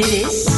[0.00, 0.49] Dit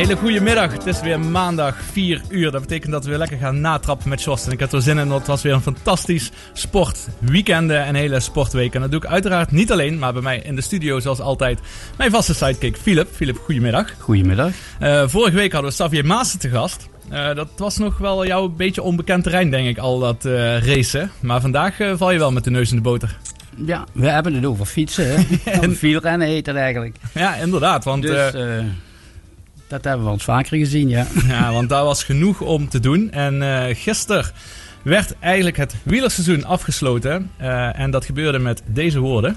[0.00, 0.72] hele goede middag.
[0.72, 2.50] Het is weer maandag 4 uur.
[2.50, 4.46] Dat betekent dat we weer lekker gaan natrappen met Jos.
[4.46, 8.20] En ik heb er zin in, want het was weer een fantastisch sportweekend en hele
[8.20, 8.74] sportweek.
[8.74, 11.58] En dat doe ik uiteraard niet alleen, maar bij mij in de studio zoals altijd
[11.96, 13.08] mijn vaste sidekick Philip.
[13.12, 13.94] Philip, goedemiddag.
[13.98, 14.50] Goedemiddag.
[14.82, 16.88] Uh, vorige week hadden we Xavier Maassen te gast.
[17.12, 21.10] Uh, dat was nog wel jouw beetje onbekend terrein, denk ik, al dat uh, racen.
[21.20, 23.16] Maar vandaag val je wel met de neus in de boter.
[23.66, 25.06] Ja, we hebben het over fietsen.
[25.06, 25.24] Hè?
[25.60, 26.96] en wielrennen heet het eigenlijk.
[27.14, 27.84] Ja, inderdaad.
[27.84, 28.32] Want, dus,
[29.70, 31.06] dat hebben we ons vaker gezien, ja.
[31.28, 33.10] Ja, want daar was genoeg om te doen.
[33.10, 34.24] En uh, gisteren
[34.82, 37.30] werd eigenlijk het wielerseizoen afgesloten.
[37.40, 39.36] Uh, en dat gebeurde met deze woorden.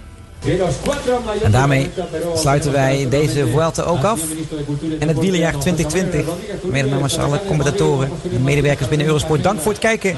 [1.44, 1.90] En daarmee
[2.36, 4.22] sluiten wij deze Vuelta ook af.
[5.00, 6.26] En het wielerjaar 2020.
[6.63, 9.44] Mede namens alle commentatoren en medewerkers binnen Eurosport.
[9.44, 10.18] Dank voor het kijken.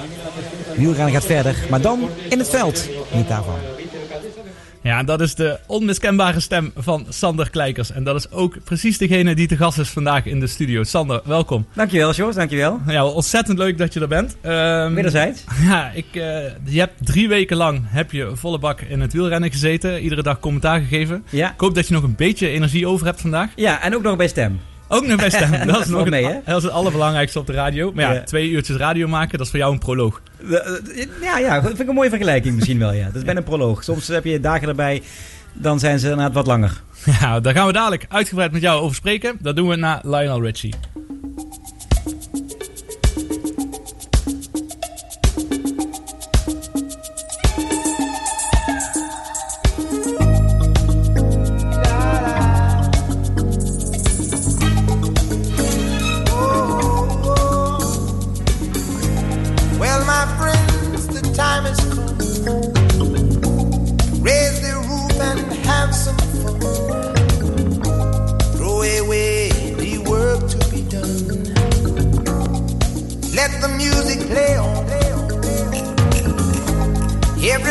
[0.75, 1.55] Wielrennen gaat verder.
[1.69, 2.89] Maar dan in het veld.
[3.13, 3.74] Niet daarvan.
[4.85, 7.91] Ja, dat is de onmiskenbare stem van Sander Kleikers.
[7.91, 10.83] En dat is ook precies degene die te gast is vandaag in de studio.
[10.83, 11.65] Sander, welkom.
[11.73, 12.35] Dankjewel, Jos.
[12.35, 12.79] Dankjewel.
[12.87, 14.37] Ja, ontzettend leuk dat je er bent.
[14.43, 15.43] Um, Wederzijds.
[15.67, 16.21] Ja, ik, uh,
[16.63, 20.01] je hebt drie weken lang heb je volle bak in het wielrennen gezeten.
[20.01, 21.23] Iedere dag commentaar gegeven.
[21.29, 21.51] Ja.
[21.51, 23.49] Ik hoop dat je nog een beetje energie over hebt vandaag.
[23.55, 24.59] Ja, en ook nog bij stem.
[24.87, 25.51] Ook bij stem.
[25.67, 27.91] Dat is, nog mee, het, dat is het allerbelangrijkste op de radio.
[27.91, 30.21] Maar ja, ja, twee uurtjes radio maken, dat is voor jou een proloog.
[31.21, 32.93] Ja, ja, dat vind ik een mooie vergelijking misschien wel.
[32.93, 33.05] Ja.
[33.05, 33.83] Dat is bijna een proloog.
[33.83, 35.01] Soms heb je dagen erbij,
[35.53, 36.81] dan zijn ze inderdaad wat langer.
[37.19, 39.37] Ja, daar gaan we dadelijk uitgebreid met jou over spreken.
[39.41, 40.73] Dat doen we na Lionel Richie.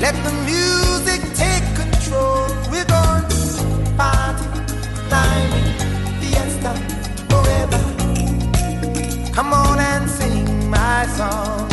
[0.00, 2.46] Let the music take control.
[2.70, 4.46] We're going to party,
[5.08, 5.70] climbing,
[6.20, 6.74] fiesta,
[7.30, 7.80] forever.
[9.32, 11.63] Come on and sing my song.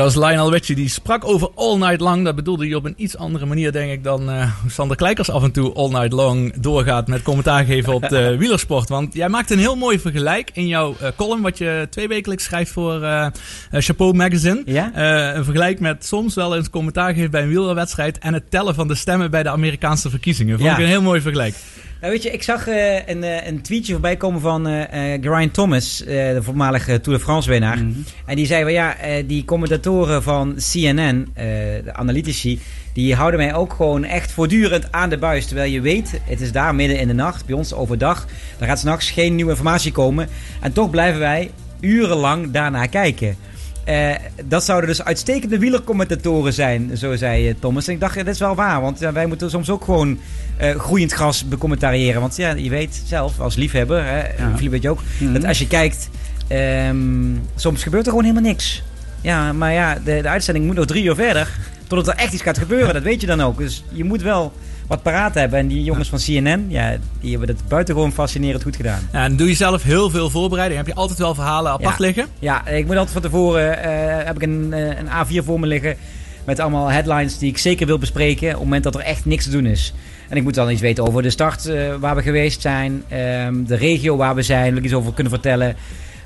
[0.00, 0.74] Dat was Lionel Richie.
[0.76, 2.24] Die sprak over All Night Long.
[2.24, 5.42] Dat bedoelde hij op een iets andere manier, denk ik, dan uh, Sander Kleikers af
[5.42, 8.88] en toe All Night Long doorgaat met commentaar geven op de wielersport.
[8.88, 12.44] Want jij maakt een heel mooi vergelijk in jouw uh, column, wat je twee wekelijks
[12.44, 13.26] schrijft voor uh,
[13.72, 14.62] Chapeau Magazine.
[14.64, 14.90] Ja?
[15.34, 18.88] een vergelijk met soms wel eens commentaar geven bij een wielerwedstrijd en het tellen van
[18.88, 20.58] de stemmen bij de Amerikaanse verkiezingen.
[20.58, 20.74] Vond Ja.
[20.76, 21.54] ik een heel mooi vergelijk.
[22.00, 24.66] Nou, weet je, ik zag eh, een, eh, een tweetje voorbij komen van
[25.20, 27.78] Geraint Thomas, de voormalige Tour de France winnaar.
[27.78, 27.98] Mhm.
[28.26, 31.28] En die zei van ja, die commentatoren van CNN,
[31.84, 32.60] de analytici,
[32.92, 35.46] die houden mij ook gewoon echt voortdurend aan de buis.
[35.46, 38.26] Terwijl je weet, het is daar midden in de nacht, bij ons overdag.
[38.58, 40.28] Er gaat s'nachts geen nieuwe informatie komen.
[40.60, 41.50] En toch blijven wij
[41.80, 43.36] urenlang daarnaar kijken.
[44.44, 47.86] Dat zouden dus uitstekende wielercommentatoren zijn, zo zei Thomas.
[47.86, 50.18] En ik dacht, ja, dat is wel waar, want ja, wij moeten soms ook gewoon
[50.60, 52.20] eh, groeiend gras becommentariëren.
[52.20, 54.26] Want ja, je weet zelf, als liefhebber, hè, Ja.
[54.36, 55.32] Philippe weet je ook, Mhm.
[55.32, 56.08] dat als je kijkt,
[56.48, 58.82] ehm, soms gebeurt er gewoon helemaal niks.
[59.20, 61.48] Ja, maar ja, de, de uitzending moet nog drie uur verder,
[61.86, 62.94] totdat er echt iets gaat gebeuren.
[62.94, 63.58] Dat weet je dan ook.
[63.58, 64.52] Dus je moet wel
[64.86, 65.58] wat paraat hebben.
[65.58, 69.00] En die jongens van CNN, ja, die hebben het buitengewoon fascinerend goed gedaan.
[69.12, 70.78] Ja, en doe je zelf heel veel voorbereiding.
[70.80, 72.04] Heb je altijd wel verhalen apart Ja.
[72.04, 72.26] liggen?
[72.38, 75.66] Ja, ik moet altijd van tevoren eh, heb ik een, eh, een A4 voor me
[75.66, 75.96] liggen
[76.44, 79.44] met allemaal headlines die ik zeker wil bespreken op het moment dat er echt niks
[79.44, 79.94] te doen is.
[80.30, 83.64] En ik moet dan iets weten over de start eh, waar we geweest zijn, ehm,
[83.64, 85.76] de regio waar we zijn, ik iets over kunnen vertellen.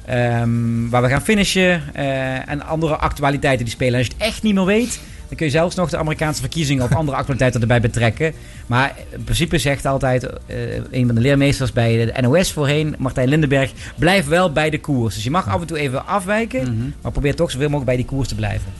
[0.06, 3.92] ehm, waar we gaan finishen eh, en andere actualiteiten die spelen.
[3.92, 6.40] En als je het echt niet meer weet, dan kun je zelfs nog de Amerikaanse
[6.40, 8.32] verkiezingen of andere actualiteiten erbij betrekken.
[8.66, 10.56] Maar in principe zegt altijd eh,
[10.90, 15.14] een van de leermeesters bij de NOS voorheen, Martijn Lindenberg, blijf wel bij de koers.
[15.14, 16.88] Dus je mag af en toe even afwijken, Mhm.
[17.02, 18.72] maar probeer toch zoveel mogelijk bij die koers te blijven.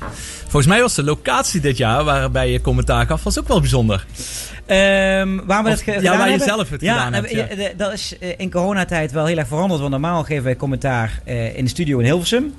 [0.42, 4.06] Volgens mij was de locatie dit jaar waarbij je commentaar gaf, was ook wel bijzonder.
[4.66, 6.46] Ehm, waar we Of- het ge- ja, waar je hebben?
[6.48, 7.46] zelf het ja, gedaan hebt, ja.
[7.76, 9.80] Dat is eh, in coronatijd wel heel erg veranderd.
[9.80, 12.54] Want normaal geven wij commentaar eh, in de studio in Hilversum.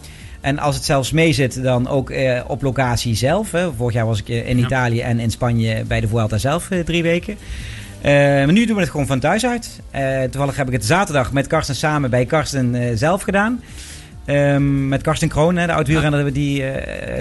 [0.45, 3.51] En als het zelfs mee zit, dan ook eh, op locatie zelf.
[3.51, 3.73] Hè.
[3.73, 4.65] Vorig jaar was ik eh, in Ja.
[4.65, 7.37] Italië en in Spanje bij de Vuelta zelf eh, drie weken.
[8.01, 9.81] Maar nu doen we het gewoon van thuis uit.
[10.31, 13.61] Toevallig heb ik het zaterdag met Karsten samen bij Karsten zelf gedaan.
[14.25, 16.63] Ehm, met Karsten Kroon, hè, de oud-wielrenner hebben die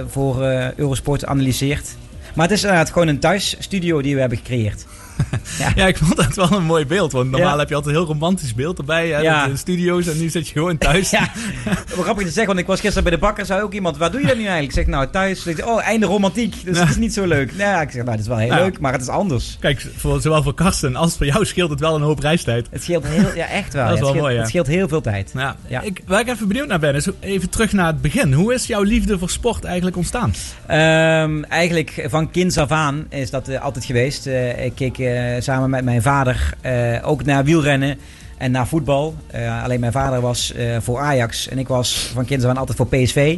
[0.09, 0.43] voor
[0.77, 1.97] Eurosport analyseert.
[2.35, 4.87] Maar het is inderdaad gewoon een thuisstudio die we hebben gecreëerd.
[5.77, 7.13] Ja, ik vond dat wel een mooi beeld.
[7.13, 7.59] Want normaal Ja.
[7.59, 9.09] heb je altijd een heel romantisch beeld erbij.
[9.09, 9.47] Hè, Ja.
[9.49, 11.11] De studio's en nu zit je gewoon thuis.
[11.11, 11.29] Ja,
[11.87, 14.21] grappig te zeggen, want ik was gisteren bij de bakker, zei ook iemand, wat doe
[14.21, 14.73] je dan nu eigenlijk?
[14.77, 15.47] Ik zeg, nou, thuis.
[15.47, 17.57] Ik zeg, oh, einde romantiek, dus het is niet zo leuk.
[17.57, 19.57] Nou, ja, ik zeg, nou, het is wel heel leuk, maar het is anders.
[19.61, 22.67] Kijk, voor, zowel voor Karsten als voor jou scheelt het wel een hoop reistijd.
[22.71, 23.87] Het scheelt heel, ja, echt wel.
[23.89, 25.33] Dat is wel het, scheelt, mooi, het scheelt heel veel tijd.
[25.69, 25.81] Ja.
[25.83, 28.33] Ik, waar ik even benieuwd naar ben, is even terug naar het begin.
[28.33, 30.35] Hoe is jouw liefde voor sport eigenlijk ontstaan?
[30.67, 34.27] Ehm, eigenlijk van kinds af aan is dat eh, altijd geweest.
[34.27, 34.99] Eh, ik keek
[35.39, 37.99] samen met mijn vader eh, ook naar wielrennen
[38.39, 39.15] en naar voetbal.
[39.27, 42.57] Eh, alleen mijn vader was eh, voor Ajax en ik was van kinds af aan
[42.57, 43.37] altijd voor PSV.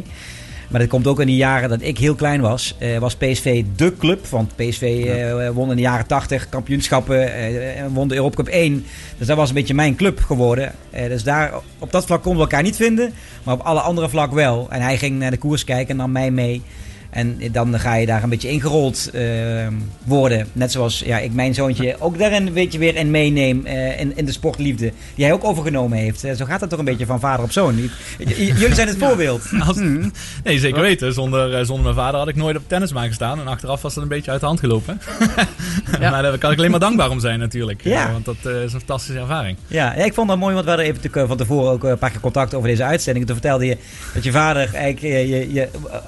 [0.67, 2.75] Maar dat komt ook in die jaren dat ik heel klein was.
[2.79, 4.25] eh, was PSV de club.
[4.27, 7.33] Want PSV eh, won in de jaren 80 kampioenschappen.
[7.33, 8.85] eh, en won de Europa Cup 1.
[9.17, 10.71] Dus dat was een beetje mijn club geworden.
[10.89, 13.13] Eh, dus daar, op dat vlak konden we elkaar niet vinden.
[13.43, 14.67] Maar op alle andere vlak wel.
[14.69, 16.61] En hij ging naar de koers kijken en nam mij mee.
[17.09, 19.21] En dan ga je daar een beetje ingerold eh,
[20.03, 20.47] worden.
[20.53, 23.65] Net zoals ja, ik mijn zoontje ook daarin een beetje weer in meeneem.
[23.65, 24.91] eh, in, in de sportliefde.
[25.15, 26.23] Die hij ook overgenomen heeft.
[26.23, 27.77] Eh, zo gaat het toch een beetje van vader op zoon.
[27.77, 27.89] J-
[28.35, 29.41] Jullie zijn het voorbeeld.
[29.67, 29.75] Als-
[30.43, 31.13] Nee, zeker weten.
[31.13, 33.39] Zonder, zonder mijn vader had ik nooit op tennisbaan gestaan.
[33.39, 35.01] En achteraf was dat een beetje uit de hand gelopen.
[35.99, 37.83] maar daar kan ik alleen maar dankbaar om zijn natuurlijk.
[37.83, 38.11] Ja.
[38.11, 39.57] Want dat is een fantastische ervaring.
[39.67, 41.97] Ja, ja, ik vond dat mooi, want we hadden even te- van tevoren ook een
[41.97, 43.25] paar keer contact over deze uitzending.
[43.25, 43.77] Toen vertelde je
[44.13, 45.67] dat je vader eigenlijk je, je,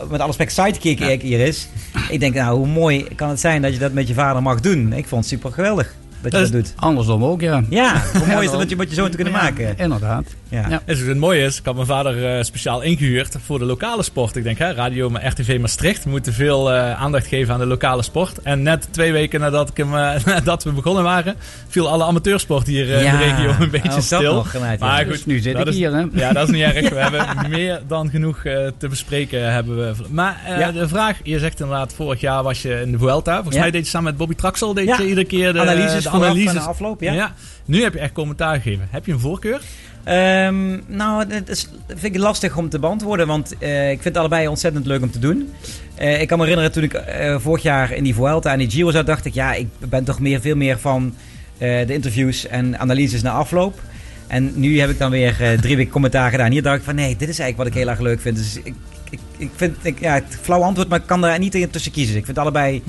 [0.09, 1.67] met alle respect sidekick eigenlijk hier is.
[2.09, 4.59] Ik denk, nou, hoe mooi kan het zijn dat je dat met je vader mag
[4.59, 4.93] doen?
[4.93, 6.73] Ik vond het super geweldig dat je Dat dat, doet.
[6.75, 7.63] Andersom ook, ja.
[7.69, 8.59] Ja, hoe mooi is dan.
[8.59, 9.77] het dat je met je zoon te kunnen maken?
[9.77, 10.23] Inderdaad.
[10.49, 10.65] Ja.
[10.69, 10.81] Ja.
[10.85, 14.35] Dus het mooie is, ik had mijn vader eh, speciaal ingehuurd voor de lokale sport.
[14.35, 16.03] Ik denk, hè, radio, maar RTV Maastricht.
[16.03, 18.41] We moeten veel eh, aandacht geven aan de lokale sport.
[18.41, 21.35] En net twee weken nadat, ik hem, eh, nadat we begonnen waren,
[21.67, 24.33] viel alle amateursport hier in de regio een beetje stil.
[24.33, 24.55] nog.
[24.79, 26.05] Maar Dus goed, nu zit ik is- hier, hè.
[26.13, 26.89] Ja, dat is niet erg.
[26.89, 29.51] We hebben meer dan genoeg eh, te bespreken.
[29.53, 29.93] Hebben we.
[30.09, 30.71] Maar eh, Ja.
[30.71, 33.33] de vraag, je zegt inderdaad, vorig jaar was je in de Vuelta.
[33.33, 33.61] Volgens Ja.
[33.61, 34.97] mij deed je samen met Bobby Traxel deed Ja.
[34.97, 36.53] je iedere keer de analyses de vooraf analyses.
[36.55, 37.33] en afloop, ja.
[37.65, 38.87] Nu heb je echt commentaar gegeven.
[38.91, 39.61] Heb je een voorkeur?
[40.03, 44.17] Ehm, nou, dat is, vind ik lastig om te beantwoorden, want eh, ik vind het
[44.17, 45.53] allebei ontzettend leuk om te doen.
[45.95, 48.69] Eh, ik kan me herinneren toen ik eh, vorig jaar in die Vuelta en die
[48.69, 51.13] Giro zat, dacht ik, ja, ik ben toch meer, veel meer van
[51.57, 53.79] de interviews en analyses na afloop.
[54.27, 56.51] En nu heb ik dan weer drie weken commentaar gedaan.
[56.51, 58.37] Hier dacht ik van, nee, dit is eigenlijk wat ik heel erg leuk vind.
[58.37, 58.73] Dus ik,
[59.09, 61.91] ik, ik vind, ik, ja, het flauw antwoord, maar ik kan daar niet in tussen
[61.91, 62.15] kiezen.
[62.15, 62.83] Ik vind allebei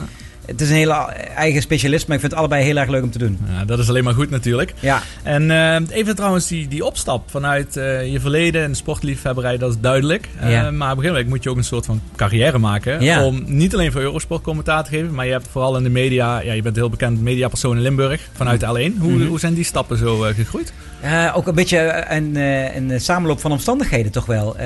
[0.47, 0.95] het is een hele
[1.37, 3.39] eigen specialist, maar ik vind het allebei heel erg leuk om te doen.
[3.59, 4.75] Ja, dat is alleen maar goed natuurlijk.
[4.81, 5.03] Ja.
[5.23, 9.77] En eh, even trouwens die, die opstap vanuit eh, je verleden en sportliefhebberij, dat is
[9.81, 10.29] duidelijk.
[10.41, 10.61] Eh, Ja.
[10.63, 13.03] Maar op een gegeven moment moet je ook een soort van carrière maken.
[13.03, 13.25] Ja.
[13.25, 16.41] Om niet alleen voor Eurosport commentaar te geven, maar je hebt vooral in de media,
[16.41, 18.67] ja, je bent heel bekend mediapersoon in Limburg vanuit L1.
[18.99, 19.27] Hoe, Mhm.
[19.27, 20.73] hoe zijn die stappen zo gegroeid?
[21.35, 22.37] Ook een beetje een,
[22.77, 24.57] een samenloop van omstandigheden toch wel.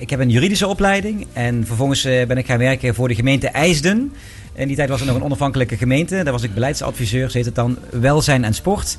[0.00, 4.12] Ik heb een juridische opleiding en vervolgens ben ik gaan werken voor de gemeente IJsden.
[4.54, 6.22] In die tijd was er nog een onafhankelijke gemeente.
[6.22, 8.96] Daar was ik beleidsadviseur, ze heet het dan welzijn en sport.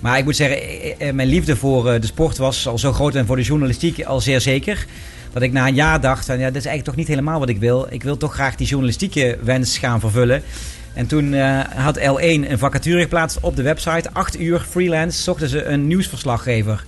[0.00, 2.92] Maar ik moet zeggen, eh, eh, mijn liefde voor eh, de sport was al zo
[2.92, 4.86] groot en voor de journalistiek al zeer zeker.
[5.32, 7.48] Dat ik na een jaar dacht, van, ja, dit is eigenlijk toch niet helemaal wat
[7.48, 7.86] ik wil.
[7.90, 10.42] Ik wil toch graag die journalistieke wens gaan vervullen.
[10.94, 14.10] En toen eh, had L1 een vacature geplaatst op de website.
[14.12, 16.84] Acht uur freelance zochten ze een nieuwsverslaggever.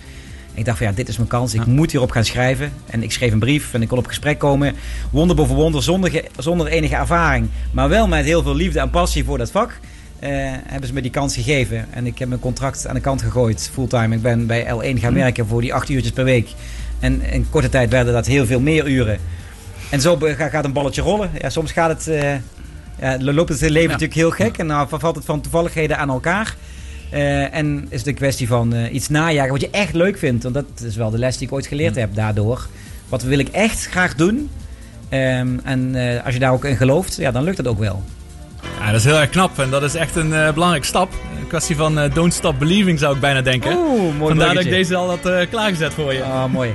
[0.56, 1.54] Ik dacht van ja, dit is mijn kans.
[1.54, 1.70] Ik Ja.
[1.72, 2.72] moet hierop gaan schrijven.
[2.86, 4.75] En ik schreef een brief en ik kon op gesprek komen.
[5.10, 7.48] Wonder boven wonder, zonder, zonder enige ervaring.
[7.70, 9.78] Maar wel met heel veel liefde en passie voor dat vak.
[10.18, 10.30] eh,
[10.66, 11.86] hebben ze me die kans gegeven.
[11.90, 14.14] En ik heb mijn contract aan de kant gegooid, fulltime.
[14.14, 16.48] Ik ben bij L1 gaan werken voor die acht uurtjes per week.
[17.00, 19.18] En in korte tijd werden dat heel veel meer uren.
[19.90, 21.30] En zo gaat een balletje rollen.
[21.38, 22.30] Ja, soms gaat het, eh,
[23.00, 23.86] ja, loopt het leven Ja.
[23.86, 24.56] natuurlijk heel gek.
[24.58, 26.56] En dan valt het van toevalligheden aan elkaar.
[27.10, 30.42] Eh, en is het een kwestie van eh, iets najagen wat je echt leuk vindt.
[30.42, 32.66] Want dat is wel de les die ik ooit geleerd heb daardoor.
[33.08, 34.50] Wat wil ik echt graag doen?
[35.08, 38.02] Ehm, en eh, als je daar ook in gelooft, ja, dan lukt het ook wel.
[38.80, 41.12] Ja, dat is heel erg knap en dat is echt een belangrijke stap.
[41.40, 43.76] Een kwestie van don't stop believing zou ik bijna denken.
[43.76, 46.22] Oeh, mooi Vandaar dat ik deze al had klaargezet voor je.
[46.22, 46.75] Ah, mooi.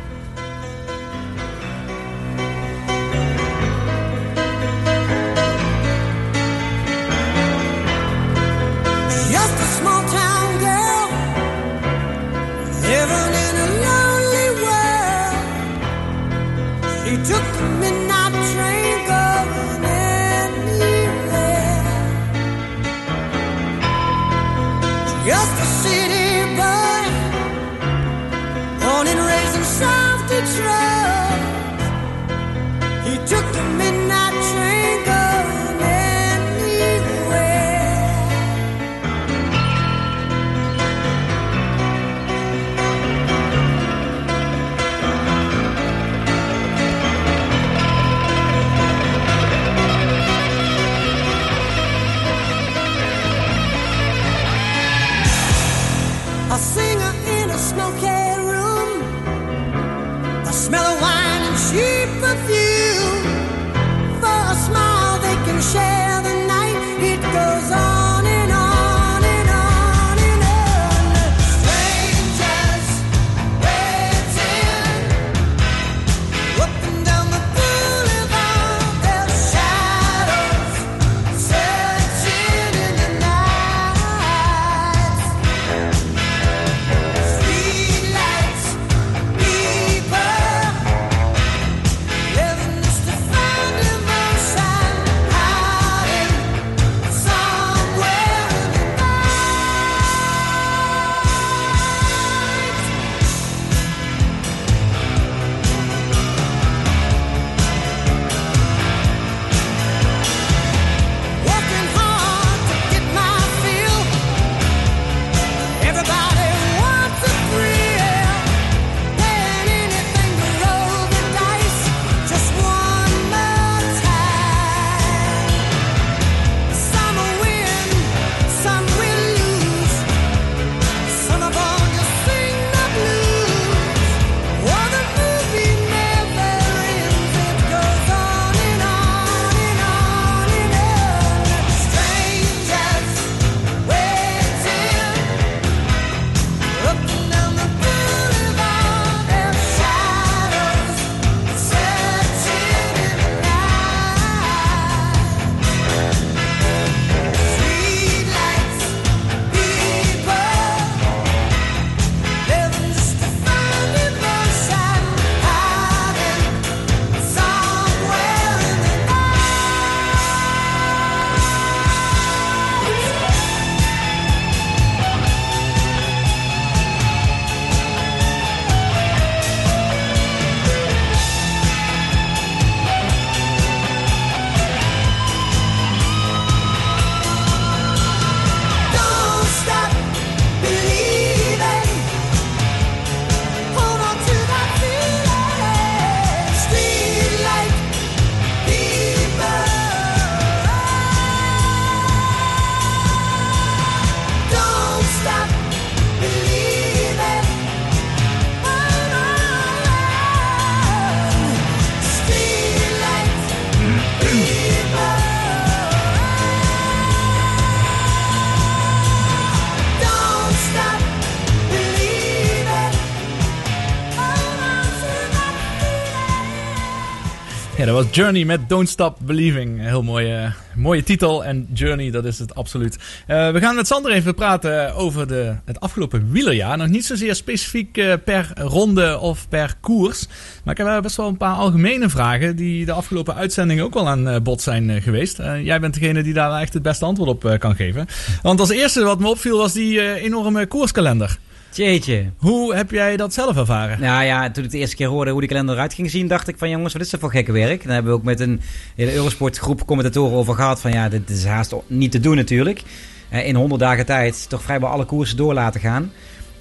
[228.11, 229.79] Journey met Don't Stop Believing.
[229.79, 231.45] Een heel mooie, mooie titel.
[231.45, 232.95] En Journey, dat is het absoluut.
[232.95, 236.77] Uh, we gaan met Sander even praten over de, het afgelopen wielerjaar.
[236.77, 240.27] Nog niet zozeer specifiek uh, per ronde of per koers.
[240.63, 244.07] Maar ik heb best wel een paar algemene vragen die de afgelopen uitzendingen ook wel
[244.07, 245.37] aan uh, bod zijn geweest.
[245.63, 248.07] jij bent degene die daar echt het beste antwoord op kan geven.
[248.41, 251.39] Want als eerste wat me opviel was die enorme koerskalender.
[251.75, 252.25] Jeetje.
[252.37, 253.99] Hoe heb jij dat zelf ervaren?
[253.99, 256.47] Nou ja, toen ik de eerste keer hoorde hoe die kalender eruit ging zien, dacht
[256.47, 257.83] ik van jongens, wat is dat voor gekke werk?
[257.83, 258.61] Daar hebben we ook met een
[258.95, 262.81] hele Eurosport groep commentatoren over gehad van ja, dit is haast niet te doen natuurlijk.
[263.29, 266.11] In 100 dagen tijd toch vrijwel alle koersen door laten gaan.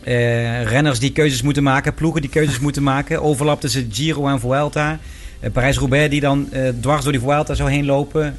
[0.04, 3.22] Uh, renners die keuzes moeten maken, ploegen die keuzes moeten maken.
[3.22, 4.98] Overlap tussen Giro en Vuelta.
[5.40, 8.36] Uh, Parijs-Roubaix die dan uh, dwars door die Vuelta zou heen lopen.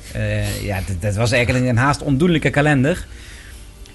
[0.61, 3.05] ja, dat was eigenlijk een haast ondoenlijke kalender.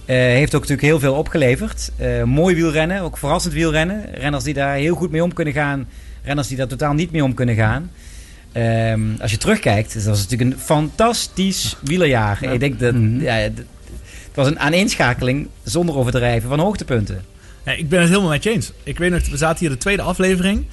[0.07, 1.91] Uh, heeft ook natuurlijk heel veel opgeleverd.
[2.01, 4.05] Uh, mooi wielrennen, ook verrassend wielrennen.
[4.13, 5.89] Renners die daar heel goed mee om kunnen gaan.
[6.25, 7.91] Renners die daar totaal niet mee om kunnen gaan.
[8.53, 12.43] Uh, als je terugkijkt, dat was natuurlijk een fantastisch wielerjaar.
[12.43, 13.23] Ik denk dat mm -hmm.
[13.23, 13.65] ja, het
[14.35, 17.25] was een aaneenschakeling zonder overdrijven van hoogtepunten.
[17.65, 18.73] Ja, ik ben het helemaal met je eens.
[18.83, 20.67] Ik weet nog, we zaten hier de tweede aflevering.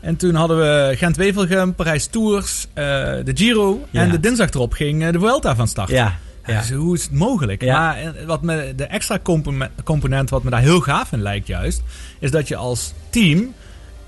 [0.00, 2.84] En toen hadden we Gent-Wevelgem, Parijs Tours, uh,
[3.24, 3.86] de Giro.
[3.92, 5.90] En de dinsdag erop ging de Vuelta van start.
[5.90, 6.60] Ja, ja.
[6.60, 7.62] Dus hoe is het mogelijk?
[7.62, 7.78] Ja.
[7.78, 9.18] Maar wat me, de extra
[9.84, 11.82] component wat me daar heel gaaf in lijkt juist,
[12.18, 13.54] is dat je als team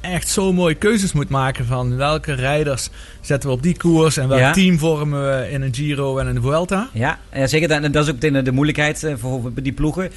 [0.01, 2.89] echt zo mooie keuzes moet maken van welke rijders
[3.21, 6.43] zetten we op die koers en welk team vormen we in een Giro en een
[6.43, 6.89] Vuelta.
[6.93, 7.71] Ja, ja zeker.
[7.71, 10.11] En dat is ook de, de moeilijkheid eh, voor die ploegen.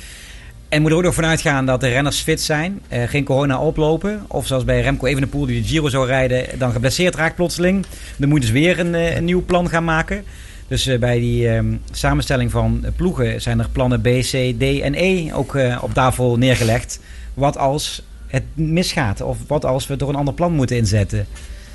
[0.69, 3.59] En moet er ook nog vanuit gaan dat de renners fit zijn, eh, geen corona
[3.59, 4.25] oplopen.
[4.27, 7.85] Of zoals bij Remco Evenepoel die de Giro zou rijden, dan geblesseerd raakt plotseling.
[8.17, 10.23] Dan moeten ze weer een, een nieuw plan gaan maken.
[10.69, 11.59] Dus uh, bij die uh,
[11.91, 16.37] samenstelling van ploegen zijn er plannen B, C, D en E ook uh, op tafel
[16.37, 16.99] neergelegd.
[17.33, 21.27] Wat als het misgaat of wat als we door een ander plan moeten inzetten.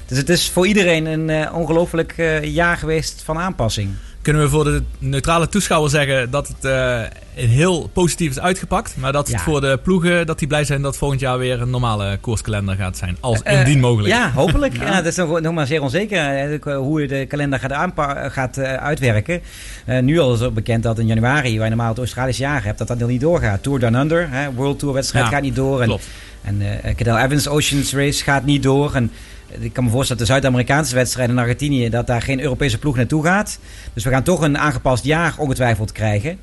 [0.07, 3.91] Dus het is voor iedereen een ongelooflijk jaar geweest van aanpassing
[4.25, 7.01] kunnen we voor de neutrale toeschouwer zeggen dat het uh,
[7.35, 8.97] heel positief is uitgepakt.
[8.97, 11.71] Maar dat het voor de ploegen, dat die blij zijn dat volgend jaar weer een
[11.71, 13.17] normale koerskalender gaat zijn.
[13.21, 14.15] Als uh, indien mogelijk.
[14.15, 14.77] Ja, hopelijk.
[14.81, 14.97] ja.
[14.97, 17.93] dat is nog, nog maar zeer onzeker hoe je de kalender gaat,
[18.33, 19.41] gaat uh, uitwerken.
[20.01, 22.79] nu al is het bekend dat in januari, waar je normaal het Australische jaar hebt,
[22.79, 23.63] dat dat nog niet doorgaat.
[23.63, 25.81] Tour Down Under, hè, World Tour wedstrijd ja, gaat niet door.
[25.81, 26.09] En, klopt.
[26.43, 26.63] En
[26.97, 28.95] Cadel Evans Oceans Race gaat niet door.
[28.95, 29.11] En
[29.59, 32.97] ik kan me voorstellen dat de Zuid-Amerikaanse wedstrijden in Argentinië, dat daar geen Europese ploeg
[32.97, 33.59] naartoe gaat.
[33.93, 36.39] Dus we gaan toch een aangepast jaar ongetwijfeld krijgen.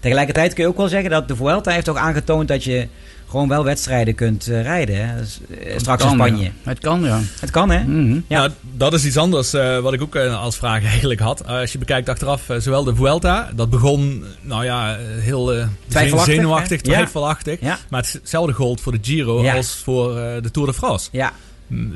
[0.00, 2.88] Tegelijkertijd kun je ook wel zeggen dat de Vuelta heeft toch aangetoond dat je
[3.28, 5.08] gewoon wel wedstrijden kunt uh, rijden.
[5.08, 5.16] Hè?
[5.18, 6.44] Dus, uh, straks kan, in Spanje.
[6.44, 6.50] Ja.
[6.62, 7.20] Het kan, ja.
[7.40, 7.84] Het kan, hè?
[7.84, 8.24] Mm -hmm.
[8.28, 8.48] ja.
[8.60, 11.46] dat is iets anders uh, wat ik ook als vraag eigenlijk had.
[11.46, 17.60] als je bekijkt achteraf, zowel de Vuelta, dat begon, nou ja, heel twijfelachtig, zenuwachtig, twijfelachtig.
[17.60, 17.78] Ja.
[17.88, 19.54] Maar hetzelfde gold voor de Giro ja.
[19.54, 21.08] als voor de Tour de France.
[21.12, 21.32] Ja.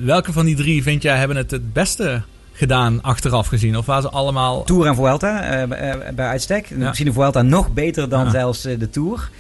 [0.05, 3.77] Welke van die drie vind jij hebben het het beste gedaan achteraf gezien?
[3.77, 4.65] Of waren ze allemaal...
[4.65, 5.69] Tour en Vuelta uh,
[6.15, 6.67] bij uitstek.
[6.69, 6.77] Ja.
[6.77, 8.31] Misschien de Vuelta nog beter dan ja.
[8.31, 9.31] zelfs uh, de Tour.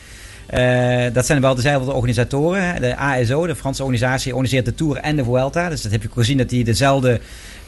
[0.54, 2.80] Uh, dat zijn wel dezelfde organisatoren.
[2.80, 5.68] De ASO, de Franse organisatie, organiseert de Tour en de Vuelta.
[5.68, 7.20] Dus dat heb je gezien dat die dezelfde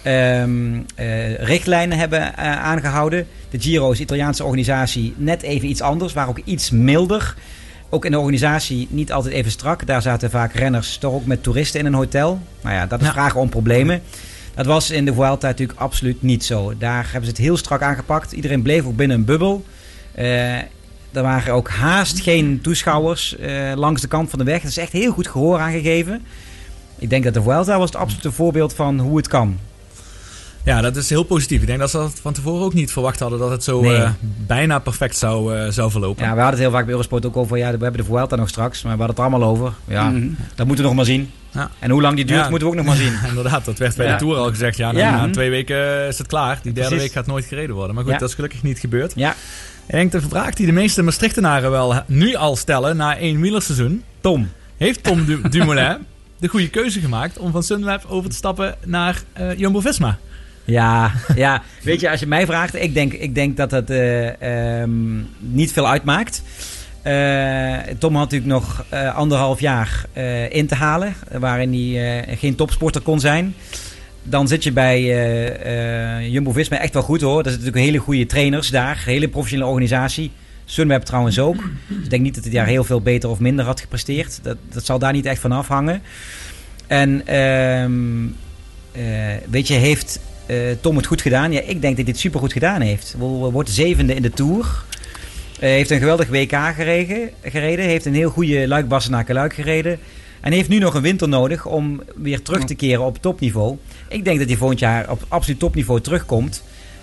[0.06, 0.86] um,
[1.38, 3.26] richtlijnen hebben aangehouden.
[3.50, 6.12] De Giro is de Italiaanse organisatie net even iets anders.
[6.12, 7.34] Waar ook iets milder
[7.94, 9.86] ook in de organisatie niet altijd even strak.
[9.86, 12.40] Daar zaten vaak renners toch ook met toeristen in een hotel.
[12.60, 13.12] Nou ja, dat is ja.
[13.12, 14.02] vragen om problemen.
[14.54, 16.72] Dat was in de Vuelta natuurlijk absoluut niet zo.
[16.78, 18.32] Daar hebben ze het heel strak aangepakt.
[18.32, 19.64] Iedereen bleef ook binnen een bubbel.
[20.18, 20.56] Uh,
[21.12, 24.60] er waren ook haast geen toeschouwers uh, langs de kant van de weg.
[24.62, 26.22] Dat is echt heel goed gehoor aangegeven.
[26.98, 29.58] Ik denk dat de Vuelta was het absolute voorbeeld van hoe het kan.
[30.64, 31.60] Ja, dat is heel positief.
[31.60, 33.96] Ik denk dat ze dat van tevoren ook niet verwacht hadden dat het zo nee.
[33.96, 34.10] uh,
[34.46, 36.24] bijna perfect zou, uh, zou verlopen.
[36.24, 37.56] Ja, we hadden het heel vaak bij Eurosport ook over.
[37.56, 39.72] Ja, we hebben de Vuelta nog straks, maar we hadden het er allemaal over.
[39.84, 40.36] Ja, mm -hmm.
[40.54, 41.30] dat moeten we nog maar zien.
[41.50, 41.70] Ja.
[41.78, 43.12] En hoe lang die duurt, ja, moeten we ook nog maar zien.
[43.28, 44.12] Inderdaad, dat werd bij ja.
[44.12, 44.76] de Tour al gezegd.
[44.76, 46.58] Ja, na, na twee weken is het klaar.
[46.62, 47.06] Die derde Precies.
[47.06, 47.94] week gaat nooit gereden worden.
[47.94, 49.12] Maar goed, dat is gelukkig niet gebeurd.
[49.16, 49.30] Ja.
[49.86, 54.02] Ik denk de vraag die de meeste Maastrichtenaren wel nu al stellen na één wielerseizoen.
[54.20, 54.48] Tom.
[54.76, 55.96] Heeft Tom du Dumoulin
[56.38, 60.18] de goede keuze gemaakt om van Sunweb over te stappen naar uh, Jumbo-Visma?
[60.64, 64.80] Ja, ja, weet je, als je mij vraagt, ik denk, ik denk dat het uh,
[64.80, 66.42] um, niet veel uitmaakt.
[67.06, 70.04] Uh, Tom had natuurlijk nog uh, anderhalf jaar
[70.48, 73.54] in te halen, waarin hij geen topsporter kon zijn.
[74.22, 75.02] Dan zit je bij
[76.30, 77.42] Jumbo-Visma echt wel goed hoor.
[77.42, 80.30] Dat is natuurlijk hele goede trainers daar, hele professionele organisatie.
[80.64, 81.62] Sunweb trouwens ook.
[81.88, 84.38] Dus ik denk niet dat het jaar heel veel beter of minder had gepresteerd.
[84.42, 86.02] Dat, dat zal daar niet echt van afhangen.
[86.86, 88.36] En um,
[89.50, 90.20] weet je, heeft
[90.80, 91.52] Tom het goed gedaan?
[91.52, 93.14] Ja, ik denk dat hij het supergoed gedaan heeft.
[93.18, 94.64] Wordt zevende in de Tour.
[94.64, 97.84] Uh, heeft een geweldig WK gereden, gereden.
[97.84, 99.98] Heeft een heel goede luik naar luik gereden.
[100.40, 103.76] En heeft nu nog een winter nodig om weer terug te keren op topniveau.
[104.08, 106.62] ik denk dat hij volgend jaar op absoluut topniveau terugkomt.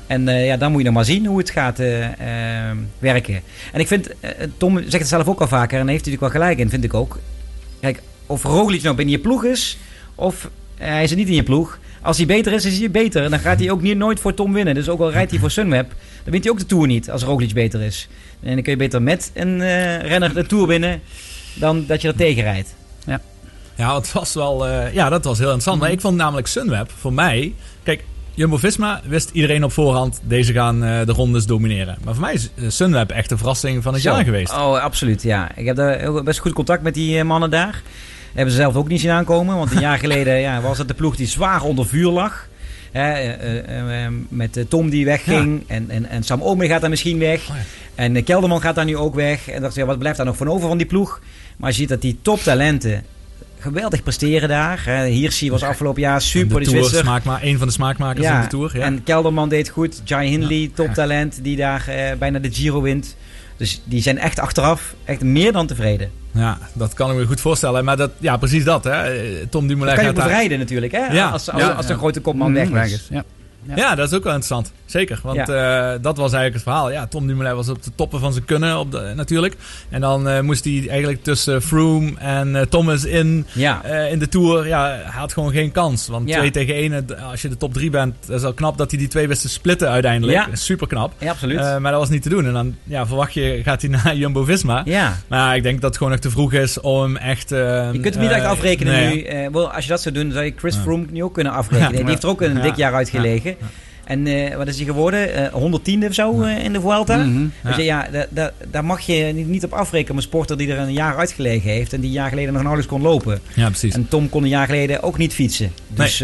[0.10, 3.42] En eh, ja, dan moet je nog maar zien hoe het gaat eh, eh, werken.
[3.72, 6.34] En ik vind, eh, Tom zegt het zelf ook al vaker, en heeft hij natuurlijk
[6.34, 7.20] wel gelijk in, vind ik ook.
[7.80, 9.78] Kijk, of Roglic nou binnen je ploeg is,
[10.16, 11.80] of hij is er niet in je ploeg.
[12.02, 13.24] Als hij beter is, is hij beter.
[13.24, 14.74] En dan gaat hij ook niet, nooit voor Tom winnen.
[14.76, 15.90] Dus ook al rijdt hij voor Sunweb,
[16.24, 18.08] dan wint hij ook de Tour niet als Roglic beter is.
[18.42, 21.02] En dan kun je beter met een eh, renner de Tour winnen,
[21.54, 22.76] dan dat je er tegen rijdt.
[23.76, 24.68] Ja, het was wel.
[24.68, 25.80] eh, ja, dat was heel interessant.
[25.82, 27.54] Maar ik vond namelijk Sunweb voor mij.
[27.84, 30.20] Kijk, Jumbo Visma wist iedereen op voorhand.
[30.24, 31.98] Deze gaan eh, de rondes domineren.
[32.04, 34.12] Maar voor mij is Sunweb echt de verrassing van het Zo.
[34.12, 34.52] jaar geweest.
[34.54, 35.56] Oh, absoluut, ja.
[35.56, 37.82] Ik heb daar best goed contact met die mannen daar.
[38.34, 39.58] Hebben ze zelf ook niet zien aankomen.
[39.58, 42.48] Want een jaar geleden ja, was het de ploeg die zwaar onder vuur lag.
[42.92, 45.64] Hè, eh, eh, eh, met Tom die wegging.
[45.68, 47.50] En, en, en Sam Omer gaat daar misschien weg.
[47.50, 47.64] Oh ja.
[47.96, 49.50] En Kelderman gaat daar nu ook weg.
[49.50, 51.22] En dacht, ja, wat blijft daar nog van over van die ploeg?
[51.58, 53.04] Maar je ziet dat die toptalenten
[53.60, 54.82] geweldig presteren daar.
[54.86, 55.06] Hè.
[55.06, 58.78] Hirschi was afgelopen jaar super, de Tour, smaakma een van de smaakmakers in de Tour.
[58.78, 58.84] Ja.
[58.84, 60.02] En Kelderman deed goed.
[60.04, 63.16] Jai Hindley, toptalent, die daar eh, bijna de Giro wint.
[63.58, 66.12] Dus die zijn echt achteraf echt meer dan tevreden.
[66.32, 67.86] Ja, dat kan ik me goed voorstellen.
[67.86, 68.84] Maar dat, ja, precies dat.
[68.84, 68.92] Hè.
[69.48, 70.26] Tom Dumoulin Dat kan je gaat ook daar...
[70.28, 71.06] bevrijden natuurlijk, hè?
[71.06, 71.30] Ja.
[71.30, 71.98] Als, als, Ja, als de ja.
[72.00, 73.08] grote kopman Mhm, weg is.
[73.10, 73.24] Ja.
[73.64, 73.76] Ja.
[73.76, 74.72] Ja, dat is ook wel interessant.
[74.86, 75.20] Zeker.
[75.24, 76.92] Want eh, dat was eigenlijk het verhaal.
[76.92, 79.56] Ja, Tom Dumoulin was op de toppen van zijn kunnen op de, natuurlijk.
[79.90, 83.84] En dan eh, moest hij eigenlijk tussen Froome en eh, Thomas in, Ja.
[83.84, 84.68] in de Tour.
[84.68, 86.08] Ja, hij had gewoon geen kans.
[86.08, 86.38] Want Ja.
[86.38, 89.00] 2 tegen 1, als je de top 3 bent, dat is al knap dat hij
[89.00, 90.38] die twee wist te splitten uiteindelijk.
[90.38, 90.56] Ja.
[90.56, 91.14] Super knap.
[91.18, 91.60] Ja, absoluut.
[91.60, 92.46] Maar dat was niet te doen.
[92.46, 94.82] En dan ja, verwacht je, gaat hij naar Jumbo-Visma.
[94.86, 95.18] ja.
[95.28, 97.50] Maar ik denk dat het gewoon nog te vroeg is om echt...
[97.50, 99.50] Je kunt hem niet echt afrekenen nee.
[99.50, 99.56] nu.
[99.56, 100.76] Als je dat zou doen, zou je Chris.
[100.76, 101.96] Froome nu ook kunnen afrekenen.
[101.96, 102.92] Die heeft er ook een dik jaar
[104.04, 105.34] En eh, wat is hij geworden?
[105.34, 107.18] Eh 110e of zo eh, in de Vuelta.
[107.18, 107.46] Mhm.
[107.64, 110.16] Dus ja, da- daar mag je niet- niet op afrekenen.
[110.16, 111.94] Een sporter die er een jaar uitgelegen heeft.
[111.94, 113.40] En die een jaar geleden nog nauwelijks kon lopen.
[113.56, 113.94] Ja, precies.
[113.94, 115.72] En Tom kon een jaar geleden ook niet fietsen.
[115.88, 116.22] Dus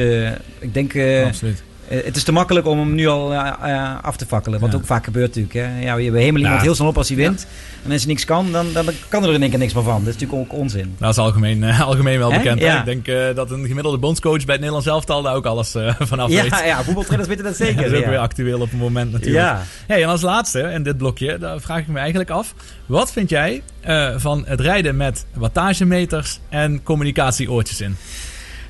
[0.59, 1.63] ik denk, Absoluut.
[1.87, 4.59] Het is te makkelijk om hem nu al eh, eh, af te fakkelen.
[4.59, 4.77] Wat Ja.
[4.77, 5.53] ook vaak gebeurt natuurlijk.
[5.53, 5.81] Hè.
[5.85, 6.61] Ja, we hemelen iemand Ja.
[6.61, 7.47] heel snel op als hij wint.
[7.85, 10.03] En als hij niks kan, dan, dan kan er in één keer niks meer van.
[10.03, 10.95] Dat is natuurlijk ook onzin.
[10.99, 12.59] Dat is algemeen, eh, algemeen wel bekend.
[12.59, 12.79] Ja.
[12.79, 15.93] Ik denk eh, dat een gemiddelde bondscoach bij het Nederlands elftal daar ook alles eh
[16.11, 16.45] vanaf weet.
[16.49, 17.75] Ja, ja, voetbaltrainers weten dat zeker.
[17.83, 19.45] dat is ook weer actueel op het moment natuurlijk.
[19.45, 19.61] Ja.
[19.87, 22.53] Hey, en als laatste in dit blokje, daar vraag ik me eigenlijk af.
[22.85, 27.97] Wat vind jij eh, van het rijden met wattagemeters en communicatieoortjes in?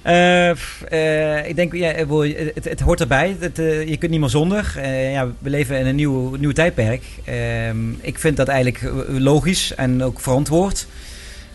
[0.05, 3.35] Eh, eh, ik denk, ja, eh, het, het hoort erbij.
[3.85, 4.73] Je kunt niet meer zonder.
[5.11, 7.03] Ja, we leven in een nieuw, nieuw tijdperk.
[7.23, 10.87] Ehm, ik vind dat eigenlijk logisch en ook verantwoord.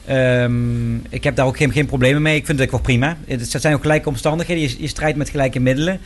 [0.07, 2.37] Ehm, ik heb daar ook geen, geen problemen mee.
[2.37, 3.17] Ik vind het ook wel prima.
[3.27, 4.63] Het zijn ook gelijke omstandigheden.
[4.63, 6.01] Je, je strijdt met gelijke middelen.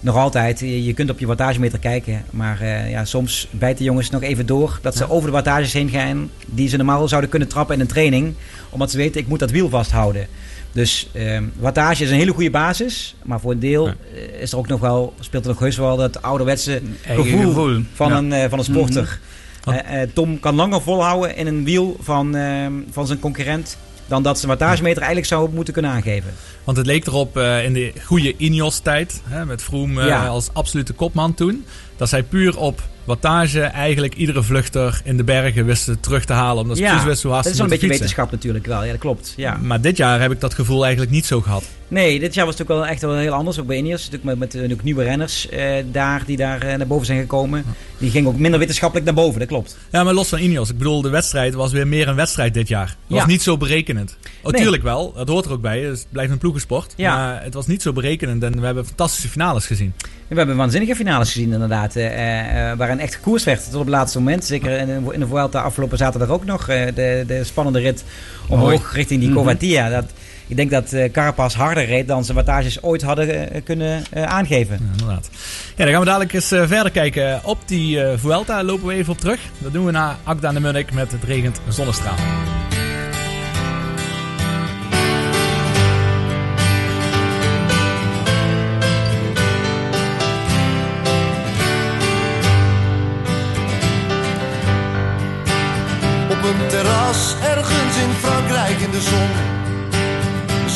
[0.00, 0.60] Nog altijd.
[0.60, 2.22] Je, kunt op je wattagemeter kijken.
[2.30, 4.78] Maar eh, ja, soms bijten jongens nog even door.
[4.82, 6.30] Dat ze over de wattages heen gaan.
[6.46, 8.34] Die ze normaal zouden kunnen trappen in een training.
[8.70, 10.26] Omdat ze weten, ik moet dat wiel vasthouden.
[10.72, 13.14] Dus ehm, wattage is een hele goede basis.
[13.24, 13.94] Maar voor een deel Ja.
[14.14, 17.80] eh, is er ook nog wel, speelt er nog heus wel dat ouderwetse gevoel, gevoel.
[17.94, 18.16] van, Ja.
[18.16, 19.18] een, eh, van een sporter.
[19.64, 20.06] Mhm.
[20.12, 23.76] Tom kan langer volhouden in een wiel van, ehm, van zijn concurrent.
[24.08, 26.34] Dan dat zijn wattagemeter eigenlijk zou moeten kunnen aangeven.
[26.64, 30.26] Want het leek erop eh, in de goede Ineos-tijd, met Froome eh, Ja.
[30.26, 31.64] als absolute kopman toen,
[31.96, 36.62] dat zij puur op wattage eigenlijk iedere vluchter in de bergen wisten terug te halen.
[36.62, 38.00] Omdat ze precies hoe hard dat is een beetje fietsen.
[38.00, 38.84] wetenschap natuurlijk wel.
[38.84, 39.34] Ja, dat klopt.
[39.36, 39.56] Ja.
[39.62, 41.64] Maar dit jaar heb ik dat gevoel eigenlijk niet zo gehad.
[41.88, 43.58] Nee, dit jaar was het ook wel echt wel heel anders.
[43.60, 44.10] Ook bij Ineos.
[44.10, 47.64] Natuurlijk met, met ook nieuwe renners eh, daar die daar eh, naar boven zijn gekomen.
[47.98, 49.76] Die gingen ook minder wetenschappelijk naar boven, dat klopt.
[49.92, 50.70] Ja, maar los van Ineos.
[50.70, 52.86] Ik bedoel, de wedstrijd was weer meer een wedstrijd dit jaar.
[52.88, 53.26] Het was Ja.
[53.26, 54.16] niet zo berekenend.
[54.42, 54.60] Oh, Nee.
[54.62, 55.12] tuurlijk wel.
[55.12, 55.80] Dat hoort er ook bij.
[55.80, 56.92] Het blijft een ploegensport.
[56.96, 57.16] Ja.
[57.16, 58.42] Maar het was niet zo berekenend.
[58.42, 59.92] En we hebben fantastische finales gezien.
[60.28, 61.96] We hebben waanzinnige finales gezien inderdaad.
[61.96, 64.44] eh, eh, waarin echt gekoers werd tot op het laatste moment.
[64.44, 66.68] Zeker in, de- in de Vuelta afgelopen zaterdag ook nog.
[66.68, 68.04] eh, de, de spannende rit
[68.48, 69.38] omhoog richting die Mhm.
[69.38, 69.88] Covatia.
[69.88, 70.04] Dat,
[70.46, 74.22] ik denk dat eh Carapaz harder reed dan zijn wattages ooit hadden eh, kunnen eh,
[74.22, 74.78] aangeven.
[74.80, 75.28] Ja, inderdaad.
[75.76, 78.62] Ja, dan gaan we dadelijk eens eh, verder kijken op die eh Vuelta.
[78.64, 79.40] Lopen we even op terug.
[79.58, 82.16] Dat doen we na Agda de Munnik met Het regent zonnestraal.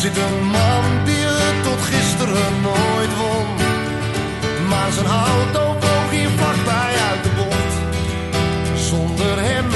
[0.03, 3.47] Zit een man die het tot gisteren nooit won.
[4.69, 7.75] Maar zijn auto vloog hier vlakbij uit de bocht.
[8.89, 9.67] Zonder hem,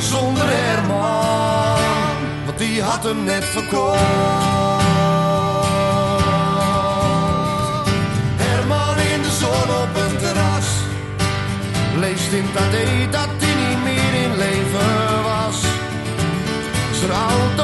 [0.00, 4.00] zonder Herman, want die had hem net verkocht.
[8.44, 10.68] Herman in de zon op een terras
[11.98, 15.60] leest in AD dat hij niet meer in leven was.
[16.98, 17.63] Zijn auto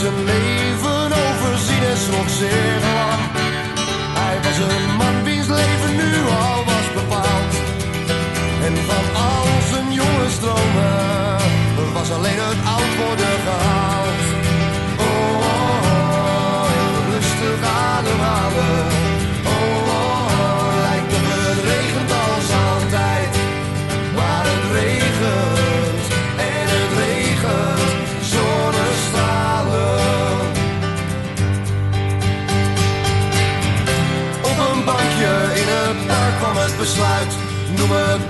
[0.00, 0.49] Had
[37.90, 38.29] Noem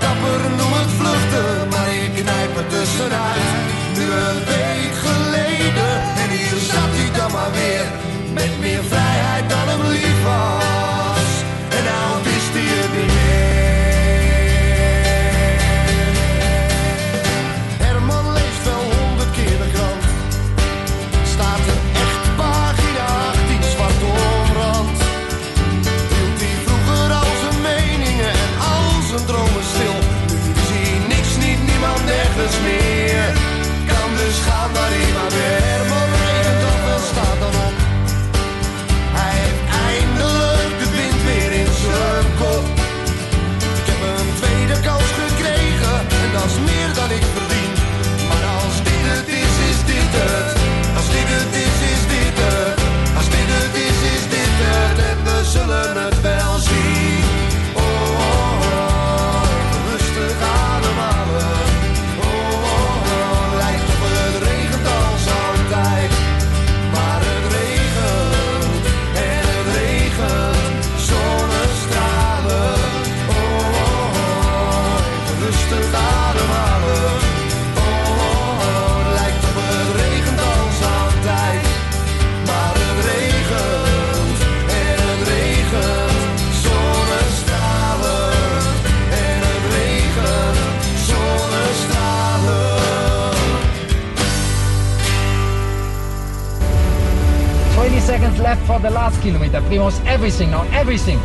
[100.91, 101.19] everything.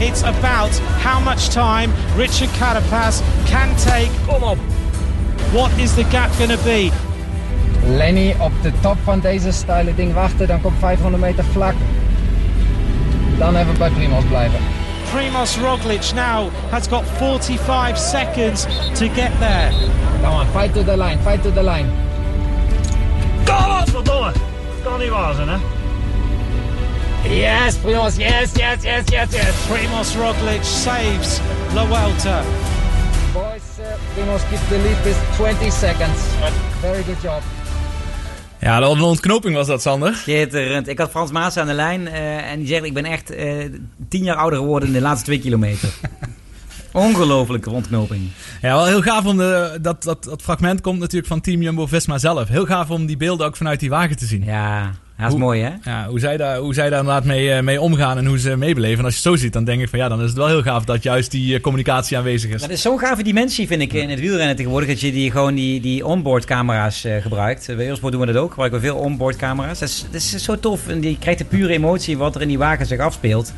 [0.00, 0.70] It's about
[1.02, 4.08] how much time Richard Carapaz can take.
[4.26, 4.58] Kom op.
[5.52, 6.92] What is the gap going to be?
[7.86, 11.74] Lenny op de top van deze steile ding wachten, dan komt 500 meter vlak.
[13.38, 14.60] Dan even bij Primoz blijven.
[15.12, 19.72] Primoz Roglic now has got 45 seconds to get there.
[20.22, 21.88] Come on, fight to the line, fight to the line.
[23.44, 24.32] Godverdomme.
[24.84, 25.56] Kan niet waar zijn, hè?
[27.30, 29.66] Yes, Primoz, yes, yes, yes, yes, yes.
[29.68, 31.40] Primoz Roglic saves
[31.74, 32.42] La Vuelta.
[33.32, 36.18] Boys, uh, Primoz keeps the lead with 20 seconds.
[36.80, 37.42] Very good job.
[38.60, 40.14] Ja, de ontknoping was dat, Sander.
[40.14, 40.88] Schitterend.
[40.88, 43.64] Ik had Frans Maas aan de lijn eh, en die zegt ik ben echt eh,
[44.08, 45.88] tien jaar ouder geworden in de laatste twee kilometer.
[46.92, 48.30] Ongelooflijke ontknoping.
[48.62, 52.18] Ja, wel heel gaaf om de, dat, dat, dat fragment komt natuurlijk van Team Jumbo-Visma
[52.18, 52.48] zelf.
[52.48, 54.44] Heel gaaf om die beelden ook vanuit die wagen te zien.
[54.44, 54.90] Ja,
[55.20, 55.70] dat is Hoe- mooi hè?
[55.90, 58.56] Ja, hoe zij daar, hoe zij daar inderdaad mee, eh, mee omgaan en hoe ze
[58.56, 58.98] meebeleven.
[58.98, 60.46] En als je het zo ziet, dan denk ik van ja, dan is het wel
[60.46, 62.60] heel gaaf dat juist die eh, communicatie aanwezig is.
[62.60, 64.88] Dat is zo'n gave dimensie vind ik in het wielrennen tegenwoordig.
[64.88, 67.66] Dat je die, gewoon die, die onboard camera's eh, gebruikt.
[67.66, 68.50] Bij Eurosport doen we dat ook.
[68.50, 69.78] Gebruiken we veel onboard camera's.
[69.78, 70.88] Dat is, dat is zo tof.
[70.88, 73.52] En die krijgt de pure emotie wat er in die wagen zich afspeelt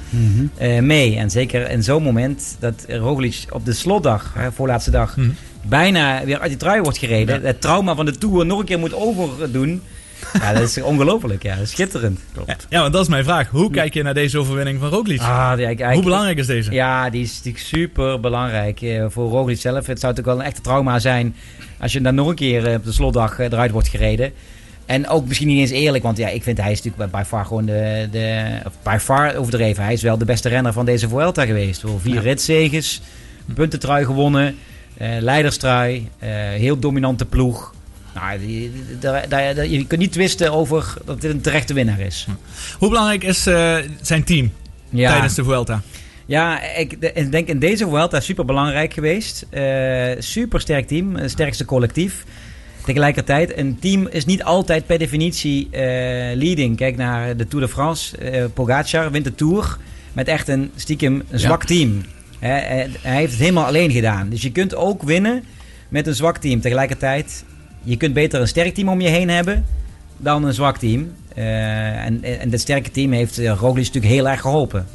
[0.57, 1.16] eh, mee.
[1.16, 5.29] En zeker in zo'n moment dat Roglic op de slotdag, hè, voorlaatste dag, Mhm.
[5.66, 7.42] bijna weer uit die trui wordt gereden.
[7.42, 9.83] Het trauma van de Tour nog een keer moet overdoen.
[10.32, 11.42] Ja, dat is ongelooflijk.
[11.42, 12.20] Ja, schitterend.
[12.46, 13.48] Ja, ja, want dat is mijn vraag.
[13.48, 15.20] Hoe kijk je naar deze overwinning van Roglic?
[15.20, 16.72] Ah, ik- hoe belangrijk is deze?
[16.72, 19.87] Ja, die is natuurlijk super belangrijk eh, voor Roglic zelf.
[19.87, 21.35] Het zou natuurlijk wel een echte trauma zijn
[21.80, 24.32] als je dan nog een keer eh, op de slotdag eh, eruit wordt gereden.
[24.87, 27.28] En ook misschien niet eens eerlijk, want ja, ik vind hij is natuurlijk bij, by
[27.28, 29.85] far gewoon de, de of by far overdreven.
[29.85, 31.80] Hij is wel de beste renner van deze Vuelta geweest.
[31.80, 32.80] Voor vier Ja.
[33.54, 34.56] puntentrui gewonnen,
[35.20, 36.08] leiderstrui,
[36.58, 37.74] heel dominante ploeg.
[38.14, 41.75] Nou, die, die- daar- daar- daar- je kunt niet twisten over dat dit een terechte
[41.75, 42.27] winnaar is.
[42.79, 44.53] Hoe belangrijk is eh, zijn team
[44.90, 45.11] Ja.
[45.11, 45.83] tijdens de Vuelta?
[46.27, 49.46] Ja, ik de- ik denk in deze Vuelta super belangrijk geweest.
[49.51, 52.25] Eh super sterk team, het sterkste collectief.
[52.85, 55.81] Tegelijkertijd, een team is niet altijd per definitie eh,
[56.37, 56.77] leading.
[56.77, 58.16] Kijk naar de Tour de France.
[58.18, 59.77] eh Pogacar wint de Tour
[60.12, 62.01] met echt een stiekem een zwak team.
[62.38, 64.29] Hè, eh, hij heeft het helemaal alleen gedaan.
[64.29, 65.44] Dus je kunt ook winnen
[65.88, 66.61] met een zwak team.
[66.61, 67.44] Tegelijkertijd,
[67.83, 69.64] je kunt beter een sterk team om je heen hebben
[70.16, 71.12] dan een zwak team.
[71.35, 74.87] Eh, en, en het sterke team heeft uh, Roglic natuurlijk heel erg geholpen.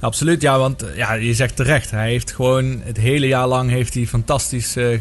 [0.00, 1.90] Absoluut, ja, want eh, ja, je zegt terecht.
[1.90, 5.00] Hij heeft gewoon het hele jaar lang heeft hij fantastisch eh,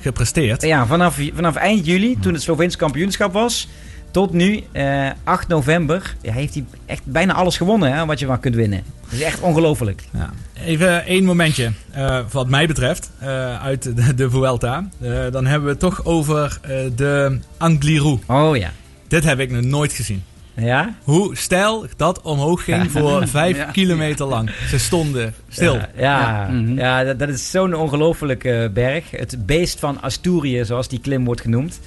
[0.00, 0.62] gepresteerd.
[0.62, 3.68] Ja, vanaf, vanaf eind juli, toen het Sloveens kampioenschap was,
[4.10, 8.26] tot nu, eh, 8 november, ja, heeft hij echt bijna alles gewonnen hè, wat je
[8.26, 8.82] maar kunt winnen.
[9.02, 10.02] Dat is echt ongelooflijk.
[10.12, 10.30] Ja.
[10.64, 14.88] Even één momentje, eh, wat mij betreft, eh, uit de, de Vuelta.
[15.00, 18.18] Eh, dan hebben we het toch over eh, de Angliru.
[18.26, 18.70] Oh ja.
[19.08, 20.22] Dit heb ik nog nooit gezien.
[20.54, 20.94] Ja?
[21.02, 23.64] Hoe stijl dat omhoog ging voor vijf Ja.
[23.64, 24.50] kilometer lang.
[24.68, 25.74] Ze stonden stil.
[25.74, 26.48] Ja, ja, Ja.
[26.52, 26.78] Mhm.
[26.78, 29.10] ja, dat, dat is zo'n ongelofelijke berg.
[29.10, 31.80] Het beest van Asturië, zoals die klim wordt genoemd.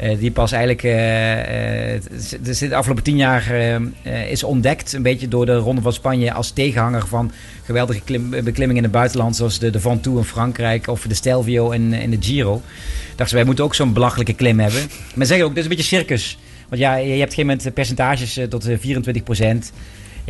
[0.00, 3.82] Eh, die pas eigenlijk eh, eh, het- de afgelopen tien jaar eh, eh,
[4.30, 4.92] is ontdekt.
[4.92, 7.32] Een beetje door de Ronde van Spanje als tegenhanger van
[7.64, 9.36] geweldige klim, beklimmingen in het buitenland.
[9.36, 12.62] Zoals de, de Ventoux in Frankrijk of de Stelvio in, in de Giro.
[13.08, 14.82] Dachten ze, wij moeten ook zo'n belachelijke klim hebben.
[15.14, 16.38] Maar zeggen ook, dit is een beetje circus.
[16.68, 19.72] Want ja, je hebt op een gegeven moment percentages eh, tot eh, 24 procent.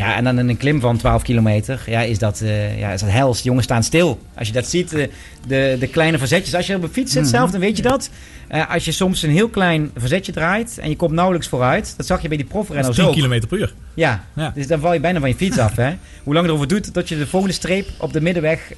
[0.01, 3.01] Ja, en dan in een klim van 12 kilometer, ja, is dat, eh ja, is
[3.01, 3.43] dat hels.
[3.43, 4.19] Jongens staan stil.
[4.35, 5.07] Als je dat ziet, eh,
[5.47, 6.55] de, de kleine verzetjes.
[6.55, 8.11] Als je op een fiets zit zelf, dan weet je dat.
[8.49, 11.95] Eh, als je soms een heel klein verzetje draait en je komt nauwelijks vooruit.
[11.97, 13.13] Dat zag je bij die Dat profrenners 10 ook.
[13.15, 13.75] kilometer per uur.
[13.95, 14.53] Ja, Ja.
[14.55, 15.77] dus dan val je bijna van je fiets af.
[15.77, 15.93] Hè?
[16.23, 18.73] Hoe lang erover doet tot je de volgende streep op de middenweg,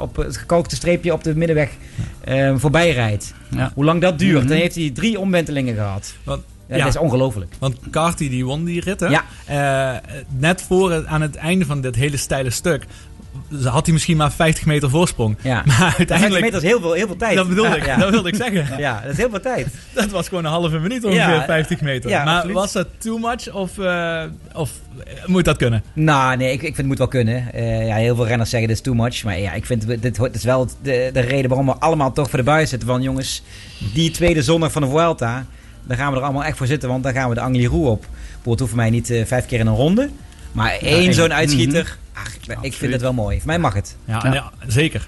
[0.00, 1.70] op het gekookte streepje op de middenweg
[2.56, 3.34] voorbij rijdt.
[3.50, 3.70] Ja.
[3.74, 4.38] Hoe lang dat duurt.
[4.38, 4.48] Mhm.
[4.48, 6.14] Dan heeft hij drie omwentelingen gehad.
[6.24, 7.52] Want, Ja, Dat is ongelooflijk.
[7.58, 9.06] want Carty die won die rit, hè?
[9.06, 9.24] Ja.
[9.44, 12.86] Eh, net voor aan het einde van dit hele steile stuk
[13.64, 15.36] had hij misschien maar 50 meter voorsprong.
[15.42, 15.62] Ja.
[15.66, 16.40] Maar 50 uiteindelijk...
[16.44, 17.36] meter is heel veel, heel veel tijd.
[17.36, 17.96] Dat bedoelde ik, Ja.
[17.96, 18.66] dat wilde ik zeggen.
[18.78, 19.66] Ja, dat is heel veel tijd.
[19.94, 22.10] Dat was gewoon een halve minuut ongeveer, Ja, 50 meter.
[22.10, 22.56] ja, maar absoluut.
[22.56, 24.22] was dat too much of, eh,
[24.54, 24.70] of
[25.04, 25.82] eh, moet dat kunnen?
[25.92, 27.44] Nou, nee, ik, ik vind het moet wel kunnen.
[27.86, 29.24] Ja, heel veel renners zeggen dit is too much.
[29.24, 32.28] Maar ja, ik vind dit, dit is wel de, de reden waarom we allemaal toch
[32.30, 32.88] voor de buis zitten.
[32.88, 33.42] Van jongens,
[33.94, 35.46] die tweede zondag van de Vuelta,
[35.86, 36.88] daar gaan we er allemaal echt voor zitten.
[36.88, 38.00] Want dan gaan we de Angliru op.
[38.24, 40.08] Bijvoorbeeld hoeft voor mij niet eh, vijf keer in een ronde.
[40.52, 41.14] Maar één één.
[41.14, 43.36] zo'n uitschieter, ach, ik, ik vind het wel mooi.
[43.36, 43.96] Voor mij mag het.
[44.04, 44.32] Ja, Ja.
[44.34, 45.06] ja, zeker.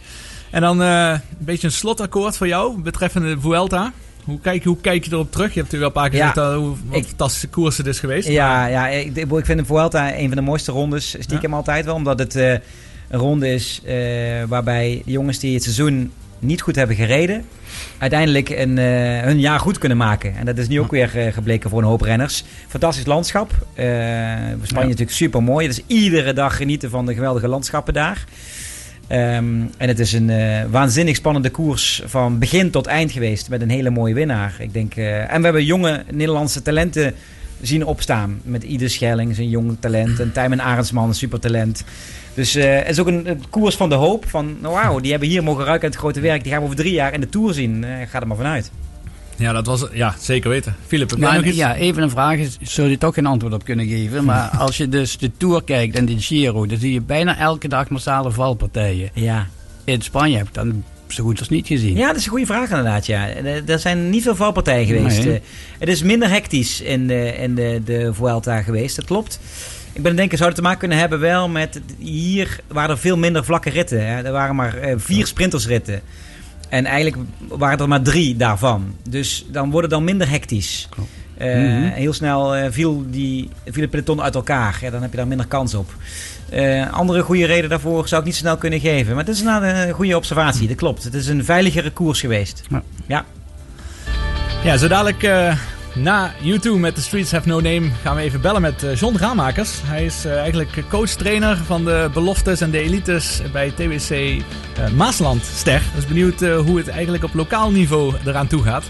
[0.50, 3.92] En dan eh, een beetje een slotakkoord voor jou betreffende de Vuelta.
[4.24, 5.54] Hoe kijk, hoe kijk je erop terug?
[5.54, 7.86] Je hebt natuurlijk al een paar keer gezegd dat, hoe wat Ik- fantastische koers het
[7.86, 8.28] is geweest.
[8.28, 9.12] Ja, ja ik,
[9.44, 11.16] vind de Vuelta een van de mooiste rondes.
[11.18, 11.94] Stiekem altijd wel.
[11.94, 12.50] Omdat het eh,
[13.08, 13.94] een ronde is eh,
[14.48, 17.44] waarbij de jongens die het seizoen niet goed hebben gereden...
[17.98, 20.36] uiteindelijk een, eh, hun jaar goed kunnen maken.
[20.36, 22.44] En dat is nu ook weer eh, gebleken voor een hoop renners.
[22.68, 23.50] Fantastisch landschap.
[23.74, 23.86] Eh,
[24.62, 25.66] Spanje natuurlijk super mooi.
[25.66, 28.24] Het is iedere dag genieten van de geweldige landschappen daar.
[29.06, 30.30] Ehm, en het is een
[30.70, 33.48] waanzinnig spannende koers van begin tot eind geweest.
[33.48, 34.54] Met een hele mooie winnaar.
[34.58, 37.14] Ik denk, en we hebben jonge Nederlandse talenten
[37.60, 38.40] zien opstaan.
[38.42, 40.20] Met Ieder Schelling, een jong talent.
[40.20, 41.84] En Tijmen Arendsman, een supertalent.
[42.34, 44.24] Dus eh, het is ook een, een koers van de hoop.
[44.28, 46.42] Van, nou, wauw, die hebben hier mogen ruiken aan het grote werk.
[46.42, 47.84] Die gaan we over drie jaar in de Tour zien.
[47.84, 48.70] Eh, ga er maar vanuit.
[49.36, 50.76] Ja, dat was ja, zeker weten.
[50.86, 51.56] Philip, heb jij Maar nog iets?
[51.56, 52.38] ja, even een vraag.
[52.38, 54.24] is- Zul je toch geen antwoord op kunnen geven.
[54.24, 57.68] Maar als je dus de Tour kijkt en de Giro, dan zie je bijna elke
[57.68, 59.10] dag massale valpartijen.
[59.14, 59.46] Ja.
[59.84, 60.66] In Spanje heb ik dat
[61.12, 61.96] zo goed als niet gezien.
[61.96, 63.06] ja, dat is een goede vraag inderdaad.
[63.06, 63.28] Ja.
[63.28, 65.24] Er- Er zijn niet veel valpartijen geweest.
[65.24, 65.34] Nee.
[65.34, 65.40] Eh,
[65.78, 68.96] Het is minder hectisch in de, in de, de Vuelta geweest.
[68.96, 69.40] Dat klopt.
[69.92, 71.80] Ik ben het denken, zou het te maken kunnen hebben wel met...
[71.98, 74.06] Hier waren er veel minder vlakke ritten.
[74.06, 74.22] Hè.
[74.22, 76.00] Er waren maar eh, vier sprintersritten.
[76.68, 77.16] En eigenlijk
[77.48, 78.94] waren er maar drie daarvan.
[79.08, 80.86] Dus dan worden dan minder hectisch.
[80.90, 81.10] Klopt.
[81.36, 81.86] Eh, Mhm.
[81.92, 84.78] Heel snel eh, viel, die, viel het peloton uit elkaar.
[84.82, 85.94] Ja, dan heb je daar minder kans op.
[86.50, 89.14] Eh, andere goede reden daarvoor zou ik niet zo snel kunnen geven.
[89.14, 91.04] Maar het is een eh, goede observatie, dat klopt.
[91.04, 92.62] Het is een veiligere koers geweest.
[94.64, 95.54] Ja, zo dadelijk eh,
[95.94, 99.16] na U2 met The Streets Have No Name gaan we even bellen met eh, John
[99.16, 99.70] Graamakers.
[99.84, 104.42] Hij is eigenlijk coach-trainer van de beloftes en de elites bij TWC
[104.94, 105.82] Maasland Ster.
[105.94, 108.84] Dus benieuwd hoe het eigenlijk op lokaal niveau eraan toe gaat.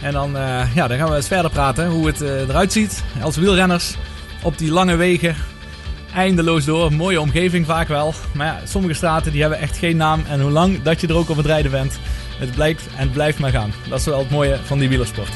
[0.00, 0.30] En dan,
[0.74, 3.96] ja, dan gaan we eens verder praten hoe het eruit ziet als wielrenners
[4.42, 5.36] op die lange wegen.
[6.16, 8.14] Eindeloos door, mooie omgeving vaak wel.
[8.34, 10.22] Maar ja, sommige straten die hebben echt geen naam.
[10.28, 11.98] En hoe lang dat je er ook op het rijden bent,
[12.38, 13.72] het blijkt en blijft maar gaan.
[13.88, 15.32] Dat is wel het mooie van die wielersport.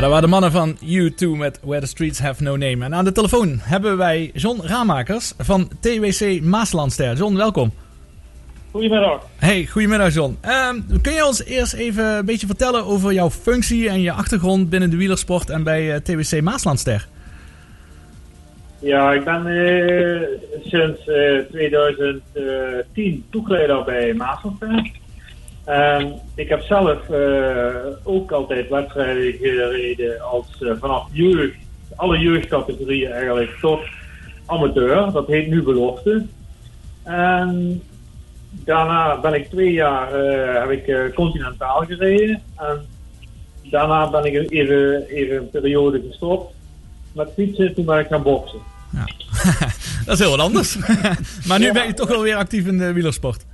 [0.00, 2.84] Ja, dat waren de mannen van U2 met Where the Streets Have No Name.
[2.84, 7.16] En aan de telefoon hebben wij John Raamakers van TWC Maaslandster.
[7.16, 7.72] John, welkom.
[8.70, 9.26] Goedemiddag.
[9.36, 10.38] Hey, goedemiddag John.
[10.40, 14.70] Ehm, kun je ons eerst even een beetje vertellen over jouw functie en je achtergrond
[14.70, 17.08] binnen de wielersport en bij eh, TWC Maaslandster?
[18.78, 20.20] Ja, ik ben eh,
[20.62, 24.90] sinds eh, 2010 toegeleider bij Maaslandster.
[25.70, 31.56] En ik heb zelf eh, ook altijd wedstrijden gereden als eh, vanaf jeugd,
[31.96, 33.80] alle jeugdcategorieën eigenlijk, tot
[34.46, 35.12] amateur.
[35.12, 36.26] Dat heet nu belofte.
[37.02, 37.82] En
[38.50, 42.42] daarna ben ik twee jaar eh, heb ik, continentaal gereden.
[42.56, 42.86] En
[43.62, 46.54] daarna ben ik even, even een periode gestopt
[47.12, 47.74] met fietsen.
[47.74, 48.58] Toen ben ik gaan boksen.
[50.06, 50.76] Dat is heel wat anders.
[51.48, 53.44] maar nu ben je toch wel weer actief in de wielersport.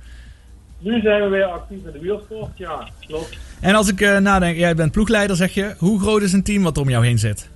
[0.79, 3.37] Nu zijn we weer actief in de wielersport, ja, klopt.
[3.61, 5.75] En als ik eh, nadenk, jij bent ploegleider zeg je.
[5.77, 7.49] Hoe groot is een team wat om jou heen zit?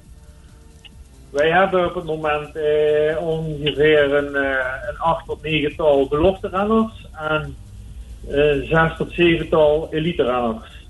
[1.31, 7.07] Wij hebben op het moment eh, ongeveer een, eh, een acht tot negental belofte renners
[7.11, 7.55] en
[8.27, 10.85] eh, zes tot zevental elite renners.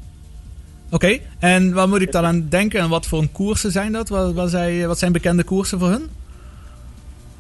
[0.92, 4.10] Oké, en waar moet ik dan aan denken en wat voor een koersen zijn dat?
[4.10, 6.10] Wat, wat, zijn, wat zijn bekende koersen voor hun?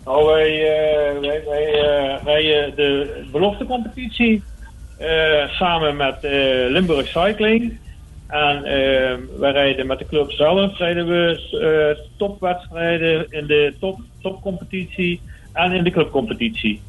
[0.06, 0.68] Nou, wij,
[1.22, 4.44] wij, wij rijden de beloftecompetitie
[5.50, 6.32] samen met eh,
[6.70, 7.78] Limburg Cycling.
[8.28, 11.50] En eh, wij rijden met de club zelf rijden we
[11.98, 15.22] eh, topwedstrijden in de top, topcompetitie
[15.54, 16.82] en in de clubcompetitie.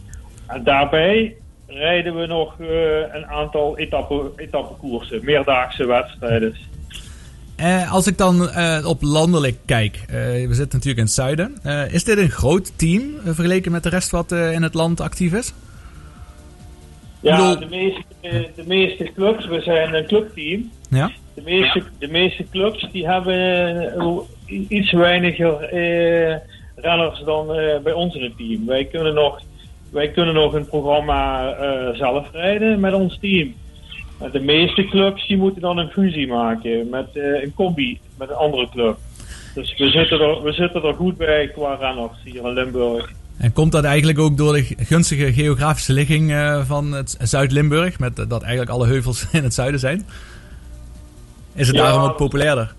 [0.46, 1.36] En daarbij
[1.66, 2.68] rijden we nog eh,
[3.14, 6.54] een aantal etappe, etappekoersen, meerdaagse wedstrijden.
[7.56, 11.58] Eh, als ik dan eh, op landelijk kijk, eh, we zitten natuurlijk in het zuiden.
[11.62, 14.74] Eh, is dit een groot team eh, vergeleken met de rest wat eh, in het
[14.74, 15.52] land actief is?
[17.22, 18.02] Ja, bedoel- de meeste,
[18.56, 20.70] de meeste clubs, we zijn een clubteam.
[20.90, 21.10] Ja.
[21.34, 23.36] De meeste, de meeste clubs die hebben
[23.98, 24.16] eh,
[24.68, 26.36] iets weiniger eh,
[26.76, 28.66] renners dan eh, bij ons in het team.
[28.66, 29.40] Wij kunnen nog,
[29.90, 33.54] wij kunnen nog een programma eh, zelf rijden met ons team.
[34.32, 38.36] De meeste clubs die moeten dan een fusie maken met eh, een combi met een
[38.36, 38.96] andere club.
[39.54, 43.12] Dus we zitten, er, we zitten er goed bij qua renners hier in Limburg.
[43.36, 47.98] En komt dat eigenlijk ook door de gunstige geografische ligging eh, van het Zuid-Limburg?
[47.98, 50.06] Met dat eigenlijk alle heuvels in het zuiden zijn?
[51.54, 51.82] Is het Ja.
[51.82, 52.74] daarom ook populairder?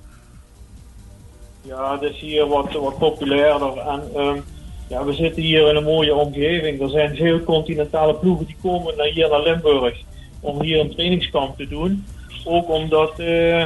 [1.62, 3.78] Ja, het is hier wat, wat populairder.
[3.78, 4.38] En ehm,
[4.88, 6.82] ja, we zitten hier in een mooie omgeving.
[6.82, 9.98] Er zijn veel continentale ploegen die komen naar hier naar Limburg
[10.40, 12.06] om hier een trainingskamp te doen.
[12.46, 13.66] Ook omdat eh,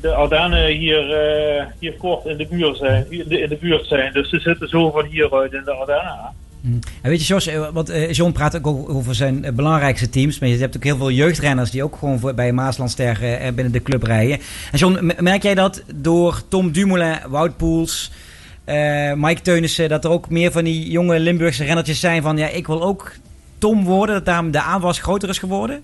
[0.00, 4.12] de Ardennen hier, eh, hier kort in de, buurt zijn, in, de, buurt zijn.
[4.12, 6.38] Dus ze zitten zo van hieruit in de Ardennen.
[7.02, 10.38] En weet je, Jos, eh, want eh, John praat ook over zijn belangrijkste teams.
[10.38, 13.18] Maar je hebt ook heel veel jeugdrenners die ook gewoon voor, bij Maaslandster
[13.54, 14.38] binnen de club rijden.
[14.72, 18.10] En John, merk jij dat door Tom Dumoulin, Wout Poels,
[18.70, 19.88] eh, Mike Teunissen...
[19.88, 22.36] dat er ook meer van die jonge Limburgse rennertjes zijn van...
[22.36, 23.12] ja, ik wil ook
[23.58, 25.82] Tom worden, dat daarom de aanwas groter is geworden?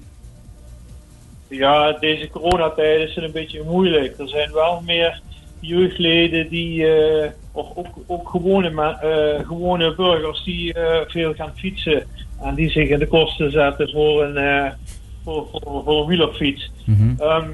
[1.48, 4.18] Ja, deze coronatijd is het een beetje moeilijk.
[4.18, 5.20] Er zijn wel meer
[5.60, 8.68] jeugdleden die, eh, of ook, ook gewone,
[9.00, 12.06] eh, gewone burgers die eh, veel gaan fietsen.
[12.42, 14.72] En die zich in de kosten zetten voor een,
[15.24, 16.70] voor, voor, voor een wielerfiets.
[17.18, 17.50] Ehm,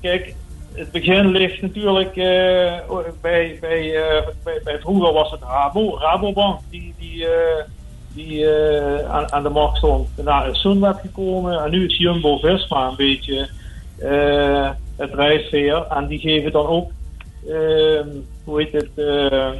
[0.00, 0.34] kijk,
[0.72, 2.82] het begin ligt natuurlijk bij,
[3.20, 7.26] bij, bij, bij vroeger was het Rabo, Rabobank die, die,
[8.14, 10.08] die eh, aan, aan de markt stond.
[10.14, 13.48] Daarna is Sunweb gekomen en nu is Jumbo Visma een beetje
[14.02, 15.86] eh, het drijfveer.
[15.88, 16.90] En die geven dan ook,
[17.48, 18.08] ehm,
[18.44, 19.50] hoe heet het, eh,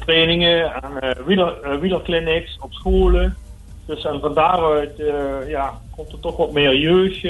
[0.00, 1.24] trainingen en eh,
[1.80, 2.00] wieler,
[2.60, 3.36] op scholen.
[3.86, 5.02] Dus en van daaruit
[5.48, 7.26] ja, komt er toch wat meer jeugd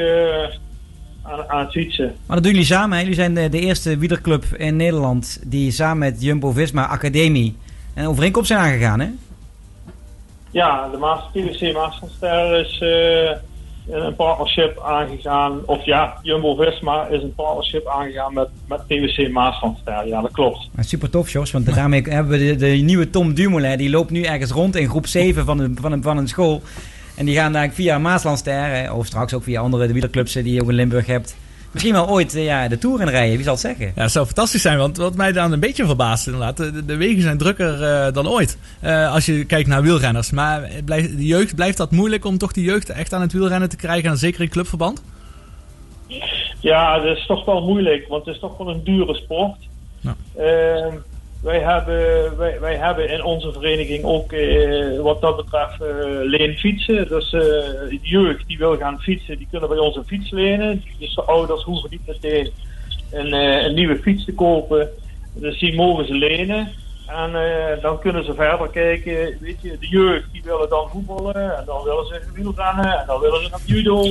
[1.22, 2.14] aan, aan het fietsen.
[2.26, 3.02] Maar dat doen jullie samen, hè?
[3.02, 5.42] Jullie zijn de, de eerste wielerclub in Nederland...
[5.46, 7.56] die samen met Jumbo-Visma Academie
[7.94, 9.08] een overeenkomst zijn aangegaan, hè?
[10.52, 15.60] Ja, de Maas, PwC Maaslandster is eh, een partnership aangegaan.
[15.66, 20.06] Of ja, Jumbo-Visma is een partnership aangegaan met, met PwC Maaslandster.
[20.06, 20.68] Ja, dat klopt.
[20.78, 21.50] Super tof, Jos.
[21.50, 23.78] Want daarmee hebben we de, de nieuwe Tom Dumoulin.
[23.78, 26.62] Die loopt nu ergens rond in groep 7 van een, van een, van een school.
[27.16, 30.62] En die gaan eigenlijk via Maaslandster, of straks ook via andere de wielerclubs die je
[30.62, 31.36] ook in Limburg hebt.
[31.72, 33.92] Misschien wel ooit eh, ja, de Tour in rijden, wie zal het zeggen?
[33.94, 36.96] Ja, het zou fantastisch zijn, want wat mij dan een beetje verbaast inderdaad, de, de
[36.96, 38.58] wegen zijn drukker eh, dan ooit.
[38.80, 40.30] Eh, als je kijkt naar wielrenners.
[40.30, 43.68] Maar blijft, de jeugd, blijft dat moeilijk om toch die jeugd echt aan het wielrennen
[43.68, 45.02] te krijgen, en zeker in clubverband?
[46.60, 49.58] Ja, dat is toch wel moeilijk, want het is toch wel een dure sport.
[50.00, 50.16] Ja.
[50.36, 50.96] Ehm,
[51.42, 55.88] wij, hebben, wij, hebben in onze vereniging ook eh, wat dat betreft eh
[56.22, 57.08] leen fietsen.
[57.08, 60.84] Dus eh, de jeugd die wil gaan fietsen, die kunnen bij ons een fiets lenen.
[60.98, 62.50] Dus de ouders hoeven niet meteen
[63.10, 64.88] een, een nieuwe fiets te kopen.
[65.34, 66.72] Dus die mogen ze lenen.
[67.06, 67.32] En
[67.80, 69.36] dan kunnen ze verder kijken.
[69.40, 71.56] Weet je, de jeugd die willen dan voetballen.
[71.56, 72.98] En dan willen ze wielrennen.
[72.98, 74.04] En dan willen ze naar judo.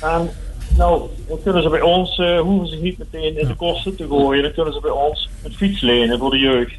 [0.00, 0.30] En
[0.78, 4.06] nou, dan kunnen ze bij ons, eh, hoeven ze niet meteen in de kosten te
[4.06, 4.42] gooien.
[4.42, 6.72] Dan kunnen ze bij ons een fiets lenen voor de jeugd.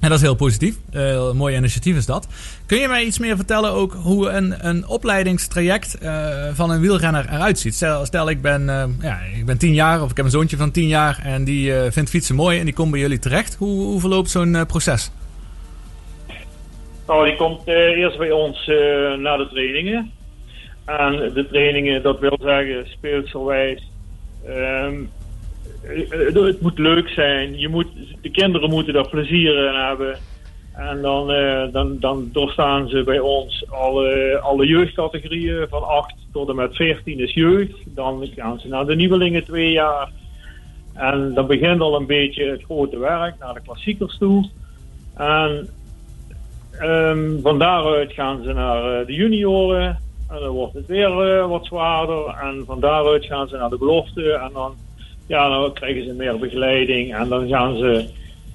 [0.00, 0.76] En dat is heel positief.
[0.90, 2.28] Een mooi initiatief is dat.
[2.66, 7.26] Kun je mij iets meer vertellen ook hoe een, een opleidingstraject eh, van een wielrenner
[7.32, 7.74] eruit ziet?
[7.74, 8.64] Stel, stel ik, ben,
[9.02, 11.72] ja, ik ben tien jaar of ik heb een zoontje van tien jaar en die
[11.72, 13.54] vindt fietsen mooi en die komt bij jullie terecht.
[13.54, 15.10] Hoe, hoe verloopt zo'n proces?
[17.06, 18.66] Nou, die komt eerst bij ons
[19.18, 20.10] naar de trainingen.
[20.98, 23.90] En de trainingen, dat wil zeggen speelselwijs.
[24.46, 24.94] Ehm,
[25.82, 27.58] eh, eh, het moet leuk zijn.
[27.58, 27.86] Je moet,
[28.20, 30.18] de kinderen moeten daar plezier in hebben.
[30.74, 35.66] En dan, eh, dan, dan doorstaan ze bij ons alle, alle jeugdcategorieën.
[35.68, 37.76] Van 8 tot en met 14 is jeugd.
[37.84, 40.10] Dan gaan ze naar de nieuwelingen twee jaar.
[40.94, 44.48] En dan begint al een beetje het grote werk naar de klassiekers toe.
[45.16, 45.68] En
[46.80, 49.98] Ehm, van daaruit gaan ze naar de junioren.
[50.30, 52.26] En dan wordt het weer eh, wat zwaarder.
[52.26, 54.32] En van daaruit gaan ze naar de belofte.
[54.32, 54.74] En dan,
[55.26, 57.14] ja, dan krijgen ze meer begeleiding.
[57.14, 58.08] En dan gaan ze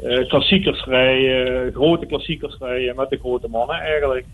[0.03, 1.73] eh, klassiekers rijden.
[1.73, 4.25] Grote klassiekers rijden met de grote mannen eigenlijk.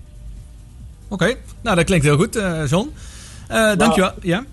[1.09, 2.93] Oké, nou dat klinkt heel goed, eh John.
[3.47, 4.11] Eh dankjewel.
[4.21, 4.43] Ja?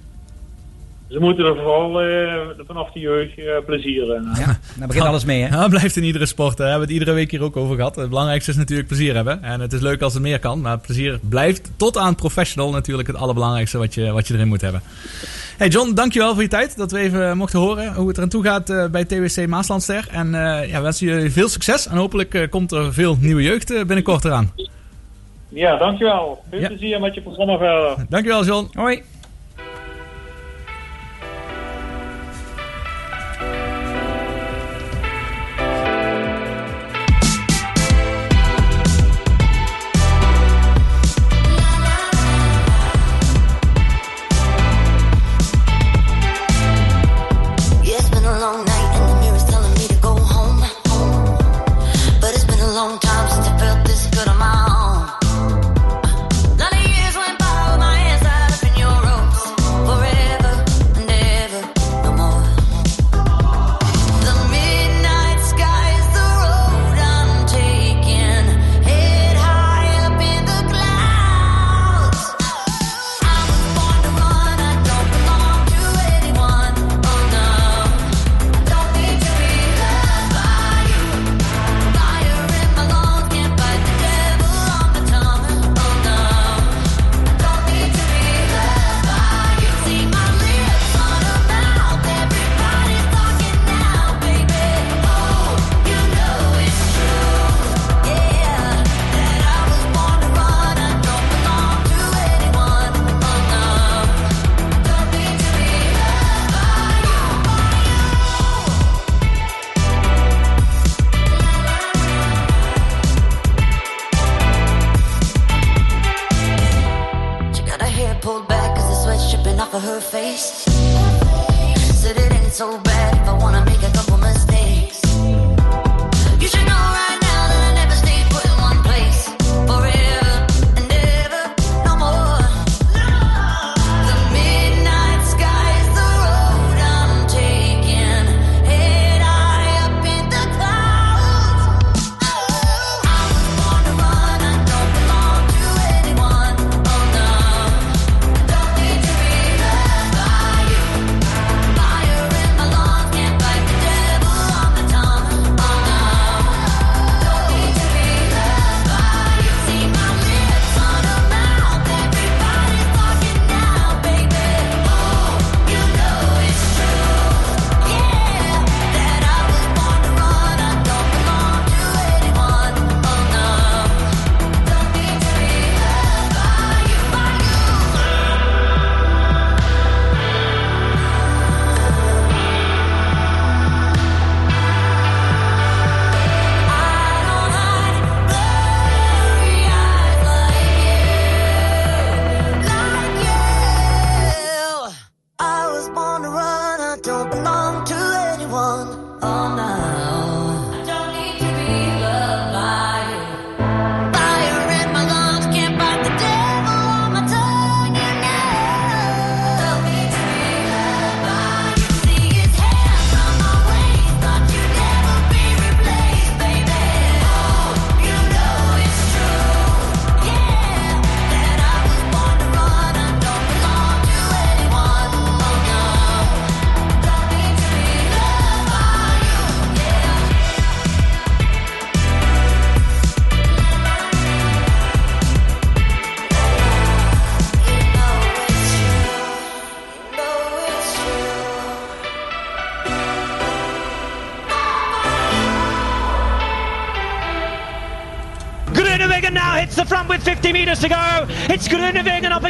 [1.09, 2.34] Ze moeten er vooral eh,
[2.66, 4.34] vanaf de jeugd eh, plezier in hebben.
[4.38, 5.56] Ja, daar begint alles mee, hè?
[5.56, 6.56] Ja, blijft in iedere sport.
[6.56, 7.96] Daar hebben we het iedere week hier ook over gehad.
[7.96, 9.42] Het belangrijkste is natuurlijk plezier hebben.
[9.42, 10.61] En het is leuk als het meer kan.
[10.61, 14.61] Maar plezier blijft tot aan professional natuurlijk het allerbelangrijkste wat je, wat je erin moet
[14.61, 14.82] hebben.
[15.59, 16.76] Hey John, dankjewel voor je tijd.
[16.76, 20.06] Dat we even mochten horen hoe het eraan toe gaat eh, bij TWC Maaslandster.
[20.11, 21.86] En eh ja, wensen jullie veel succes.
[21.86, 24.52] En hopelijk komt er veel nieuwe jeugd binnenkort eraan.
[25.48, 26.42] Ja, dankjewel.
[26.50, 26.68] Veel Ja.
[26.68, 28.06] plezier met je programma verder.
[28.09, 28.68] Dankjewel John.
[28.72, 29.02] Hoi.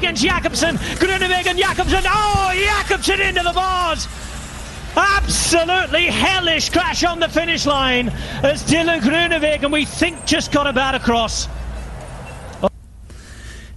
[0.09, 0.77] Against Jakobsen.
[0.79, 2.03] Groenewegen, Jakobsen.
[2.05, 4.07] Oh, Jakobsen into the bars.
[4.95, 8.11] Absolutely hellish crash on the finish line
[8.43, 11.49] as Dylan Groenewegen, we think, just got about across.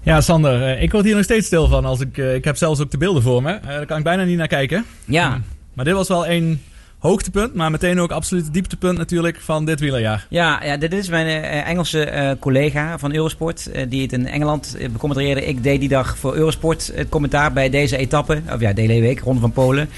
[0.03, 1.86] Ja, Sander, eh, ik word hier nog steeds stil van.
[1.86, 3.51] Als ik, eh, ik heb zelfs ook de beelden voor me.
[3.51, 4.86] Eh, daar kan ik bijna niet naar kijken.
[5.05, 5.41] Ja.
[5.73, 6.61] Maar dit was wel een
[7.02, 10.26] hoogtepunt, maar meteen ook absoluut dieptepunt natuurlijk van dit wielerjaar.
[10.30, 13.72] Ja, ja dit is mijn eh, Engelse eh, collega van Eurosport.
[13.72, 15.45] eh, die het in Engeland becommentarieerde.
[15.45, 18.41] Ik deed die dag voor Eurosport het commentaar bij deze etappe.
[18.54, 19.89] Of ja, hele week, Ronde van Polen.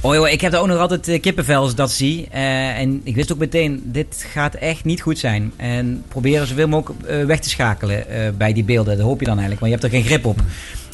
[0.00, 2.28] Oh joh, ik heb er ook nog altijd eh, kippenvel als ik dat zie.
[2.30, 5.52] Eh, en ik wist ook meteen, dit gaat echt niet goed zijn.
[5.56, 8.96] En proberen zoveel mogelijk eh, weg te schakelen eh, bij die beelden.
[8.96, 10.40] Dat hoop je dan eigenlijk, want je hebt er geen grip op.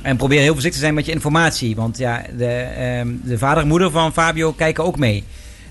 [0.02, 1.76] En probeer heel voorzichtig te zijn met je informatie.
[1.76, 5.24] Want ja, de, ehm, de vader en moeder van Fabio kijken ook mee.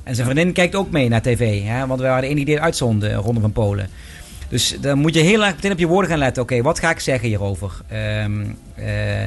[0.03, 1.63] En zijn vriendin kijkt ook mee naar tv.
[1.63, 1.87] Hè?
[1.87, 3.89] Want we waren de enige die het uitzonden, Ronde van Polen.
[4.49, 6.43] Dus dan moet je heel erg meteen op je woorden gaan letten.
[6.43, 7.71] Oké, wat ga ik zeggen hierover?
[7.87, 9.23] Ehm, eh,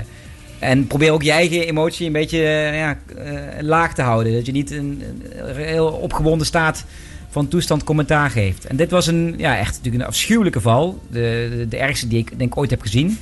[0.59, 4.33] en probeer ook je eigen emotie een beetje eh, ja, eh, laag te houden.
[4.33, 5.03] Dat je niet een,
[5.37, 6.85] een heel opgewonden staat
[7.29, 8.65] van toestand commentaar geeft.
[8.67, 11.03] En dit was een, ja, echt natuurlijk een afschuwelijke val.
[11.11, 13.19] De, de, de ergste die ik denk ooit heb gezien.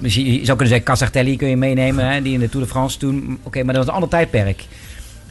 [0.00, 2.98] Je zou kunnen zeggen, Casartelli kun je meenemen, hè, die in de Tour de France
[2.98, 3.38] toen.
[3.42, 4.64] Oké, maar dat was een ander tijdperk.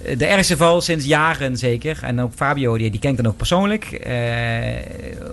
[0.03, 1.99] Eh, De ergste val sinds jaren zeker.
[2.01, 3.83] En ook Fabio, die, die ken ik dan ook persoonlijk.
[3.83, 4.13] Eh,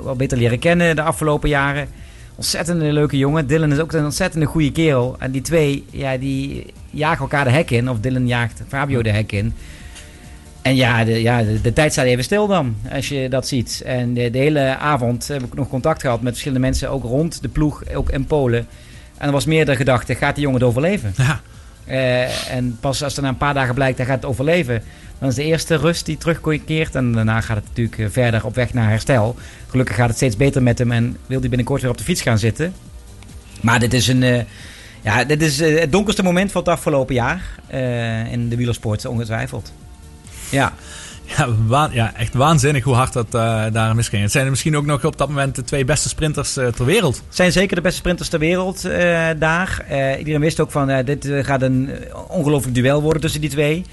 [0.05, 1.89] wel beter leren kennen de afgelopen jaren.
[2.37, 3.47] Ontzettend leuke jongen.
[3.47, 5.17] Dylan is ook een ontzettend goede kerel.
[5.19, 7.91] En die twee, ja, die jagen elkaar de hek in.
[7.91, 9.55] Of Dylan jaagt Fabio de hek in.
[10.63, 13.83] En ja, de, ja, de, tijd staat even stil dan, als je dat ziet.
[13.85, 17.49] En de hele avond heb ik nog contact gehad met verschillende mensen, ook rond de
[17.49, 18.67] ploeg, ook in Polen.
[19.19, 21.14] En er was meer de gedachte, gaat die jongen het overleven?
[21.17, 21.41] Ja.
[21.87, 24.83] Eh, en pas als er na een paar dagen blijkt, hij gaat het overleven,
[25.19, 26.95] dan is de eerste rust die terugkeert.
[26.95, 29.37] En daarna gaat het natuurlijk eh, verder op weg naar herstel.
[29.69, 32.23] Gelukkig gaat het steeds beter met hem en wil hij binnenkort weer op de fiets
[32.23, 32.75] gaan zitten.
[33.61, 34.23] Maar dit is een...
[34.23, 34.43] eh,
[35.03, 37.43] ja, dit is het donkerste moment van het afgelopen jaar
[38.31, 39.73] in de wielersport, ongetwijfeld.
[40.51, 40.73] Ja.
[41.27, 44.22] Ja, ja, echt waanzinnig hoe hard dat eh, daar misging.
[44.22, 46.85] Het zijn er misschien ook nog op dat moment de twee beste sprinters eh, ter
[46.85, 47.22] wereld.
[47.29, 49.85] zijn zeker de beste sprinters ter wereld eh, daar.
[50.18, 51.91] Iedereen wist ook van, dit gaat een
[52.29, 53.85] ongelooflijk duel worden tussen die twee.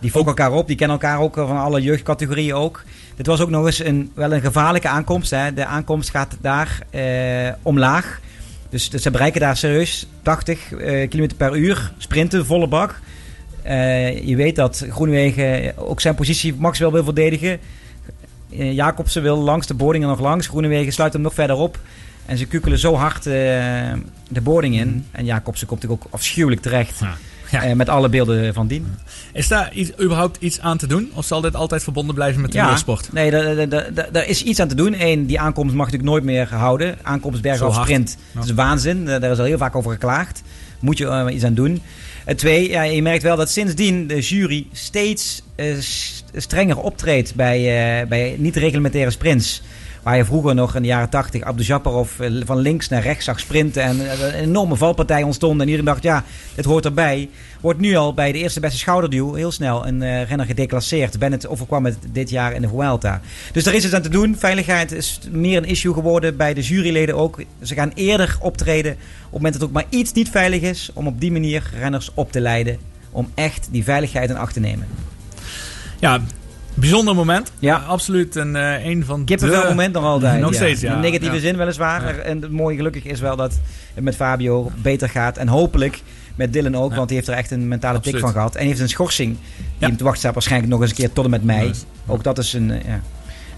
[0.00, 2.82] Die volgen elkaar op, die kennen elkaar ook van alle jeugdcategorieën ook.
[3.16, 5.30] Dit was ook nog eens een, wel een gevaarlijke aankomst.
[5.30, 5.54] Hè.
[5.54, 8.20] De aankomst gaat daar eh, omlaag.
[8.68, 13.00] Dus, dus ze bereiken daar serieus 80 eh, km per uur, sprinten, volle bak.
[13.62, 17.58] Eh, je weet dat Groenewegen ook zijn positie max wel wil verdedigen.
[18.58, 20.46] Eh, Jacobsen wil langs de boardingen nog langs.
[20.46, 21.78] Groenewegen sluit hem nog verder op.
[22.26, 23.32] En ze kukelen zo hard eh,
[24.28, 25.06] de boarding in.
[25.10, 26.98] En Jacobsen komt natuurlijk ook afschuwelijk terecht.
[27.00, 27.74] Ja.
[27.74, 28.86] met alle beelden van dien.
[29.32, 31.10] Is daar iets, überhaupt iets aan te doen?
[31.14, 32.76] Of zal dit altijd verbonden blijven met de Ja,
[33.12, 33.30] nee,
[34.12, 34.94] daar- is iets aan te doen.
[34.98, 36.98] Eén, die aankomst mag natuurlijk nooit meer houden.
[37.02, 38.38] Aankomst bergaf sprint, Ja.
[38.40, 39.04] dat is waanzin.
[39.04, 40.42] Daar is al heel vaak over geklaagd.
[40.80, 41.82] Moet je iets aan doen.
[42.24, 45.66] En twee, ja, je merkt wel dat sindsdien de jury steeds eh,
[46.36, 49.62] strenger optreedt bij, eh, bij niet-reglementaire sprints.
[50.02, 53.24] Waar je vroeger nog in de jaren 80 Abdou Japarov eh, van links naar rechts
[53.24, 53.82] zag sprinten.
[53.82, 55.60] En eh, een enorme valpartij ontstond.
[55.60, 56.24] En iedereen dacht, ja,
[56.54, 57.28] dit hoort erbij.
[57.60, 61.18] Wordt nu al bij de eerste beste schouderduw heel snel een eh, renner gedeclasseerd.
[61.18, 63.20] Bennett overkwam het dit jaar in de Vuelta.
[63.52, 64.36] Dus daar is iets aan te doen.
[64.38, 67.42] Veiligheid is meer een issue geworden bij de juryleden ook.
[67.62, 70.90] Ze gaan eerder optreden op het moment dat ook maar iets niet veilig is.
[70.94, 72.78] Om op die manier renners op te leiden.
[73.10, 74.86] Om echt die veiligheid in acht te nemen.
[75.98, 76.20] Ja,
[76.74, 77.52] bijzonder moment.
[77.58, 77.76] Ja.
[77.76, 79.68] absoluut een, eh, een van Kippenvel de...
[79.68, 80.40] moment nog altijd.
[80.40, 80.56] Nog ja.
[80.56, 80.94] steeds, ja.
[80.94, 81.40] In negatieve Ja.
[81.40, 82.16] zin weliswaar.
[82.16, 82.22] Ja.
[82.22, 83.60] En het mooie gelukkig is wel dat
[83.94, 85.36] het met Fabio beter gaat.
[85.36, 86.02] En hopelijk
[86.34, 88.20] met Dylan ook, want die heeft er echt een mentale tik Absoluut.
[88.24, 88.54] van gehad.
[88.56, 91.24] En heeft een schorsing die hem te wachten staat waarschijnlijk nog eens een keer tot
[91.24, 91.68] en met mei.
[91.68, 93.00] Dus- Ook dat is een eh, ja,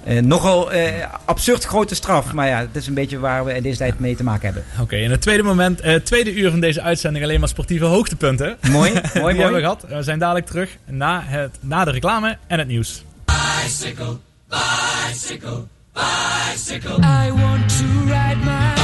[0.05, 0.93] eh, nogal eh,
[1.25, 2.33] absurd grote straf.
[2.33, 4.65] Maar ja, het is een beetje waar we in deze tijd mee te maken hebben.
[4.81, 8.57] Oké, en het tweede moment, eh, tweede uur van deze uitzending alleen maar sportieve hoogtepunten.
[8.71, 9.35] Mooi, mooi, Die mooi.
[9.37, 9.85] hebben we gehad.
[9.89, 13.05] We zijn dadelijk terug na, het, na de reclame en het nieuws.
[13.25, 14.17] Bicycle,
[14.49, 16.97] bicycle, bicycle.
[16.99, 18.84] I want to ride my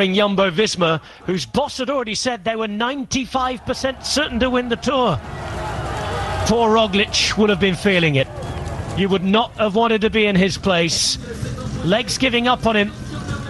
[0.00, 4.76] Hammering Jumbo Visma, whose boss had already said they were 95% certain to win the
[4.76, 5.20] tour.
[6.46, 8.26] Poor Roglic would have been feeling it.
[8.96, 11.18] You would not have wanted to be in his place.
[11.84, 12.92] Legs giving up on him,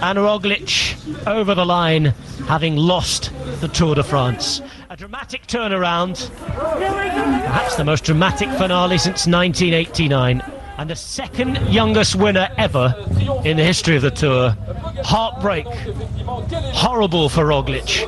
[0.03, 0.97] and Roglic
[1.29, 2.07] over the line,
[2.49, 3.31] having lost
[3.61, 4.61] the Tour de France.
[4.89, 10.43] A dramatic turnaround, perhaps the most dramatic finale since 1989,
[10.79, 12.95] and the second youngest winner ever
[13.45, 14.57] in the history of the Tour.
[15.05, 15.67] Heartbreak.
[16.73, 18.07] Horrible for Roglic.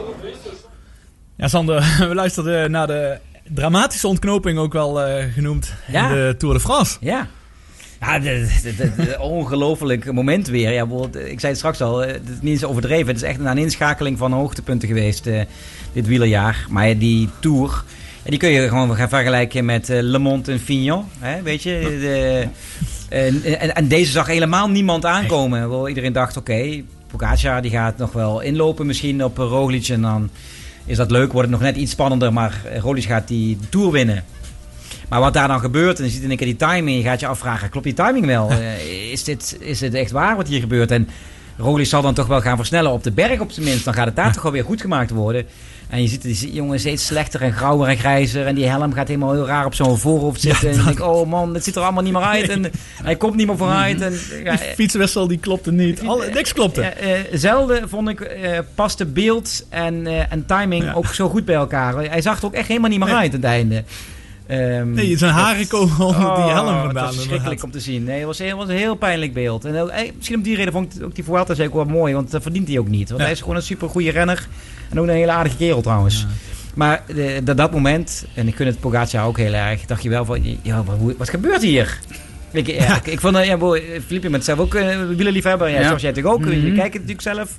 [1.36, 3.18] Ja, Sander, we luisterden naar de
[3.48, 6.08] dramatische ontknoping ook wel eh, genoemd Ja.
[6.08, 6.96] in de Tour de France.
[7.00, 7.26] Ja.
[8.00, 8.20] Ja,
[9.20, 10.72] ongelooflijk moment weer.
[10.72, 13.06] Ja, ik zei het straks al, eh, het is niet eens overdreven.
[13.06, 15.40] Het is echt een inschakeling van hoogtepunten geweest, eh,
[15.92, 16.66] dit wielerjaar.
[16.68, 17.84] Maar die Tour,
[18.22, 21.04] ja, die kun je gewoon gaan vergelijken met eh, Le Monde en Fignon.
[21.18, 22.48] Hè, weet je, de,
[23.08, 25.68] en, en, en deze zag helemaal niemand aankomen.
[25.68, 26.82] Wel, iedereen dacht, oké,
[27.16, 29.88] Pogacar die gaat nog wel inlopen misschien op Roglic.
[29.88, 30.30] En dan
[30.84, 32.32] is dat leuk, wordt het nog net iets spannender.
[32.32, 34.24] Maar Roglic gaat die Tour winnen.
[35.08, 37.20] Maar wat daar dan gebeurt, en je ziet in één keer die timing, je gaat
[37.20, 38.50] je afvragen, klopt die timing wel?
[38.60, 40.90] Eh, is, dit, is dit echt waar wat hier gebeurt?
[40.90, 41.08] En
[41.58, 43.84] Roglic zal dan toch wel gaan versnellen op de berg op zijn minst.
[43.84, 45.46] Dan gaat het daar toch wel weer goed gemaakt worden.
[45.93, 48.47] En je ziet die jongen steeds slechter en grauwer en grijzer.
[48.47, 50.70] En die helm gaat helemaal heel raar op zo'n voorhoofd zitten.
[50.70, 52.49] en ik denk, oh man, het ziet er allemaal niet meer uit.
[52.49, 52.70] En
[53.03, 54.01] hij komt niet meer vooruit.
[54.01, 56.03] En, ja, Die fietswissel die klopte niet.
[56.07, 56.80] Alle, niks klopte.
[56.80, 61.45] ja, eh, zelden vond ik, eh paste beeld en, eh, en timing ook zo goed
[61.45, 61.95] bij elkaar.
[62.11, 63.16] Hij zag er ook echt helemaal niet meer Nee.
[63.16, 63.84] uit aan het einde.
[64.53, 66.86] Ehm, Nee, zijn haren komen onder die helm Oh, vandaan.
[66.86, 68.05] Het was verschrikkelijk om te zien.
[68.05, 69.64] Nee, het was, was een heel pijnlijk beeld.
[69.64, 72.14] En eh, misschien om die reden vond ik ook die Vuelta ook wel mooi.
[72.14, 73.09] Want dat verdient hij ook niet.
[73.09, 73.26] Want Ja.
[73.26, 74.46] hij is gewoon een super goede renner.
[74.90, 76.26] En ook een hele aardige kerel trouwens.
[76.74, 80.09] Maar de, dat, dat moment, en ik gun het Pogacar ook heel erg, dacht je
[80.09, 81.98] wel van, ja, wat, wat gebeurt hier?
[82.50, 85.68] Ik, ja, ik, ik vond, dat- ja, boy, Filipje met zelf ook uh, wielerliefhebber.
[85.68, 85.86] Ja, Ja.
[85.86, 86.50] Zoals jij natuurlijk ook.
[86.53, 86.66] Je Mhm.
[86.74, 87.59] kijkt het natuurlijk zelf.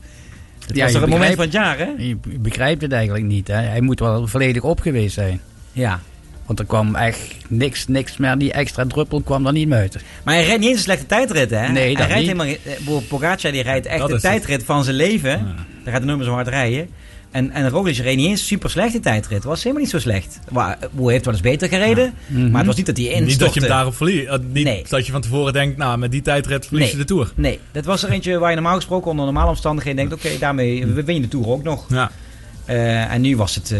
[0.67, 1.87] Het Ja, was je er een moment van het jaar, hè?
[1.97, 3.47] Je begrijpt het eigenlijk niet.
[3.47, 3.53] Hè?
[3.55, 5.41] Hij moet wel volledig op geweest zijn.
[5.71, 5.99] Ja.
[6.45, 8.37] Want er kwam echt niks, niks meer.
[8.37, 9.97] Die extra druppel kwam er niet meer uit.
[10.23, 11.67] Maar hij rijdt niet eens een slechte tijdrit, hè?
[11.67, 12.25] Nee, hij dat rijdt niet.
[12.41, 14.23] helemaal, eh, Bo- Pogacar die rijdt echt Dat de het.
[14.23, 15.55] tijdrit van zijn leven.
[15.83, 16.89] Daar gaat de nummer zo hard rijden.
[17.31, 19.37] En, en Roglic reed niet eens super slecht die tijdrit.
[19.37, 20.39] Het was helemaal niet zo slecht.
[20.51, 22.13] Maar, Boer heeft wel eens beter gereden.
[22.27, 22.49] Mhm.
[22.49, 23.29] Maar het was niet dat hij instortte.
[23.31, 24.27] Niet dat je hem daarop verliest.
[24.27, 24.85] Eh, Niet Nee.
[24.89, 27.05] dat je van tevoren denkt, nou, met die tijdrit verlies je Nee.
[27.05, 27.31] de Tour.
[27.35, 30.25] Nee, dat was er eentje waar je normaal gesproken onder normale omstandigheden denkt...
[30.25, 31.85] oké, daarmee win je de Tour ook nog.
[31.89, 32.11] Ja.
[32.65, 33.71] Eh, en nu was het...
[33.71, 33.79] eh,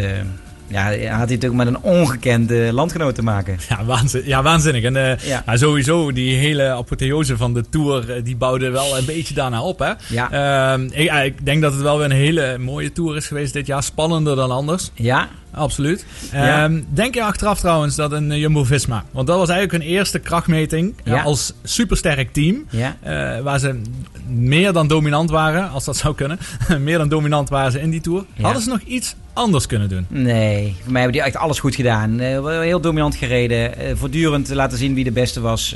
[0.74, 3.58] ja, had hij natuurlijk met een ongekende landgenoot te maken.
[3.70, 4.84] Ja, waanzin, ja, waanzinnig.
[4.84, 5.44] En eh, Ja.
[5.46, 9.62] nou, sowieso, die hele apotheose van de Tour, eh, die bouwde wel een beetje daarna
[9.62, 9.80] op.
[9.80, 9.92] Hè?
[10.10, 10.32] Ja.
[10.74, 13.66] Ehm, ik, ik denk dat het wel weer een hele mooie Tour is geweest dit
[13.66, 13.84] jaar.
[13.84, 14.92] Spannender dan anders.
[14.94, 16.06] Ja, Absoluut.
[16.32, 16.64] Ja.
[16.64, 19.04] Ehm, denk je achteraf trouwens dat een eh, Jumbo-Visma...
[19.12, 22.66] Want dat was eigenlijk hun eerste krachtmeting eh, als supersterk team.
[22.70, 22.96] ja.
[23.02, 23.82] eh, waar ze
[24.28, 26.40] meer dan dominant waren, als dat zou kunnen.
[26.80, 28.26] meer dan dominant waren ze in die Tour.
[28.42, 30.06] Hadden ze nog iets anders kunnen doen?
[30.10, 32.18] Nee, voor mij hebben die echt alles goed gedaan.
[32.18, 33.98] Wel heel dominant gereden.
[33.98, 35.76] voortdurend laten zien wie de beste was.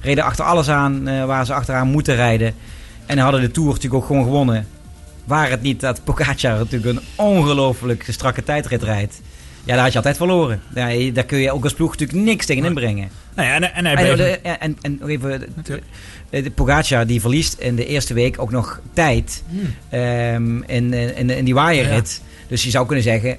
[0.00, 2.54] reden achter alles aan waar ze achteraan moeten rijden.
[3.06, 4.66] En hadden de Tour natuurlijk ook gewoon gewonnen.
[5.24, 9.20] Waar het niet dat Pogacar natuurlijk een ongelooflijk strakke tijdrit rijdt.
[9.64, 10.62] Ja, daar had je altijd verloren.
[10.74, 13.08] Ja, daar kun je ook als ploeg natuurlijk niks tegen inbrengen.
[13.34, 15.86] Nou ja, en, en hij En, bleef- en, en, en nog even, Natuurlijk.
[16.30, 19.74] eh, de Pogacar die verliest in de eerste week ook nog tijd Hmm.
[19.88, 22.22] ehm, in, in, in die waaierrit.
[22.48, 23.36] Dus je zou kunnen zeggen,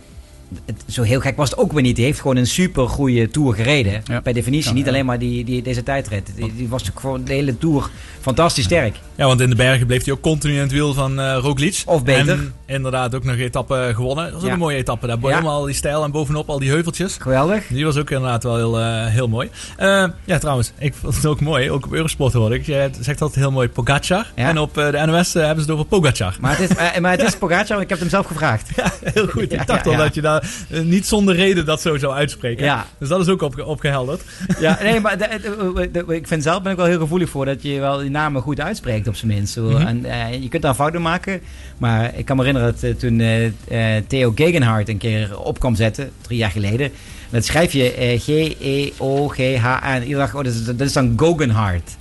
[0.65, 1.95] het, zo heel gek was het ook weer niet.
[1.95, 4.01] Die heeft gewoon een super goede Tour gereden.
[4.05, 4.19] Ja.
[4.21, 4.91] Per definitie, Ja, niet ja.
[4.91, 6.31] alleen maar die, die, deze tijdrit.
[6.35, 7.89] Die, die was natuurlijk gewoon de hele Tour
[8.21, 8.95] fantastisch sterk.
[9.15, 11.81] Ja, want in de bergen bleef hij ook continu in het wiel van eh Roglic.
[11.85, 12.33] Of beter.
[12.33, 14.23] En inderdaad ook nog een etappe gewonnen.
[14.23, 14.53] Dat was ook Ja.
[14.53, 15.07] een mooie etappe.
[15.07, 15.27] Daar Ja.
[15.27, 17.17] helemaal al die stijl en bovenop al die heuveltjes.
[17.19, 17.67] Geweldig.
[17.67, 19.49] Die was ook inderdaad wel heel, eh, heel mooi.
[19.77, 21.71] Eh, ja, trouwens, ik vond het ook mooi.
[21.71, 22.65] Ook op Eurosport hoorde ik.
[22.65, 24.31] Je zegt altijd heel mooi Pogacar.
[24.35, 24.49] Ja.
[24.49, 26.35] En op de NOS hebben ze het over Pogacar.
[26.39, 28.69] Maar het is, maar het is Pogacar, ik heb hem zelf gevraagd.
[29.03, 29.51] Heel goed.
[29.51, 30.03] Ja, ik dacht ja, al ja.
[30.03, 30.34] dat je daar
[30.69, 32.63] eh, niet zonder reden dat zo zou uitspreken.
[32.65, 32.85] Ja.
[32.99, 34.21] Dus dat is ook opge opgehelderd.
[34.59, 37.29] Ja, nee, maar de- de- de- de- ik vind zelf ben ik wel heel gevoelig
[37.29, 39.57] voor dat je wel die namen goed uitspreekt op zijn minst.
[39.57, 39.75] Mhm.
[39.87, 41.41] en, eh, je kunt daar fouten maken,
[41.77, 45.59] maar ik kan me herinneren dat eh, toen eh, eh, Theo Gegenhardt een keer op
[45.59, 46.91] kwam zetten, drie jaar geleden.
[47.29, 49.93] Dat schrijf je eh, G-E-O-G-H-N.
[50.01, 51.97] Iedereen dacht, oh, dat is, dat is dan Gogenhardt.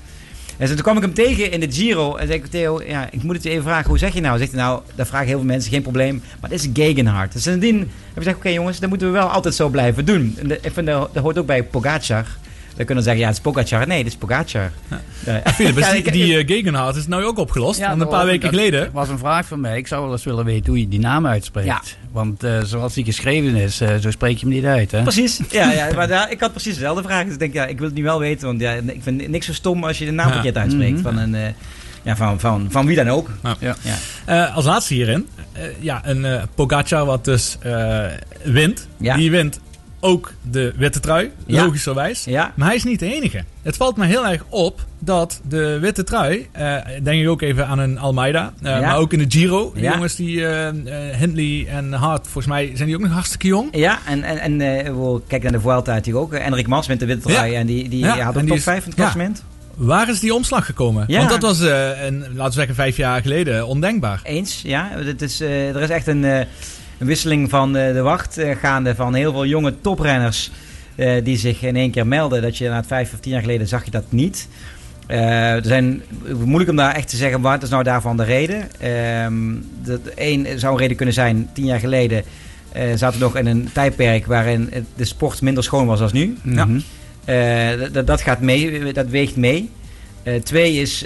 [0.57, 3.23] En toen kwam ik hem tegen in de Giro en zei ik, Theo, ja, ik
[3.23, 4.39] moet het je even vragen, hoe zeg je nou?
[4.39, 7.33] Zegt hij nou, dat vragen heel veel mensen, geen probleem, maar dit is Gegenhardt.
[7.33, 10.37] Dus sindsdien heb ik gezegd, oké jongens, dat moeten we wel altijd zo blijven doen.
[10.39, 12.27] En ik vind, dat, dat hoort ook bij Pogacar.
[12.77, 13.87] We kunnen zeggen, ja, het is Pogacar.
[13.87, 14.71] Nee, het is Pogacar.
[14.89, 15.01] Ja.
[15.57, 17.81] Die, die eh, is nou ook opgelost.
[17.81, 18.89] Want een paar weken dat geleden.
[18.93, 19.79] was een vraag van mij.
[19.79, 21.67] Ik zou wel eens willen weten hoe je die naam uitspreekt.
[21.67, 21.83] Ja.
[22.13, 24.91] Want eh, zoals die geschreven is, eh, zo spreek je hem niet uit.
[24.91, 25.03] Hè?
[25.03, 25.41] Precies.
[25.51, 27.25] Ja, ja maar daar, ik had precies dezelfde vraag.
[27.25, 28.47] Dus ik denk, ja, ik wil het nu wel weten.
[28.47, 30.33] Want ja, ik vind niks zo stom als je de naam Ja.
[30.33, 31.03] verkeerd uitspreekt Mhm.
[31.03, 31.35] van een...
[31.35, 31.41] eh,
[32.03, 33.31] Ja, van, van, van wie dan ook.
[33.43, 33.57] Ja.
[33.61, 33.77] Ja.
[33.83, 33.95] Ja.
[34.47, 38.05] Eh, als laatste hierin, eh, ja, een eh Pogacar wat dus eh,
[38.43, 38.89] wint.
[38.97, 39.17] Ja.
[39.17, 39.61] Die wint
[40.05, 41.65] ook de witte trui, Ja.
[41.65, 42.25] logischerwijs.
[42.25, 42.53] Ja.
[42.57, 43.45] Maar hij is niet de enige.
[43.63, 47.67] Het valt me heel erg op dat de witte trui, eh, denk ik ook even
[47.67, 48.81] aan een Almeida, eh, Ja.
[48.81, 49.73] maar ook in de Giro.
[49.77, 53.69] Jongens die, eh, Hindley en Hart, volgens mij zijn die ook nog hartstikke jong.
[53.77, 54.59] Ja, en, en, en
[55.03, 56.33] we kijken naar de Vuelta natuurlijk ook.
[56.41, 57.55] Enrik Mas met de witte trui.
[57.55, 59.43] En die, die had ook top is- 5 in het klassement.
[59.75, 61.05] Waar is die omslag gekomen?
[61.07, 61.19] Ja.
[61.19, 64.21] Want dat was, eh, een, laten we zeggen, vijf jaar geleden ondenkbaar.
[64.23, 64.91] Eens, ja.
[64.93, 66.47] Het is, er is echt een,
[66.99, 70.51] een wisseling van eh, de wacht eh, gaande van heel veel jonge toprenners
[70.95, 72.43] eh, die zich in één keer melden.
[72.43, 74.49] Dat je na het vijf of tien jaar geleden zag je dat niet.
[75.07, 76.03] Er zijn,
[76.45, 78.81] moeilijk om daar echt te zeggen wat is nou daarvan de reden.
[78.81, 79.35] Ehm
[79.83, 82.23] dat één zou een reden kunnen zijn, tien jaar geleden
[82.95, 86.37] zaten we nog in een tijdperk waarin de sport minder schoon was als nu.
[86.43, 86.65] Ja.
[86.65, 86.81] Mhm.
[87.93, 89.71] Dat, dat gaat mee, dat weegt mee.
[90.43, 91.05] Twee is,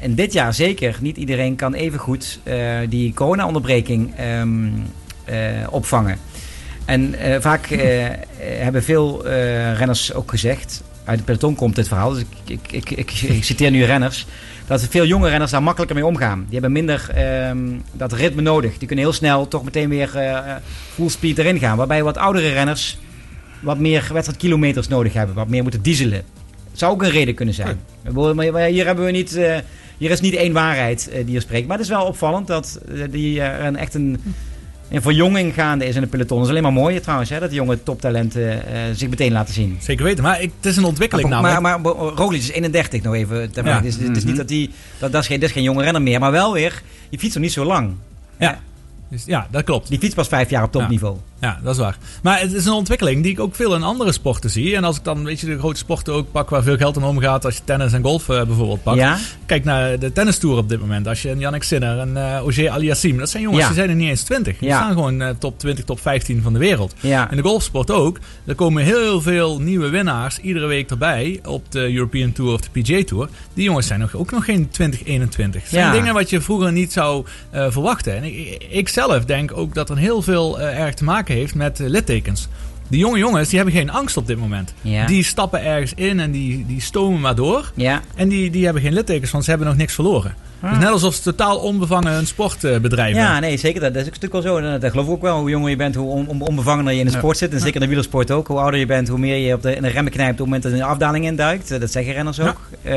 [0.00, 2.40] in dit jaar zeker, niet iedereen kan even goed
[2.88, 4.72] die corona-onderbreking ehm, eh,
[5.70, 6.18] opvangen.
[6.84, 9.32] En eh, vaak eh, eh, hebben veel eh,
[9.76, 13.70] renners ook gezegd, uit het peloton komt dit verhaal, dus ik, ik, ik, ik, citeer
[13.70, 14.26] nu renners,
[14.66, 16.38] dat veel jonge renners daar makkelijker mee omgaan.
[16.44, 17.58] Die hebben minder ehm,
[17.92, 18.78] dat ritme nodig.
[18.78, 20.54] Die kunnen heel snel toch meteen weer eh,
[20.94, 21.76] full speed erin gaan.
[21.76, 22.98] Waarbij wat oudere renners
[23.60, 26.22] wat meer wedstrijdkilometers nodig hebben, wat meer moeten dieselen.
[26.72, 27.80] Zou ook een reden kunnen zijn.
[28.12, 29.36] Maar hier hebben we niet.
[29.36, 29.56] eh,
[30.02, 31.66] hier is niet één waarheid eh, die er spreekt.
[31.66, 34.20] Maar het is wel opvallend dat eh, die, eh, een, echt een,
[34.92, 36.36] een verjonging gaande is in het peloton.
[36.36, 39.76] Dat is alleen maar mooi trouwens, hè, dat jonge toptalenten eh, zich meteen laten zien.
[39.80, 41.82] Zeker weten, maar ik, het is een ontwikkeling maar, namelijk.
[41.82, 43.52] maar, maar Roglic is 31 nog even.
[43.52, 43.70] ter Ja.
[43.70, 43.82] vraag.
[43.82, 44.70] Dus het is niet dat die.
[44.98, 46.20] Dat, dat, is geen, dat is geen jonge renner meer.
[46.20, 46.82] Maar wel weer.
[47.10, 47.94] Die fietst nog niet zo lang.
[48.38, 48.60] Ja.
[49.08, 49.88] Dus, ja, dat klopt.
[49.88, 51.14] Die fietst pas vijf jaar op topniveau.
[51.14, 51.20] Ja,
[51.62, 51.96] dat is waar.
[52.22, 54.76] Maar het is een ontwikkeling die ik ook veel in andere sporten zie.
[54.76, 57.02] En als ik dan, weet je, de grote sporten ook pak waar veel geld in
[57.02, 57.44] omgaat.
[57.44, 58.98] Als je tennis en golf eh, bijvoorbeeld pakt.
[58.98, 59.18] Ja.
[59.46, 61.08] Kijk naar de tennistour op dit moment.
[61.08, 63.18] Als je een Yannick Sinner en eh Ogier Aliassim.
[63.18, 63.66] Dat zijn jongens Ja.
[63.66, 64.58] die zijn er niet eens 20.
[64.58, 64.76] Die Ja.
[64.76, 66.94] staan gewoon eh, top 20, top 15 van de wereld.
[67.00, 67.30] Ja.
[67.30, 68.18] In de golfsport ook.
[68.46, 71.40] Er komen heel veel nieuwe winnaars iedere week erbij.
[71.44, 73.28] Op de European Tour of de PGA Tour.
[73.54, 75.60] Die jongens zijn nog, ook nog geen 2021.
[75.60, 75.92] Het zijn Ja.
[75.92, 78.16] dingen wat je vroeger niet zou eh, verwachten.
[78.16, 81.54] En ik, ik zelf denk ook dat er heel veel eh, erg te maken heeft
[81.54, 82.48] met eh, littekens.
[82.88, 84.74] Die jonge jongens die hebben geen angst op dit moment.
[84.80, 85.06] Ja.
[85.06, 87.72] Die stappen ergens in en die, die stomen maar door.
[87.74, 88.00] Ja.
[88.14, 90.34] En die, die hebben geen littekens, want ze hebben nog niks verloren.
[90.70, 93.20] Dus net alsof ze totaal onbevangen hun sport eh, bedrijven.
[93.20, 93.80] Ja, nee, zeker.
[93.80, 94.78] Dat, dat is natuurlijk wel zo.
[94.78, 95.38] Dat geloof ik ook wel.
[95.38, 97.18] Hoe jonger je bent, hoe on, on- onbevangener je in de Ja.
[97.18, 97.52] sport zit.
[97.52, 98.46] En zeker in de wielersport ook.
[98.46, 100.46] Hoe ouder je bent, hoe meer je op de, in de remmen knijpt op het
[100.46, 101.70] moment dat je de afdaling induikt.
[101.70, 102.60] Eh, Dat zeggen renners ook.
[102.82, 102.94] Eh,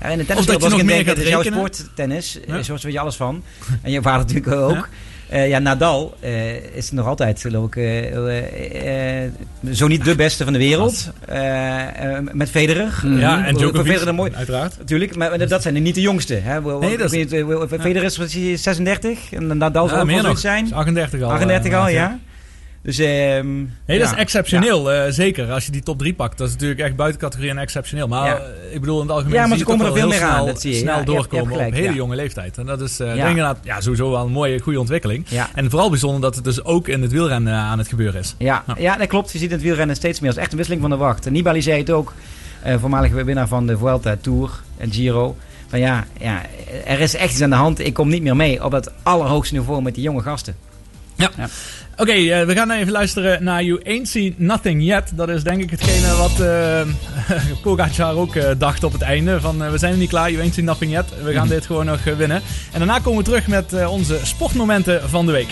[0.00, 2.38] ja, in de tennis was ik in denken, is jouw sport, tennis.
[2.46, 2.56] Ja.
[2.56, 2.62] Ja.
[2.62, 3.42] Zoals weet je alles van.
[3.82, 4.70] En je vader natuurlijk ook.
[4.74, 4.86] Ja.
[5.30, 9.30] Ja, Nadal eh, is nog altijd, geloof ik, eh, eh, eh,
[9.72, 11.10] zo niet de beste van de wereld.
[11.28, 13.02] Eh, eh, met Federer.
[13.04, 14.32] Ja, en Djokovic, Federer mooi.
[14.34, 14.78] uiteraard.
[14.78, 16.34] Natuurlijk, maar dat zijn er niet de jongste.
[16.34, 16.60] Hè?
[16.60, 17.44] Nee, dat is- eh,
[17.80, 20.38] Federer is wat is hij, 36 en Nadal zal Ja, ook nog.
[20.38, 20.74] zijn.
[20.74, 21.30] 38 al.
[21.30, 21.92] 38 eh, al, ja.
[21.94, 22.18] ja.
[22.86, 24.12] Dus, ehm Nee, dat ja.
[24.12, 24.92] is exceptioneel.
[24.92, 26.38] eh, zeker, als je die top 3 pakt.
[26.38, 28.08] Dat is natuurlijk echt buiten categorie en exceptioneel.
[28.08, 28.36] Maar Ja.
[28.36, 30.46] eh, ik bedoel, in het algemeen Ja, maar ze komen er veel meer aan, snel,
[30.46, 30.78] dat zie je.
[30.78, 32.58] snel doorkomen gelijk, op hele jonge leeftijd.
[32.58, 33.04] En dat is Ja.
[33.04, 35.26] denk ik inderdaad ja, sowieso wel een mooie, goede ontwikkeling.
[35.54, 38.34] En vooral bijzonder dat het dus ook in het wielrennen aan het gebeuren is.
[38.38, 39.32] Ja, ja, dat klopt.
[39.32, 41.26] Je ziet in het wielrennen steeds meer als echt een wisseling van de wacht.
[41.26, 42.12] En Nibali zei het ook,
[42.78, 45.36] voormalig winnaar van de Vuelta Tour en Giro.
[45.68, 46.42] Van ja, ja,
[46.84, 47.78] er is echt iets aan de hand.
[47.78, 50.56] Ik kom niet meer mee op het allerhoogste niveau met die jonge gasten.
[51.16, 51.30] Ja.
[51.96, 55.10] Oké, eh, we gaan even luisteren naar You Ain't Seen Nothing Yet.
[55.14, 56.80] Dat is denk ik hetgene wat eh
[57.62, 59.40] Pogacar ook eh, dacht op het einde.
[59.40, 61.22] Van we zijn er niet klaar, You Ain't Seen Nothing Yet.
[61.22, 62.42] We gaan dit gewoon nog winnen.
[62.72, 65.50] En daarna komen we terug met onze sportmomenten van de week.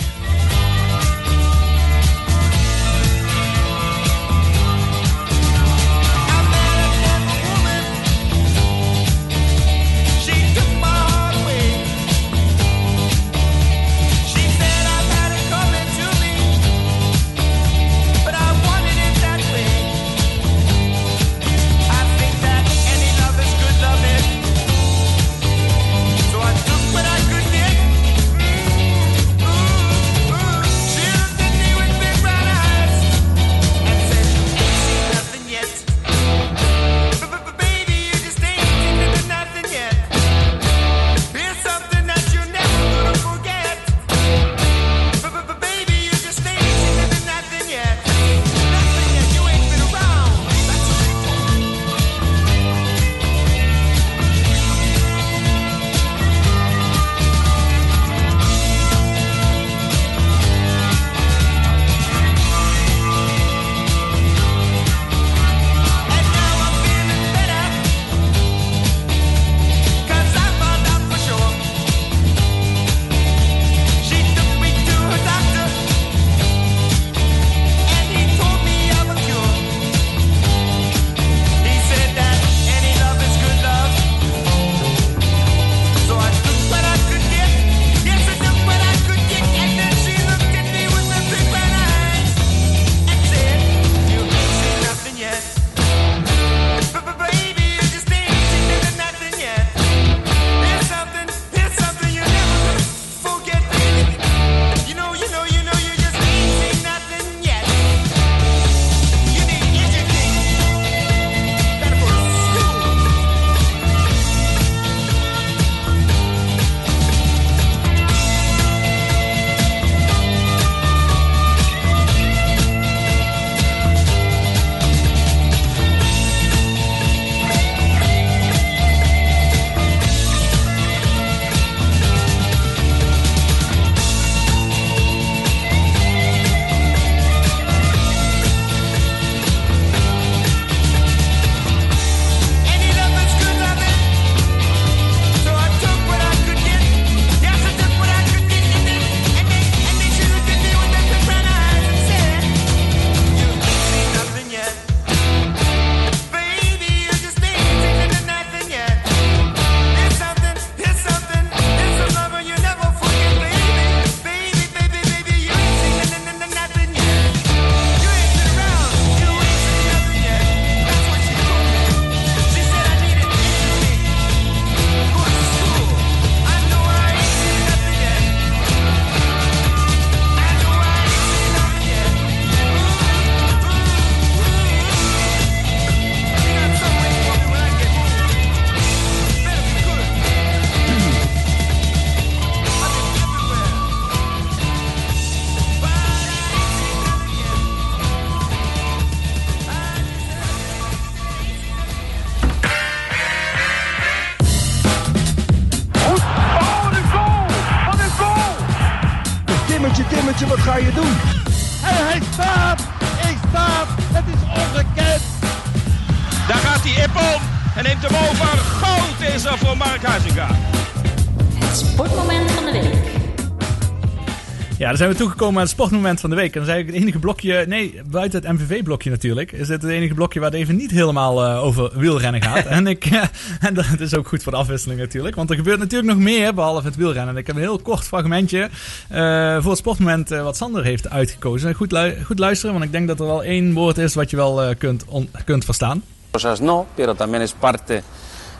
[224.84, 226.54] Ja, dan zijn we toegekomen aan het sportmoment van de week.
[226.54, 229.90] En dat is eigenlijk het enige blokje, nee, buiten het MVV-blokje natuurlijk, is dit het
[229.90, 232.66] enige blokje waar het even niet helemaal eh, over wielrennen gaat.
[232.78, 233.22] en, ik, eh,
[233.60, 236.54] en dat is ook goed voor de afwisseling natuurlijk, want er gebeurt natuurlijk nog meer
[236.54, 237.34] behalve het wielrennen.
[237.34, 238.68] En ik heb een heel kort fragmentje
[239.08, 241.74] eh, voor het sportmoment wat Sander heeft uitgekozen.
[241.74, 244.36] Goed, lu- goed luisteren, want ik denk dat er wel één woord is wat je
[244.36, 245.04] wel kunt,
[245.44, 246.02] kunt verstaan.
[246.30, 248.02] cosas no, pero también es parte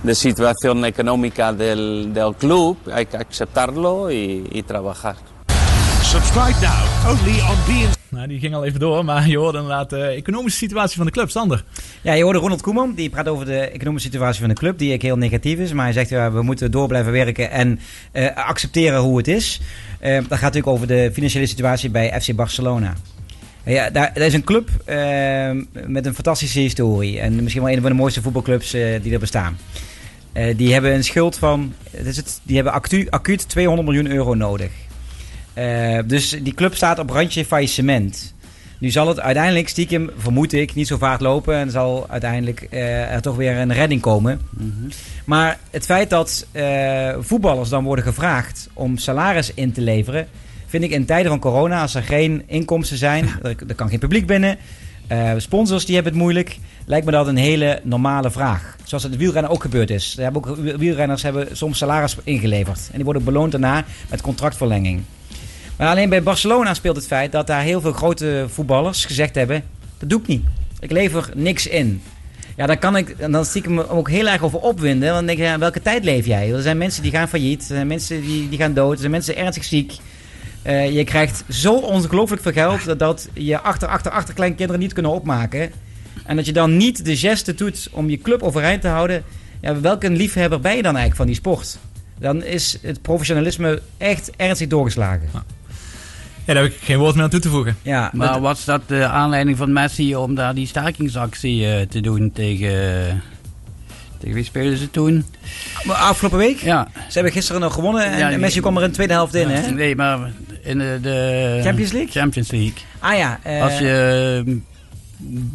[0.01, 5.16] de situación económica del, del club, hay que aceptarlo y, y trabajar.
[6.15, 7.93] Subscribe now, only on BN...
[8.09, 11.12] Nou, die ging al even door, maar je hoorde inderdaad de economische situatie van de
[11.12, 11.31] club.
[11.31, 11.65] Sander.
[12.03, 14.93] Ja, je hoorde Ronald Koeman, die praat over de economische situatie van de club, die
[14.93, 15.73] ik heel negatief is.
[15.73, 17.81] Maar hij zegt, ja, we moeten door blijven werken en
[18.12, 19.61] eh, accepteren hoe het is.
[19.99, 22.95] Eh, dat gaat natuurlijk over de financiële situatie bij FC Barcelona.
[23.65, 24.97] Ja, daar, daar is een club eh,
[25.86, 27.20] met een fantastische historie.
[27.20, 29.59] En misschien wel een van de mooiste voetbalclubs eh, die er bestaan.
[30.32, 34.11] Eh, die hebben een schuld van, het is het, die hebben acuut, acuut 200 miljoen
[34.11, 34.70] euro nodig.
[35.55, 38.35] Eh, dus die club staat op randje faillissement.
[38.78, 41.55] Nu zal het uiteindelijk, stiekem vermoed ik, niet zo vaart lopen.
[41.55, 44.40] En zal uiteindelijk eh, er toch weer een redding komen.
[45.24, 50.26] Maar het feit dat eh, voetballers dan worden gevraagd om salaris in te leveren...
[50.66, 53.28] vind ik in tijden van corona, als er geen inkomsten zijn...
[53.43, 54.59] er, er kan geen publiek binnen...
[55.36, 56.59] sponsors die hebben het moeilijk.
[56.86, 58.76] Lijkt me dat een hele normale vraag.
[58.85, 60.16] Zoals het wielrennen ook gebeurd is.
[60.20, 62.81] Hebben ook, wielrenners hebben soms salaris ingeleverd.
[62.86, 65.02] En die worden beloond daarna met contractverlenging.
[65.76, 69.64] Maar alleen bij Barcelona speelt het feit dat daar heel veel grote voetballers gezegd hebben:
[69.98, 70.44] dat doe ik niet.
[70.80, 72.02] Ik lever niks in.
[72.56, 75.12] Ja, dan kan ik dan stiekem me ook heel erg over opwinden.
[75.12, 76.52] Want dan denk ik, welke tijd leef jij?
[76.52, 79.10] Er zijn mensen die gaan failliet, er zijn mensen die, die gaan dood, er zijn
[79.10, 79.92] mensen ernstig ziek.
[80.62, 84.92] Eh, je krijgt zo ongelooflijk veel geld dat, dat je achter, achter, achter kleinkinderen niet
[84.92, 85.72] kunnen opmaken.
[86.26, 89.22] En dat je dan niet de geste doet om je club overeind te houden.
[89.60, 91.78] Ja, welke liefhebber ben je dan eigenlijk van die sport?
[92.18, 95.28] Dan is het professionalisme echt ernstig doorgeslagen.
[96.46, 97.76] Ja, daar heb ik geen woord meer aan toe te voegen.
[97.82, 102.32] Ja, Maar was dat de aanleiding van Messi om daar die stakingsactie eh, te doen
[102.32, 102.72] tegen...
[104.18, 105.24] tegen wie spelen ze toen?
[105.84, 106.60] Maar afgelopen week?
[106.60, 106.88] Ja.
[106.94, 109.48] Ze hebben gisteren nog gewonnen en Ja, Messi kwam er in de tweede helft in,
[109.48, 109.70] hè?
[109.70, 110.18] Nee, maar
[110.62, 112.10] in de, de Champions League?
[112.10, 112.72] Champions League.
[112.98, 113.38] Ah ja.
[113.42, 114.52] eh, Als je eh,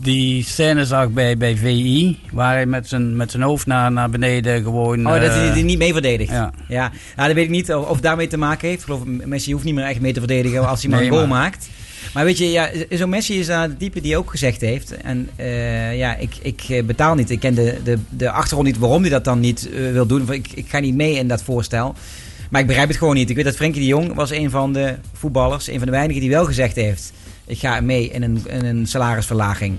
[0.01, 4.09] die scène zag bij, bij VI, waar hij met zijn, met zijn hoofd naar, naar
[4.09, 5.07] beneden gewoon...
[5.07, 6.31] Oh, dat hij eh, die niet mee verdedigt.
[6.31, 6.53] Ja.
[6.67, 6.91] Ja.
[7.15, 8.79] Nou, dat weet ik niet of, of daarmee te maken heeft.
[8.79, 11.15] Ik geloof, Messi hoeft niet meer echt mee te verdedigen als hij maar Nee, een
[11.15, 11.69] goal maar- maakt.
[12.13, 14.97] Maar weet je, ja, zo'n Messi is daar de type die ook gezegd heeft.
[14.97, 17.29] En eh, ja, ik, ik eh, betaal niet.
[17.29, 20.33] Ik ken de, de, de achtergrond niet waarom hij dat dan niet wil doen.
[20.33, 21.95] Ik, ik ga niet mee in dat voorstel.
[22.49, 23.29] Maar ik begrijp het gewoon niet.
[23.29, 26.21] Ik weet dat Frenkie de Jong was een van de voetballers, een van de weinigen
[26.21, 27.13] die wel gezegd heeft:
[27.49, 29.77] ik ga mee in een, in een salarisverlaging.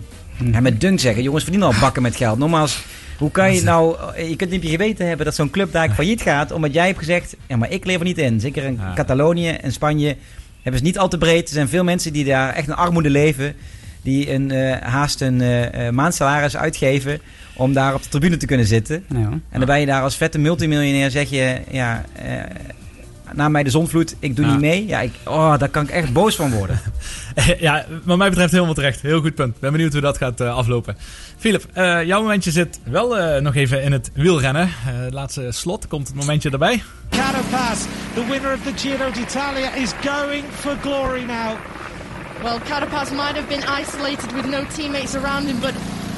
[0.52, 2.38] En met dunk zeggen, jongens verdienen al bakken met geld.
[2.38, 2.84] Nogmaals,
[3.18, 3.96] hoe kan je nou,
[4.28, 6.86] je kunt niet op je geweten hebben dat zo'n club daar failliet gaat, omdat jij
[6.86, 8.40] hebt gezegd, ja maar ik lever niet in.
[8.40, 10.16] Zeker in Catalonië en Spanje
[10.62, 11.48] hebben ze niet al te breed.
[11.48, 13.54] Er zijn veel mensen die daar echt in armoede leven,
[14.02, 17.20] die een, eh, haast een eh, eh, maandsalaris uitgeven
[17.60, 19.04] om daar op de tribune te kunnen zitten.
[19.08, 19.16] Ja.
[19.18, 22.32] En dan ben je daar als vette multimiljonair, zeg je, ja, eh,
[23.34, 24.50] na mij de zonvloed, ik doe Ja.
[24.50, 24.86] niet mee.
[24.86, 26.80] Ja, ik, oh, daar kan ik echt boos van worden.
[27.58, 29.00] ja, wat mij betreft helemaal terecht.
[29.00, 29.60] Heel goed punt.
[29.60, 30.96] Ben benieuwd hoe dat gaat eh, aflopen.
[31.38, 34.62] Philip, eh, jouw momentje zit wel eh, nog even in het wielrennen.
[34.62, 36.82] Eh, het laatste slot komt het momentje erbij.
[37.10, 37.78] Carapaz,
[38.14, 41.56] the winner of the Giro d'Italia, is going for glory now.
[42.42, 45.72] Well, Carapaz might have been isolated with no teammates around him, but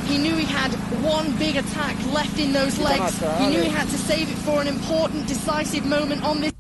[0.06, 0.70] he knew he had
[1.02, 3.12] one big attack left in those legs.
[3.38, 6.52] He knew he had to save it for an important, decisive moment on this.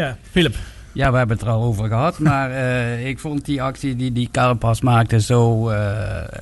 [0.00, 0.56] Ja, Philip.
[0.92, 2.18] Ja, we hebben het er al over gehad.
[2.28, 6.38] Maar eh, ik vond die actie die die Carapaz maakte zo eh,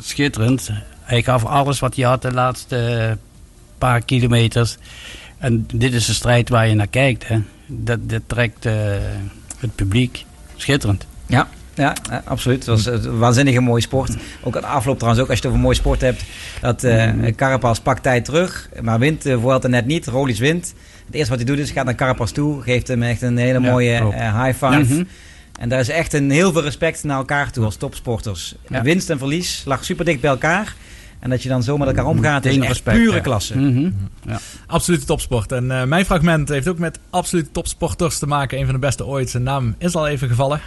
[0.00, 0.70] schitterend.
[1.00, 3.18] Hij gaf alles wat hij had de laatste
[3.78, 4.76] paar kilometers.
[5.38, 7.28] En dit is de strijd waar je naar kijkt.
[7.28, 7.40] Hè.
[7.66, 8.74] Dat, dat trekt eh,
[9.58, 10.24] het publiek.
[10.56, 11.06] Schitterend.
[11.26, 12.66] Ja, ja, absoluut.
[12.66, 14.16] Het was een waanzinnige mooie sport.
[14.42, 16.24] Ook aan de afloop trouwens ook, als je het over mooie sport hebt.
[16.60, 20.06] Dat eh Carapaz pakt tijd terug, maar wint uh, Vuelta net niet.
[20.06, 20.74] Roglic wint.
[21.12, 22.62] Het eerste wat hij doet is, gaat naar Carapaz toe.
[22.62, 24.94] Geeft hem echt een hele Ja, mooie eh, high five.
[24.94, 25.04] Mhm.
[25.60, 28.54] En daar is echt een heel veel respect naar elkaar toe als topsporters.
[28.68, 28.82] Ja.
[28.82, 30.74] Winst en verlies lag super dicht bij elkaar.
[31.20, 33.20] En dat je dan zo met elkaar omgaat, is echt respect, pure ja.
[33.20, 33.58] klasse.
[33.58, 33.90] Mhm.
[34.26, 34.40] Ja.
[34.66, 35.52] Absolute topsport.
[35.52, 38.58] En eh, mijn fragment heeft ook met absolute topsporters te maken.
[38.58, 39.30] Een van de beste ooit.
[39.30, 40.60] Zijn naam is al even gevallen.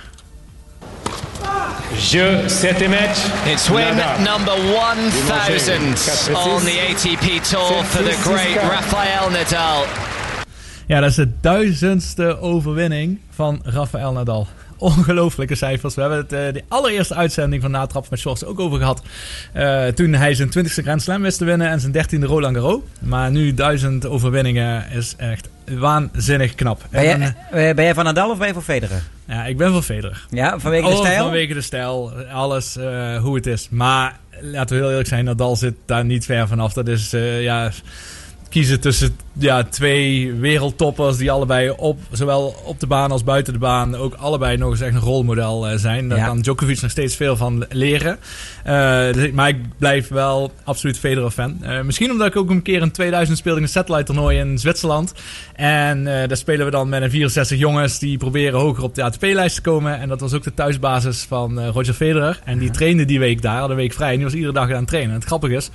[2.10, 3.46] Je, cette match.
[3.46, 4.56] It's win number
[5.28, 5.80] 1000
[6.30, 9.86] on the ATP Tour for the great Rafael Nadal.
[10.88, 14.48] Ja, dat is de duizendste overwinning van Rafael Nadal.
[14.78, 15.96] ongelooflijke cijfers.
[15.96, 19.02] We hebben het eh, de allereerste uitzending van Natrap met Shorts ook over gehad.
[19.54, 22.80] Eh, toen hij zijn 20ste Grand Slam wist te winnen en zijn 13e Roland Garros.
[23.00, 26.82] Maar nu 1000 overwinningen is echt waanzinnig knap.
[26.90, 27.36] Ben En, jij,
[27.70, 29.02] eh, ben jij van Nadal of ben je van Federer?
[29.28, 30.26] ja, ik ben van Federer.
[30.30, 31.24] Ja, vanwege de Oh, stijl?
[31.24, 32.76] Vanwege de stijl, alles
[33.22, 33.68] hoe het is.
[33.70, 36.74] Maar laten we heel eerlijk zijn, Nadal zit daar niet ver vanaf.
[36.74, 37.72] Dat is ja,
[38.56, 43.60] kiezen tussen ja, twee wereldtoppers die allebei op, zowel op de baan als buiten de
[43.60, 46.10] baan ook allebei nog eens echt een rolmodel eh, zijn.
[46.10, 46.26] Daar Ja.
[46.26, 48.18] kan Djokovic nog steeds veel van leren.
[48.64, 51.64] Eh, dus maar ik blijf wel absoluut Federer fan.
[51.64, 54.58] Eh, misschien omdat ik ook een keer in 2000 speelde ik een satellite toernooi in
[54.60, 55.14] Zwitserland.
[55.56, 59.56] En daar spelen we dan met een 64 jongens die proberen hoger op de ATP-lijst
[59.56, 60.00] te komen.
[60.00, 62.40] En dat was ook de thuisbasis van Roger Federer.
[62.44, 64.10] En die trainde die week daar, een week vrij.
[64.10, 65.12] En die was iedere dag aan het trainen.
[65.12, 65.70] En het grappige is,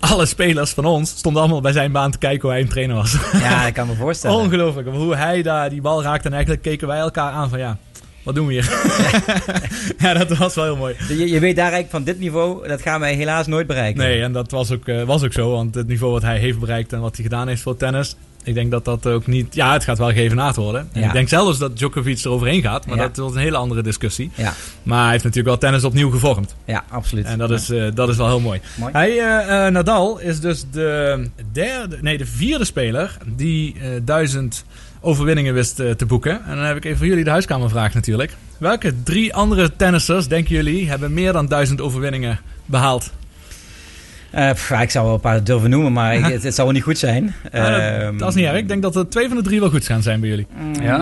[0.00, 2.96] alle spelers van ons stonden allemaal bij zijn baan te kijken hoe hij een trainer
[2.96, 3.16] was.
[3.32, 4.36] Ja, ik kan me voorstellen.
[4.36, 4.88] Ongelooflijk.
[4.88, 6.26] Hoe hij daar die bal raakte.
[6.26, 7.78] En eigenlijk keken wij elkaar aan van ja,
[8.22, 8.70] wat doen we hier?
[10.08, 10.94] ja, dat was wel heel mooi.
[11.08, 14.02] Je, je weet daar eigenlijk van dit niveau, dat gaan wij helaas nooit bereiken.
[14.02, 15.50] Nee, en dat was ook, eh, was ook zo.
[15.50, 18.16] Want het niveau wat hij heeft bereikt en wat hij gedaan heeft voor tennis.
[18.48, 19.54] Ik denk dat dat ook niet...
[19.54, 20.88] Ja, het gaat wel geëvenaard worden.
[20.92, 21.06] En Ja.
[21.06, 22.86] Ik denk zelfs dat Djokovic eroverheen gaat.
[22.86, 23.02] Maar Ja.
[23.02, 24.30] dat wordt een hele andere discussie.
[24.34, 24.52] Ja.
[24.82, 26.54] Maar hij heeft natuurlijk wel tennis opnieuw gevormd.
[26.64, 27.24] Ja, absoluut.
[27.24, 28.60] En dat is, eh, dat is wel heel mooi.
[28.78, 28.92] Mooi.
[28.92, 34.64] Hij, eh, eh, Nadal is dus de, derde, nee, de vierde speler die duizend
[35.00, 36.44] overwinningen wist te boeken.
[36.44, 38.36] En dan heb ik even voor jullie de huiskamervraag natuurlijk.
[38.58, 43.10] Welke drie andere tennissers, denken jullie, hebben meer dan duizend overwinningen behaald?
[44.30, 46.74] Eh, pff, ik zou wel een paar durven noemen, maar ik- het, het zal wel
[46.74, 47.34] niet goed zijn.
[47.52, 48.56] Ja, dat, Ehm, dat is niet erg.
[48.56, 50.46] Ik denk dat er twee van de drie wel goed gaan zijn bij jullie.
[50.82, 50.96] Ja?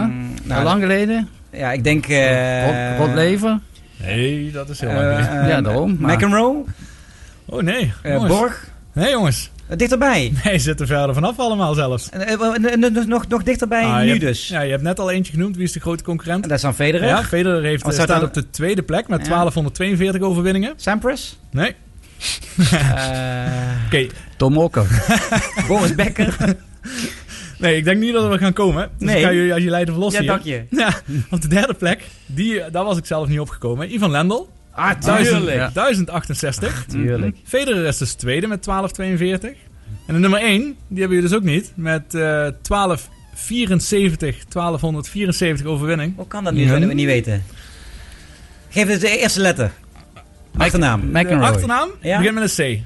[0.44, 1.28] nou, Hoe lang geleden?
[1.53, 2.07] Ja, ik denk...
[2.07, 3.59] eh Rod, Rod Lever?
[4.03, 5.48] Nee, dat is heel eh, lang geleden.
[5.48, 6.65] Ja, daarom, maar- McEnroe?
[7.47, 7.93] Oh nee.
[8.28, 8.69] Borg?
[8.93, 9.51] Nee jongens.
[9.77, 10.32] Dichterbij?
[10.44, 12.09] Nee, zitten verder vanaf allemaal zelfs.
[13.07, 14.48] Nog, nog dichterbij Ah, nu hebt- dus.
[14.48, 15.57] Ja, je hebt net al eentje genoemd.
[15.57, 16.43] Wie is de grote concurrent?
[16.43, 17.07] Dat is dan Federer?
[17.09, 19.27] Ja, Federer heeft, staat staat dan- op de tweede plek met Ja.
[19.27, 20.73] 1242 overwinningen.
[20.77, 21.39] Sampras?
[21.51, 21.74] Nee.
[22.72, 24.06] Eh, Oké.
[24.36, 24.86] Tom Okker.
[25.68, 26.36] Boris Becker?
[27.59, 28.90] Nee, ik denk niet dat we gaan komen.
[28.98, 29.16] Dus Nee.
[29.18, 30.62] ik ga jullie als je leiden verlos Ja, dank je.
[30.70, 33.94] Ja, op de derde plek, die, eh, daar was ik zelf niet opgekomen.
[33.94, 34.48] Ivan Lendl.
[34.72, 35.74] Ah, Duizend- tuurlijk.
[35.74, 36.84] 1068.
[36.88, 37.36] Tuurlijk.
[37.44, 39.51] Federer is dus tweede met 1242.
[40.06, 41.72] En de nummer 1, die hebben jullie dus ook niet.
[41.74, 42.20] Met eh
[42.62, 46.16] 1274, 1274 overwinning.
[46.16, 47.44] Hoe kan dat nu, dat we niet weten?
[48.68, 49.70] Geef het de eerste letter.
[50.57, 51.12] Achternaam.
[51.12, 52.16] De achternaam Ja?
[52.19, 52.81] begint met een C.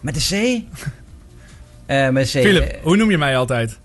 [0.00, 0.60] Met de C?
[1.86, 2.30] Eh met C.
[2.30, 3.78] Philip, hoe noem je mij altijd?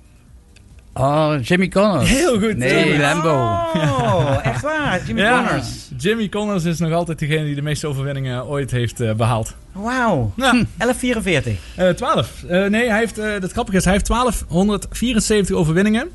[0.93, 2.09] Oh, Jimmy Connors.
[2.09, 2.57] Heel goed.
[2.57, 2.99] Nee.
[2.99, 3.29] Lambo.
[3.33, 5.01] Oh, echt waar.
[5.05, 5.89] Jimmy Ja, Connors.
[5.97, 9.55] Jimmy Connors is nog altijd degene die de meeste overwinningen ooit heeft eh, behaald.
[9.71, 10.31] Wauw.
[10.35, 10.51] Ja.
[10.51, 11.57] 1144.
[11.75, 12.43] Eh 12.
[12.47, 16.07] Eh, nee, hij heeft, eh het grappige is, hij heeft 1274 overwinningen.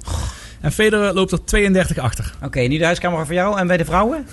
[0.62, 2.32] En Federer loopt er 32 achter.
[2.43, 3.59] Oké, nu de huiskamer voor jou.
[3.59, 4.26] En bij de vrouwen?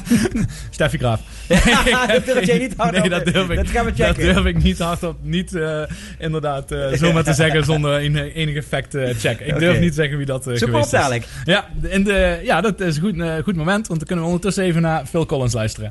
[0.70, 1.20] Steffi Graaf.
[2.12, 3.00] dat durf jij niet hardop.
[3.00, 4.26] Nee, dat durf ik, Dat gaan we checken.
[4.26, 5.82] Dat durf ik niet hardop, niet eh,
[6.18, 7.96] inderdaad eh, zomaar te zeggen zonder
[8.34, 9.40] enige fact eh, check.
[9.40, 10.90] Ik durf niet zeggen wie dat Zoek maar geweest is.
[10.90, 11.26] dadelijk.
[11.44, 14.64] Ja, in de, ja, dat is een goed, goed moment, want dan kunnen we ondertussen
[14.64, 15.90] even naar Phil Collins luisteren.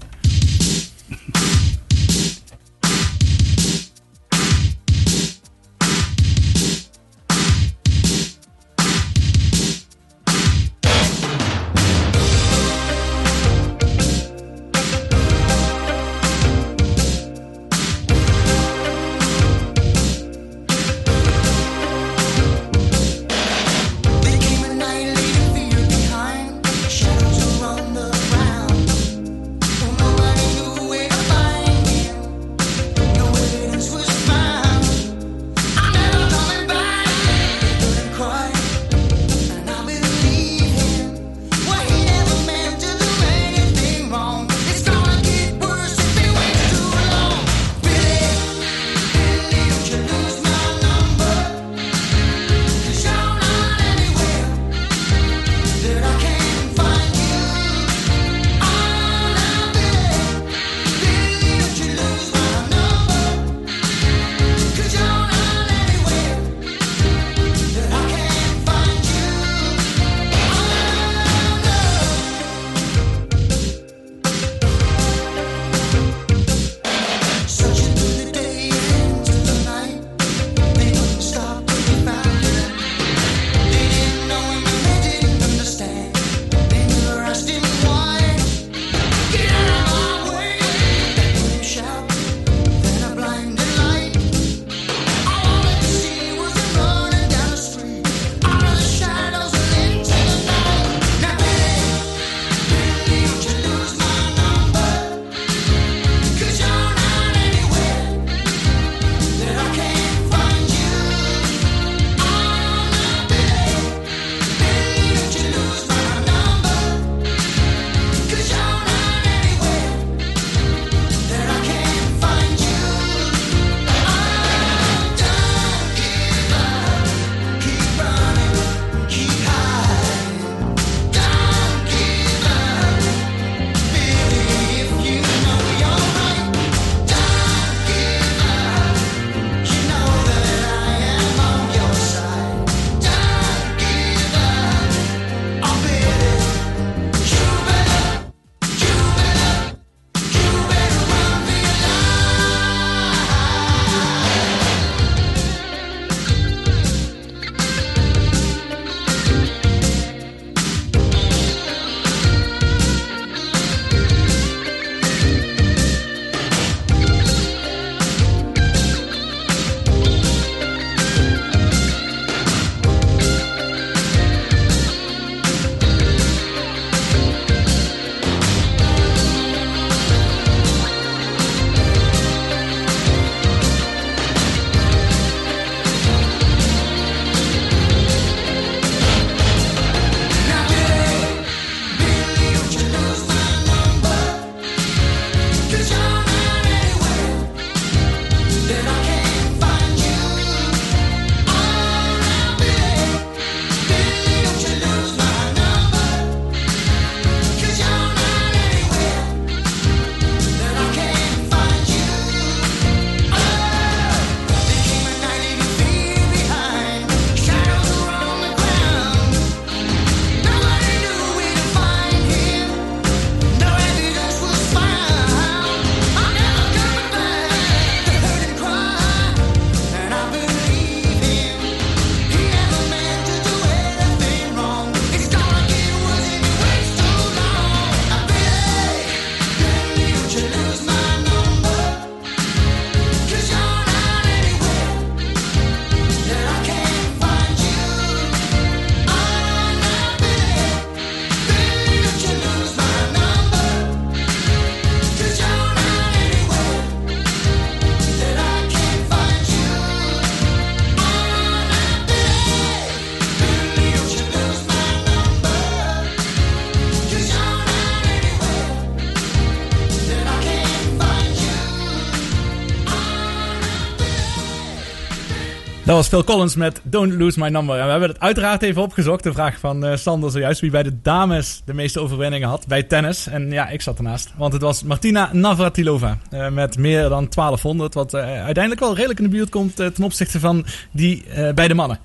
[275.89, 277.77] Dat was Phil Collins met Don't Lose My Number.
[277.77, 279.23] En we hebben het uiteraard even opgezocht.
[279.23, 280.61] De vraag van eh, Sander zojuist.
[280.61, 283.27] Wie bij de dames de meeste overwinningen had bij tennis.
[283.27, 284.33] En ja, ik zat ernaast.
[284.37, 286.17] Want het was Martina Navratilova.
[286.29, 287.93] eh, met meer dan 1200.
[287.93, 291.23] Wat eh, uiteindelijk wel redelijk in de buurt komt ten opzichte van die
[291.55, 291.99] bij de mannen.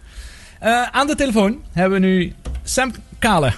[0.90, 2.32] Aan de telefoon hebben we nu
[2.62, 3.52] Sam Kale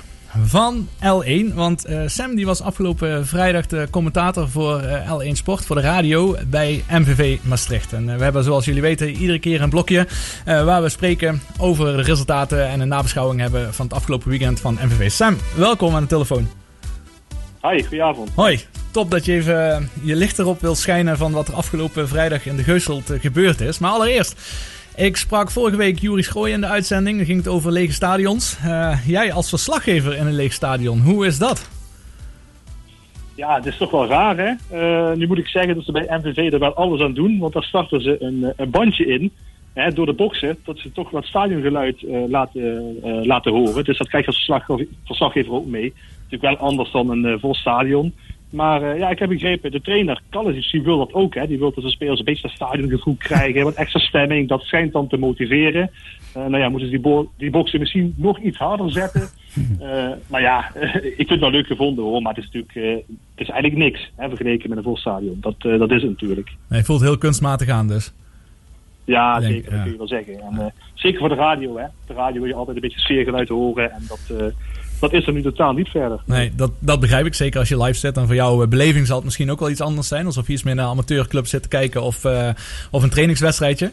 [0.44, 1.54] van L1.
[1.54, 5.82] Want eh, Sam die was afgelopen vrijdag de commentator voor eh, L1 Sport, voor de
[5.82, 7.92] radio bij MVV Maastricht.
[7.92, 10.06] En eh, we hebben zoals jullie weten iedere keer een blokje
[10.44, 14.78] waar we spreken over de resultaten en een nabeschouwing hebben van het afgelopen weekend van
[14.82, 15.10] MVV.
[15.10, 16.48] Sam, welkom aan de telefoon.
[17.62, 18.30] Hi, goedenavond.
[18.34, 18.60] Hoi,
[18.90, 22.56] top dat je even je licht erop wil schijnen van wat er afgelopen vrijdag in
[22.56, 23.78] de Geuselt gebeurd is.
[23.78, 24.40] Maar allereerst,
[24.97, 27.16] ik sprak vorige week Juri Schooij in de uitzending.
[27.16, 28.56] Dan ging het over lege stadions.
[28.64, 31.70] Eh, jij als verslaggever in een leeg stadion, hoe is dat?
[33.35, 34.52] Ja, het is toch wel raar, hè?
[34.70, 37.52] Eh, nu moet ik zeggen dat ze bij MVV er wel alles aan doen, want
[37.52, 39.32] daar starten ze een, eh, een bandje in.
[39.73, 43.85] Hè, door de boksen, dat ze toch wat stadiongeluid laten, laten horen.
[43.85, 45.94] Dus dat krijg je als verslag- verslaggever ook mee.
[46.23, 48.14] Natuurlijk wel anders dan een vol stadion.
[48.56, 51.34] Maar eh, ja, ik heb begrepen, de trainer, Kallis, die wil dat ook.
[51.34, 51.46] Hè.
[51.46, 53.64] Die wil dat de spelers een beetje dat stadiongevoel krijgen.
[53.64, 55.90] Wat extra stemming, dat schijnt dan te motiveren.
[56.32, 59.28] Eh, nou ja, moeten ze die, bo- die boksen misschien nog iets harder zetten.
[59.80, 62.22] Eh, maar ja, ik vind het wel leuk gevonden hoor.
[62.22, 63.04] Maar het is natuurlijk
[63.34, 65.36] het is eigenlijk niks hè, vergeleken met een vol stadion.
[65.40, 66.50] Dat, dat is het natuurlijk.
[66.68, 68.12] Nee, je voelt heel kunstmatig aan dus.
[69.04, 69.82] Ja, Denk- zeker, dat ja.
[69.82, 70.40] kun je wel zeggen.
[70.40, 71.86] En, zeker voor de radio, hè.
[72.06, 73.92] De radio wil je altijd een beetje sfeergeluid horen.
[73.92, 74.52] En dat,
[75.01, 76.20] dat is er nu totaal niet verder.
[76.27, 78.16] Nee, dat, dat begrijp ik zeker als je live zit.
[78.16, 80.27] En voor jouw eh, beleving zal het misschien ook wel iets anders zijn.
[80.27, 82.51] Alsof je iets meer naar een amateurclub zit te kijken of, eh,
[82.90, 83.93] of een trainingswedstrijdje.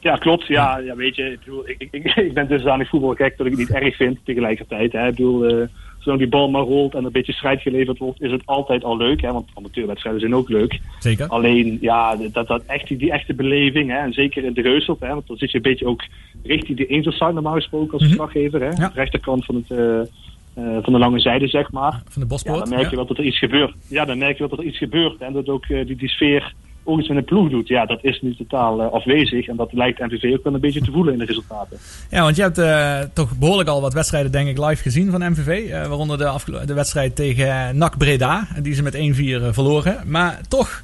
[0.00, 0.46] Ja, klopt.
[0.46, 3.60] Ja, ja weet je, ik, bedoel, ik, ik, ik ben dusdanig voetbalgek dat ik het
[3.60, 4.92] niet erg vind tegelijkertijd.
[4.92, 5.06] Hè.
[5.06, 5.68] Ik bedoel, eh,
[6.02, 8.96] zolang die bal maar rolt en een beetje strijd geleverd wordt, is het altijd al
[8.96, 9.20] leuk.
[9.20, 10.80] Hè, want amateurwedstrijden zijn ook leuk.
[10.98, 11.26] Zeker.
[11.26, 15.00] Alleen, ja, dat, dat echt, die, die echte beleving, hè, en zeker in de Reuselt,
[15.00, 16.02] hè, want dan zit je een beetje ook
[16.42, 18.62] richting de Angelside normaal gesproken als verslaggever.
[18.62, 22.02] Hè, de rechterkant van, het, eh, eh, van de lange zijde, zeg maar.
[22.08, 22.58] Van de bospoort.
[22.58, 23.74] Ja, dan merk je wel dat er iets gebeurt.
[23.88, 25.20] Ja, dan merk je wel dat er iets gebeurt.
[25.20, 27.68] En dat ook eh, die, die sfeer ook iets met een ploeg doet.
[27.68, 29.46] Ja, dat is nu totaal eh, afwezig.
[29.48, 31.78] En dat lijkt MVV ook wel een beetje te voelen in de resultaten.
[32.10, 35.30] Ja, want je hebt eh, toch behoorlijk al wat wedstrijden denk ik live gezien van
[35.30, 35.70] MVV.
[35.70, 38.46] eh, waaronder de, de wedstrijd tegen NAC Breda.
[38.62, 39.96] Die ze met 1-4 eh, verloren.
[40.06, 40.82] Maar toch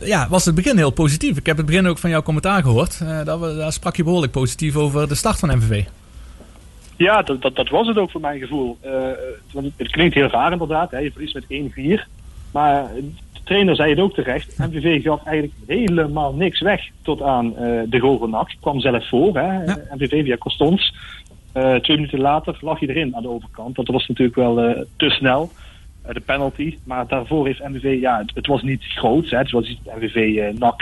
[0.00, 1.36] ja, was het begin heel positief.
[1.36, 2.98] Ik heb het begin ook van jouw commentaar gehoord.
[3.02, 5.84] Eh, daar, we- daar sprak je behoorlijk positief over de start van MVV.
[6.96, 8.78] Ja, dat, dat, dat was het ook voor mijn gevoel.
[8.82, 10.90] Het, het klinkt heel raar inderdaad.
[10.90, 10.98] Hè.
[10.98, 12.08] Je verliest met 1-4.
[12.52, 12.90] Maar
[13.44, 14.58] trainer zei het ook terecht.
[14.58, 18.54] MVV gaf eigenlijk helemaal niks weg tot aan eh, de goal van NAC.
[18.60, 19.36] Kwam zelf voor.
[19.36, 19.64] Hè.
[19.94, 20.92] MVV via Constons.
[21.52, 23.76] Eh, twee minuten later lag hij erin aan de overkant.
[23.76, 25.50] Dat was natuurlijk wel eh, te snel.
[26.12, 26.78] de penalty.
[26.84, 29.30] Maar daarvoor heeft MVV, ja, het, het was niet groot.
[29.30, 29.38] Hè.
[29.38, 30.80] Het was iets dat MVV eh, NAC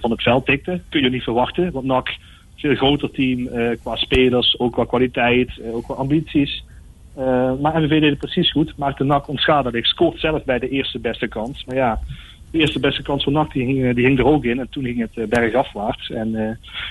[0.00, 0.80] van het veld tikte.
[0.88, 1.72] Kun je niet verwachten.
[1.72, 3.48] Want NAC is een veel groter team
[3.82, 6.64] qua spelers, ook qua kwaliteit, ook qua ambities.
[7.14, 8.76] Eh, maar MVV deed het precies goed.
[8.76, 9.86] Maakte NAC onschadelijk.
[9.86, 11.64] Scoort zelf bij de eerste beste kans.
[11.64, 12.00] Maar ja,
[12.50, 14.58] de eerste beste kans van NAC die hing, eh, die hing er ook in.
[14.58, 16.10] En toen ging het eh, bergafwaarts.
[16.10, 16.30] En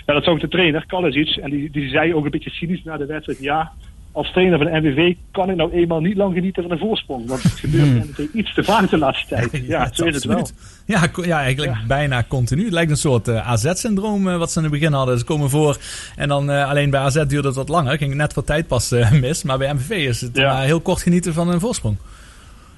[0.05, 1.35] ja, dat zag de trainer, Kalisic.
[1.35, 3.39] En die, die zei ook een beetje cynisch na de wedstrijd.
[3.39, 3.71] Ja,
[4.11, 7.27] als trainer van de MVV kan ik nou eenmaal niet lang genieten van een voorsprong.
[7.27, 8.29] Want het gebeurt Hmm.
[8.33, 9.63] iets te vaak de laatste tijd.
[9.67, 10.47] Ja, zo is het wel.
[10.85, 12.63] Ja, ja eigenlijk bijna continu.
[12.63, 15.19] Het lijkt een soort eh, AZ-syndroom eh, wat ze in het begin hadden.
[15.19, 15.77] Ze komen voor
[16.15, 17.97] en dan eh, alleen bij AZ duurde het wat langer.
[17.97, 19.43] Ging net voor tijd pas mis.
[19.43, 21.97] Maar bij MVV is het heel kort genieten van een voorsprong.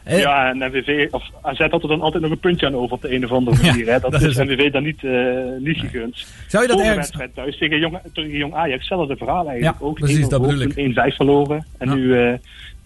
[0.07, 3.01] Ja, en MVV, of AZ had er dan altijd nog een puntje aan over op
[3.01, 3.85] de een of andere manier.
[3.91, 3.99] hè.
[3.99, 4.38] Dat, dat is.
[4.38, 5.11] MVV dan niet, eh,
[5.59, 6.25] niet gegund.
[6.47, 9.80] Zou je dat ergens- wedstrijd thuis tegen Jong, tegen Jong Ajax, hetzelfde verhaal eigenlijk.
[9.80, 10.73] Ja, ook precies, 1-0 dat bedoel ik.
[10.73, 11.65] toen 1-5 verloren.
[11.77, 12.34] En nu, eh,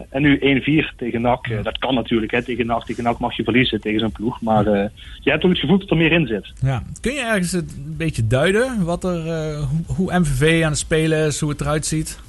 [0.10, 1.64] en nu 1-4 tegen NAC.
[1.64, 2.44] Dat kan natuurlijk, hè.
[2.44, 2.86] tegen NAC.
[2.86, 4.42] Tegen NAC mag je verliezen tegen zo'n ploeg.
[4.42, 4.90] Maar eh,
[5.20, 6.52] je hebt ook het gevoel dat er meer in zit.
[6.62, 6.84] Ja.
[7.02, 9.22] Kun je ergens het een beetje duiden wat er,
[9.58, 12.20] hoe, hoe MVV aan het spelen is, hoe het eruit ziet?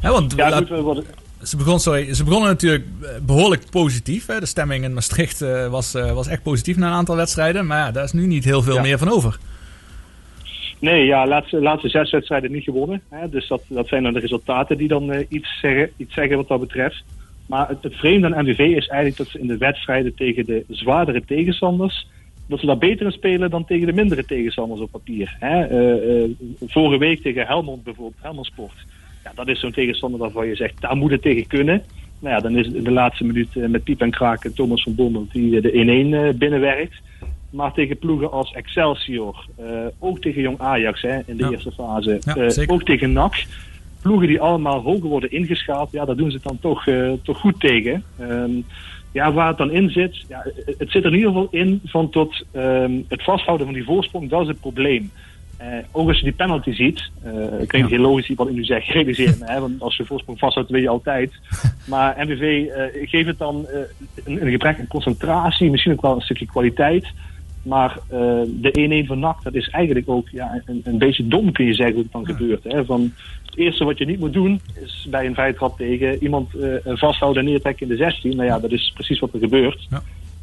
[0.00, 1.04] Hè, want Ja, laat- goed, we worden-
[1.42, 4.26] ze, begon, sorry, ze begonnen natuurlijk eh, behoorlijk positief.
[4.26, 4.40] Hè.
[4.40, 7.66] De stemming in Maastricht eh, was, eh, was echt positief na een aantal wedstrijden.
[7.66, 8.82] Maar ja, daar is nu niet heel veel Ja.
[8.82, 9.38] meer van over.
[10.78, 13.02] Nee, ja, laatste, laatste zes wedstrijden niet gewonnen.
[13.08, 16.48] Hè, dus dat, dat zijn dan de resultaten die dan iets, zeggen, iets zeggen wat
[16.48, 17.04] dat betreft.
[17.46, 20.64] Maar het, het vreemde aan MVV is eigenlijk dat ze in de wedstrijden tegen de
[20.68, 22.06] zwaardere tegenstanders...
[22.46, 25.36] dat ze daar beter in spelen dan tegen de mindere tegenstanders op papier.
[25.38, 25.66] Hè.
[26.66, 28.84] Vorige week tegen Helmond bijvoorbeeld, Helmond Sport.
[29.28, 31.82] Ja, dat is zo'n tegenstander waarvan je zegt, daar moet het tegen kunnen.
[32.18, 34.54] Nou ja, dan is het in de laatste minuut eh, met piep en kraak en
[34.54, 37.00] Thomas van Bommel die eh, de 1-1 eh, binnenwerkt.
[37.50, 39.46] Maar tegen ploegen als Excelsior,
[39.98, 41.50] ook tegen Jong Ajax hè, in de Ja.
[41.50, 43.44] eerste fase, Ja, ook tegen NAC.
[44.02, 46.86] Ploegen die allemaal hoger worden ingeschaald, ja, daar doen ze het dan toch,
[47.22, 48.04] toch goed tegen.
[48.18, 48.50] Ehm,
[49.12, 51.80] ja, waar het dan in zit, ja, het- het zit er in ieder geval in
[51.84, 55.10] van tot ehm, het vasthouden van die voorsprong, dat is het probleem.
[55.58, 58.54] Eh, ook als je die penalty ziet, eh ik weet niet heel logisch wat ik
[58.54, 61.32] nu zeg, realiseer me, hè, want als je voorsprong vasthoudt, weet je altijd.
[61.88, 63.66] Maar MVV eh geeft het dan
[64.24, 67.06] een, een gebrek aan concentratie, misschien ook wel een stukje kwaliteit.
[67.62, 67.98] Maar
[68.46, 71.74] de 1-1 van NAC, dat is eigenlijk ook ja, een, een beetje dom, kun je
[71.74, 72.64] zeggen, hoe het dan gebeurt.
[72.64, 72.84] Hè?
[72.84, 73.12] Van,
[73.44, 76.50] het eerste wat je niet moet doen, is bij een vrije trap tegen iemand
[76.84, 78.36] vasthouden en neertrekken in de 16.
[78.36, 79.88] Nou ja, dat is precies wat er gebeurt.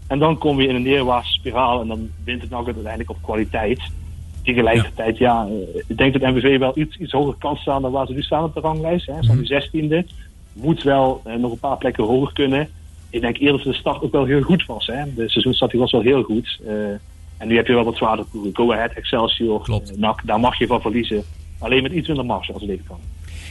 [0.07, 3.21] En dan kom je in een neerwaartse spiraal en dan wint het NAC uiteindelijk op
[3.21, 3.79] kwaliteit.
[4.45, 8.07] Tegelijkertijd, ja, eh, ik denk dat MVV wel iets, iets hoger kan staan dan waar
[8.07, 9.05] ze nu staan op de ranglijst.
[9.05, 9.13] Hè.
[9.13, 10.07] Ze staan nu 16e.
[10.53, 12.69] Moet wel eh, nog een paar plekken hoger kunnen.
[13.09, 14.87] Ik denk eerder dat de start ook wel heel goed was.
[14.87, 15.13] Hè.
[15.13, 16.59] De seizoenstart die was wel heel goed.
[16.65, 16.73] Eh,
[17.37, 18.55] en nu heb je wel wat zwaarder ploegen.
[18.55, 21.23] Go Ahead, Excelsior, eh, NAC, daar mag je van verliezen.
[21.59, 22.99] Alleen met iets minder marge als het kan.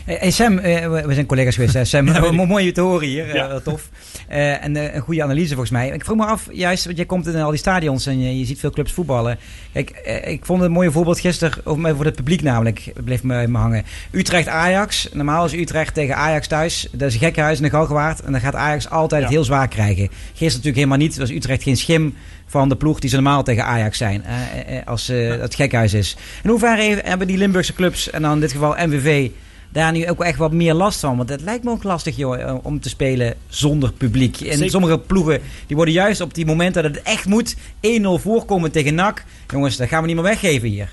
[0.05, 2.05] Hey, hey Sam, eh, we zijn collega's geweest, hè, Sam.
[2.05, 3.61] Mo- Mooi je te horen hier, eh, Ja.
[3.61, 3.89] tof.
[4.29, 5.89] Eh, en eh, een goede analyse volgens mij.
[5.89, 8.45] Ik vroeg me af, juist, want jij komt in al die stadions en je, je
[8.45, 9.39] ziet veel clubs voetballen.
[9.73, 11.59] Kijk, eh, ik vond het een mooi voorbeeld gisteren,
[11.97, 13.85] voor het publiek namelijk, bleef me, me hangen.
[14.11, 18.21] Utrecht-Ajax, normaal is Utrecht tegen Ajax thuis, dat is een gekkenhuis in de Galgenwaard.
[18.21, 20.07] En dan gaat Ajax altijd het heel zwaar krijgen.
[20.09, 22.15] Gisteren natuurlijk helemaal niet, was Utrecht geen schim
[22.47, 25.55] van de ploeg die ze normaal tegen Ajax zijn, eh, eh, eh, als eh, het
[25.55, 26.17] gekkenhuis is.
[26.43, 29.29] In hoeverre heeft- hebben die Limburgse clubs, en dan in dit geval MVV,
[29.75, 31.17] daar nu ook echt wat meer last van.
[31.17, 34.41] Want het lijkt me ook lastig joh, eh, om te spelen zonder publiek.
[34.41, 34.71] En Zeker.
[34.71, 38.95] sommige ploegen die worden juist op die momenten dat het echt moet 1-0 voorkomen tegen
[38.95, 39.25] NAC.
[39.49, 40.91] Jongens, dat gaan we niet meer weggeven hier.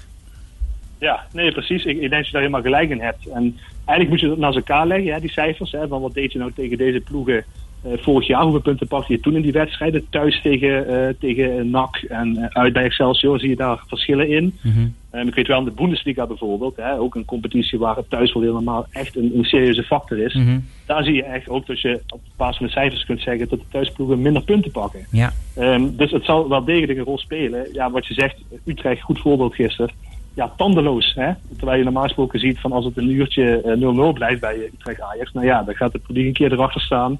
[0.97, 1.85] Ja, nee, precies.
[1.85, 3.27] Ik, ik denk dat je daar helemaal gelijk in hebt.
[3.27, 5.71] En eigenlijk moet je dat naast elkaar leggen, hè, die cijfers.
[5.71, 7.45] Hè, van wat deed je nou tegen deze ploegen
[7.83, 8.41] vorig jaar?
[8.41, 10.05] Hoeveel punten pakte je toen in die wedstrijden?
[10.09, 14.57] Thuis tegen, eh, tegen NAC en eh, uit bij Excelsior zie je daar verschillen in.
[15.11, 18.33] Ehm, ik weet wel in de Bundesliga bijvoorbeeld, hè, ook een competitie waar het thuis
[18.33, 20.39] wel helemaal echt een, een serieuze factor is.
[20.85, 23.59] Daar zie je echt ook dat je op basis van de cijfers kunt zeggen dat
[23.59, 25.05] de thuisploegen minder punten pakken.
[25.11, 25.33] Ja.
[25.55, 27.67] Ehm, dus het zal wel degelijk een rol spelen.
[27.73, 29.91] Ja, wat je zegt, Utrecht, goed voorbeeld gisteren.
[30.33, 31.13] Ja, tandeloos.
[31.15, 31.31] Hè?
[31.57, 34.73] Terwijl je normaal gesproken ziet van als het een uurtje eh, 0-0 blijft bij eh,
[34.73, 35.31] Utrecht Ajax.
[35.31, 37.19] Nou ja, dan gaat het publiek een keer erachter staan.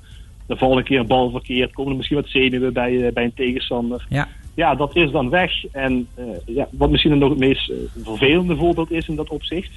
[0.52, 1.74] Dan valt een keer een bal verkeerd.
[1.74, 4.06] Komen er misschien wat zenuwen bij, eh, bij een tegenstander.
[4.10, 4.28] Ja.
[4.56, 5.52] Ja, dat is dan weg.
[5.72, 9.72] En eh, ja, wat misschien nog het meest eh, vervelende voorbeeld is in dat opzicht.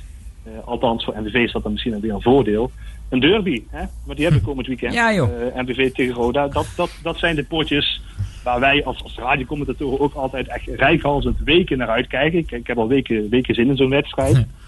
[0.65, 2.71] althans, voor MVV is dat dan misschien weer een voordeel.
[3.09, 3.85] Een derby, hè?
[4.07, 4.95] maar die hebben we komend weekend.
[5.03, 5.29] Ja, joh.
[5.57, 6.49] MVV tegen Roda.
[6.49, 8.01] Dat, dat, dat zijn de potjes
[8.45, 12.39] waar wij als, als radiocommentatoren ook altijd echt rijkhalsend weken naar uitkijken.
[12.39, 14.47] Ik, ik heb al weken, weken zin in zo'n wedstrijd.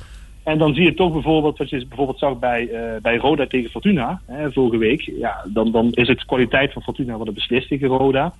[0.46, 3.70] En dan zie je toch bijvoorbeeld, wat je bijvoorbeeld zag bij, eh, bij Roda tegen
[3.70, 5.00] Fortuna hè, vorige week.
[5.00, 8.32] Ja, dan, dan is het kwaliteit van Fortuna wat het beslist tegen Roda.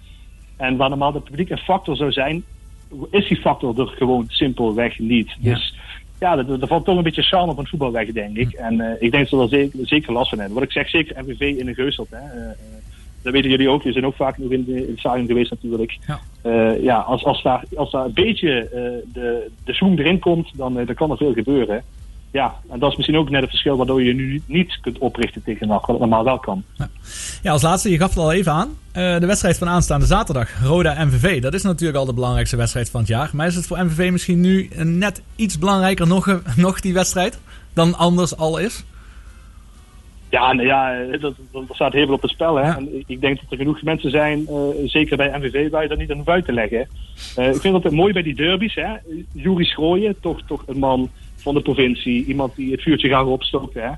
[0.57, 2.45] En waar normaal de publiek een factor zou zijn,
[3.11, 5.37] is die factor er gewoon simpelweg niet.
[5.41, 5.75] Dus
[6.19, 8.53] ja, er, er valt toch een beetje charme op een voetbal weg, denk ik.
[8.53, 10.57] En eh, ik denk dat we er zeker, zeker last van hebben.
[10.57, 12.11] Wat ik zeg, zeker MVV in een geuselt.
[12.11, 12.17] Hè.
[12.17, 12.57] Eh,
[13.27, 13.79] dat weten jullie ook.
[13.79, 15.99] Jullie zijn ook vaak nog in, de, in het stadion geweest natuurlijk.
[16.07, 16.21] Ja.
[16.43, 20.51] Eh, ja, als, als, daar, als daar een beetje eh, de, de zoom erin komt,
[20.55, 21.83] dan, eh, dan kan er veel gebeuren.
[22.31, 25.43] Ja, en dat is misschien ook net het verschil waardoor je nu niet kunt oprichten
[25.43, 26.65] tegen NAC, wat normaal wel kan.
[27.43, 28.69] Ja, als laatste, je gaf het al even aan.
[28.93, 31.43] de wedstrijd van aanstaande zaterdag, Roda-MVV.
[31.43, 33.31] Dat is natuurlijk al de belangrijkste wedstrijd van het jaar.
[33.33, 37.39] Maar is het voor MVV misschien nu net iets belangrijker nog, nog die wedstrijd
[37.73, 38.85] dan anders al is?
[40.31, 41.37] Ja, nou ja, eh, dat, dat,
[41.67, 42.57] dat staat heel veel op het spel.
[42.57, 42.77] Hè?
[42.77, 45.99] En ik denk dat er genoeg mensen zijn, eh, zeker bij MVV, waar je dat
[45.99, 46.89] niet aan hoeft uit te leggen.
[47.37, 48.75] Eh, ik vind het mooi bij die derbies.
[48.75, 48.95] Hè?
[49.33, 53.75] Jury Schrooien, toch, toch een man van de provincie, iemand die het vuurtje graag opstookt.
[53.75, 53.91] Hè?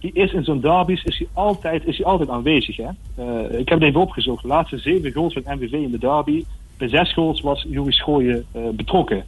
[0.00, 2.76] Die is in zo'n derbies is hij altijd, is hij altijd aanwezig.
[2.76, 2.88] Hè?
[3.58, 4.42] Ik heb het even opgezocht.
[4.42, 6.44] De laatste zeven goals van MVV in de derby.
[6.78, 9.24] Bij zes goals was Jury Schrooien betrokken.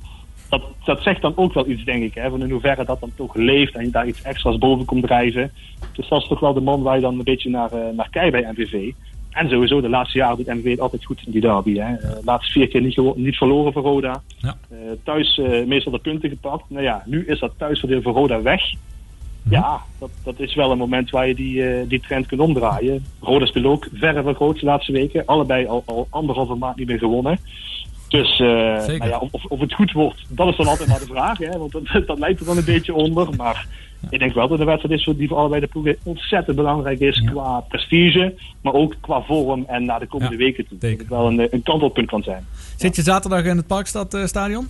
[0.60, 3.12] Dat, dat zegt dan ook wel iets, denk ik, hè, van in hoeverre dat dan
[3.16, 5.50] toch leeft en je daar iets extra's boven komt drijven.
[5.92, 8.08] Dus dat is toch wel de man waar je dan een beetje naar, eh, naar
[8.10, 8.92] kijkt bij MVV.
[9.30, 11.78] En sowieso, de laatste jaren doet MVV het altijd goed in die derby.
[11.78, 11.94] Hè.
[11.94, 14.22] Eh, laatste vier keer niet, niet verloren voor Roda.
[14.38, 14.56] Ja.
[14.70, 16.64] Eh, thuis meestal de punten gepakt.
[16.68, 18.62] Nou ja, nu is dat thuisvoordeel voor Roda weg.
[19.48, 23.04] Ja, dat, dat is wel een moment waar je die, die trend kunt omdraaien.
[23.20, 25.26] Roda speelt ook verre van groot de laatste weken.
[25.26, 27.38] Allebei al, al anderhalve maand niet meer gewonnen.
[28.08, 31.06] Dus eh, nou ja, of, of het goed wordt, dat is dan altijd maar de
[31.06, 31.38] vraag.
[31.38, 31.58] Hè?
[31.58, 33.36] Want dat, dat lijkt er dan een beetje onder.
[33.36, 33.66] Maar
[34.10, 37.00] ik denk wel dat de wedstrijd is voor- die voor allebei de ploegen ontzettend belangrijk
[37.00, 37.20] is.
[37.24, 40.78] Qua prestige, maar ook qua vorm en naar de komende weken toe.
[40.78, 42.46] Dat het wel een, een kantelpunt kan zijn.
[42.76, 44.68] Zit je zaterdag in het Parkstad eh, stadion?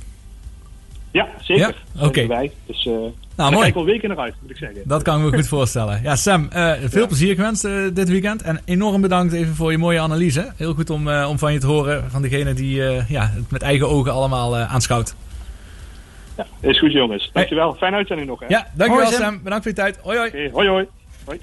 [1.10, 1.82] Ja, zeker.
[2.00, 2.20] Oké.
[2.20, 2.50] erbij.
[2.66, 2.92] Dus eh
[3.36, 3.62] daar mooi.
[3.62, 4.82] kijk al weken naar uit, moet ik zeggen.
[4.84, 6.00] Dat kan ik me goed voorstellen.
[6.02, 8.42] Ja, Sam, eh, veel plezier gewenst eh, dit weekend.
[8.42, 10.52] En enorm bedankt even voor je mooie analyse.
[10.56, 13.50] Heel goed om, eh, om van je te horen van degene die eh, ja, het
[13.50, 15.14] met eigen ogen allemaal eh, aanschouwt.
[16.36, 17.30] Ja, is goed jongens.
[17.32, 17.74] Dankjewel.
[17.74, 18.40] Fijne uitzending nog.
[18.40, 18.46] Hè?
[18.48, 19.42] Ja, dankjewel Hoi, Sam.
[19.42, 19.98] Bedankt voor je tijd.
[20.02, 20.50] Hoi hoi.
[20.52, 20.86] Hoi hoi.
[21.24, 21.40] hoi.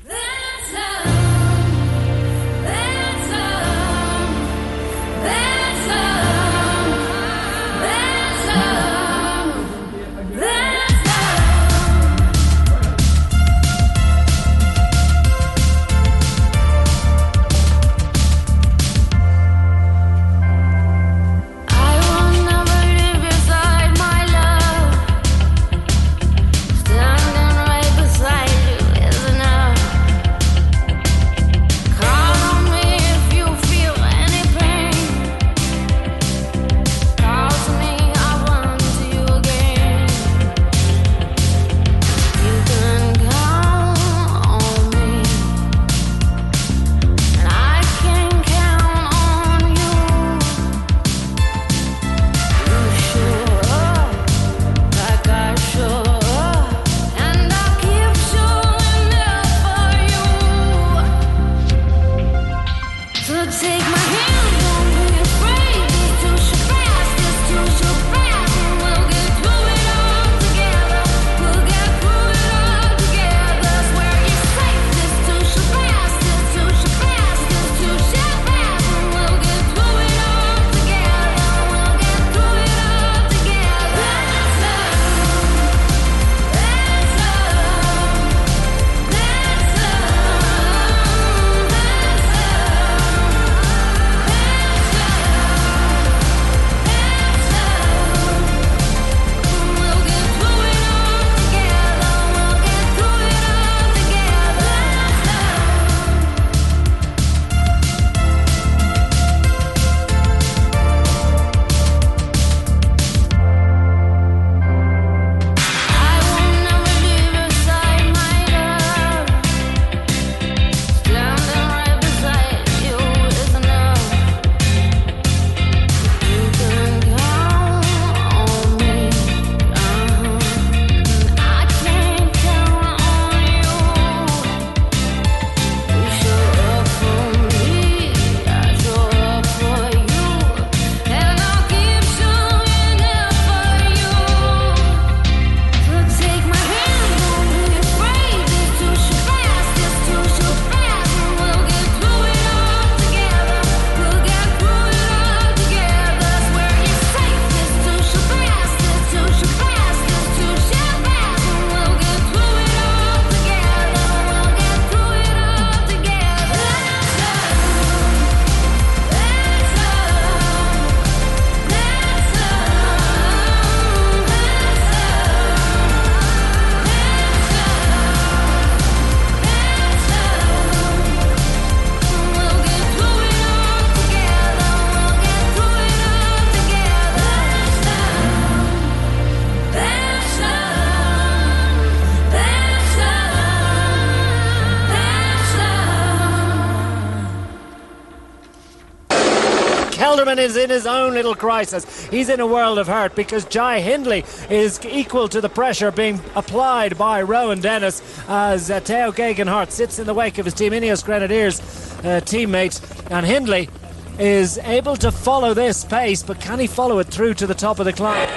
[200.23, 202.05] Is in his own little crisis.
[202.05, 206.21] He's in a world of hurt because Jai Hindley is equal to the pressure being
[206.35, 210.71] applied by Rowan Dennis as uh, Theo Gegenhardt sits in the wake of his Team
[210.71, 212.79] Ineos Grenadiers uh, teammate.
[213.11, 213.69] And Hindley
[214.17, 217.79] is able to follow this pace, but can he follow it through to the top
[217.79, 218.29] of the climb?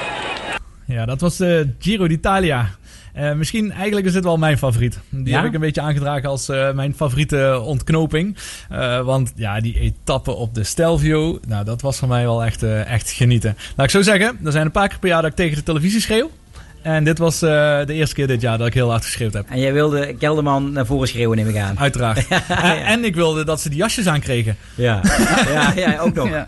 [0.86, 2.76] Ja, dat was de Giro d'Italia.
[3.16, 4.98] Eh, misschien eigenlijk is dit wel mijn favoriet.
[5.10, 5.36] Die Ja?
[5.36, 8.36] heb ik een beetje aangedragen als eh, mijn favoriete ontknoping.
[8.68, 12.62] Eh, want ja, die etappe op de Stelvio, nou dat was voor mij wel echt,
[12.62, 13.56] echt genieten.
[13.76, 15.62] Laat ik zo zeggen, er zijn een paar keer per jaar dat ik tegen de
[15.62, 16.30] televisie schreeuw.
[16.86, 17.48] En dit was eh,
[17.86, 19.46] de eerste keer dit jaar dat ik heel hard geschreeuwd heb.
[19.48, 21.78] En jij wilde Kelderman naar voren schreeuwen, neem ik aan.
[21.78, 22.26] Uiteraard.
[22.48, 24.56] En, en ik wilde dat ze die jasjes aankregen.
[24.74, 25.00] Ja,
[25.48, 26.28] ja, ja ook nog.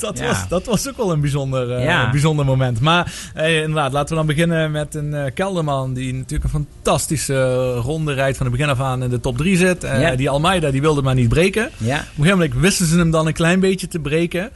[0.00, 2.80] dat, was, dat was ook wel een bijzonder, eh, bijzonder moment.
[2.80, 7.72] Maar eh, inderdaad, laten we dan beginnen met een eh, Kelderman die natuurlijk een fantastische
[7.74, 9.86] ronde rijdt van het begin af aan in de top 3 zit.
[10.16, 11.66] Die Almeida die wilde maar niet breken.
[11.66, 14.50] Op een gegeven moment wisten ze hem dan een klein beetje te breken.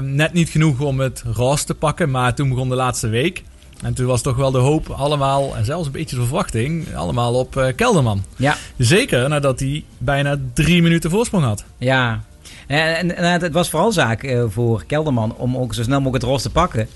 [0.00, 3.42] Net niet genoeg om het roos te pakken, maar toen begon de laatste week.
[3.82, 7.34] En toen was toch wel de hoop allemaal, en zelfs een beetje de verwachting, allemaal
[7.34, 8.24] op eh, Kelderman.
[8.36, 8.56] Ja.
[8.76, 11.64] Zeker nadat hij bijna drie minuten voorsprong had.
[11.78, 12.20] Ja.
[12.66, 16.22] En, en, en het was vooral zaak eh, voor Kelderman om ook zo snel mogelijk
[16.22, 16.88] het roos te pakken.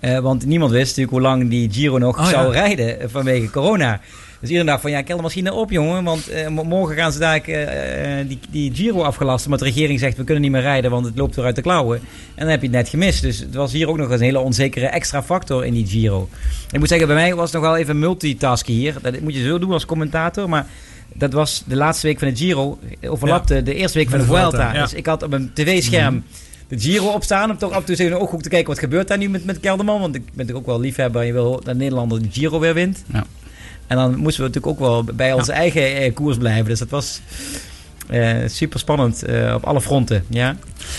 [0.00, 2.60] Eh, want niemand wist natuurlijk hoe lang die Giro nog Oh, zou ja.
[2.60, 4.00] rijden eh, vanwege corona.
[4.44, 6.04] Dus iedereen dacht van ja, Kelderman schiet nou op jongen.
[6.04, 9.50] Want eh, mo- morgen gaan ze daar eh, eh, die, die Giro afgelasten.
[9.50, 11.62] Maar de regering zegt we kunnen niet meer rijden want het loopt weer uit de
[11.62, 11.98] klauwen.
[12.34, 13.22] En dan heb je het net gemist.
[13.22, 16.28] Dus het was hier ook nog eens een hele onzekere extra factor in die Giro.
[16.70, 18.94] Ik moet zeggen, bij mij was het nog wel even multitasken hier.
[19.02, 20.48] Dat moet je zo doen als commentator.
[20.48, 20.66] Maar
[21.14, 22.78] dat was de laatste week van de Giro.
[23.08, 24.72] Overlapte de eerste week van de Vuelta.
[24.74, 24.82] Ja.
[24.82, 26.24] Dus ik had op een tv-scherm
[26.68, 27.50] de Giro opstaan.
[27.50, 29.44] Om toch af en toe in de ooghoek te kijken wat gebeurt daar nu met,
[29.44, 30.00] met Kelderman.
[30.00, 31.20] Want ik ben natuurlijk ook wel liefhebber.
[31.20, 33.04] En je wil dat Nederlander de Giro weer wint.
[33.12, 33.24] Ja.
[33.86, 36.64] En dan moesten we natuurlijk ook wel bij onze eigen eh, koers blijven.
[36.64, 37.20] Dus dat was
[38.46, 39.24] super spannend
[39.54, 40.24] op alle fronten.
[40.28, 40.56] Ja,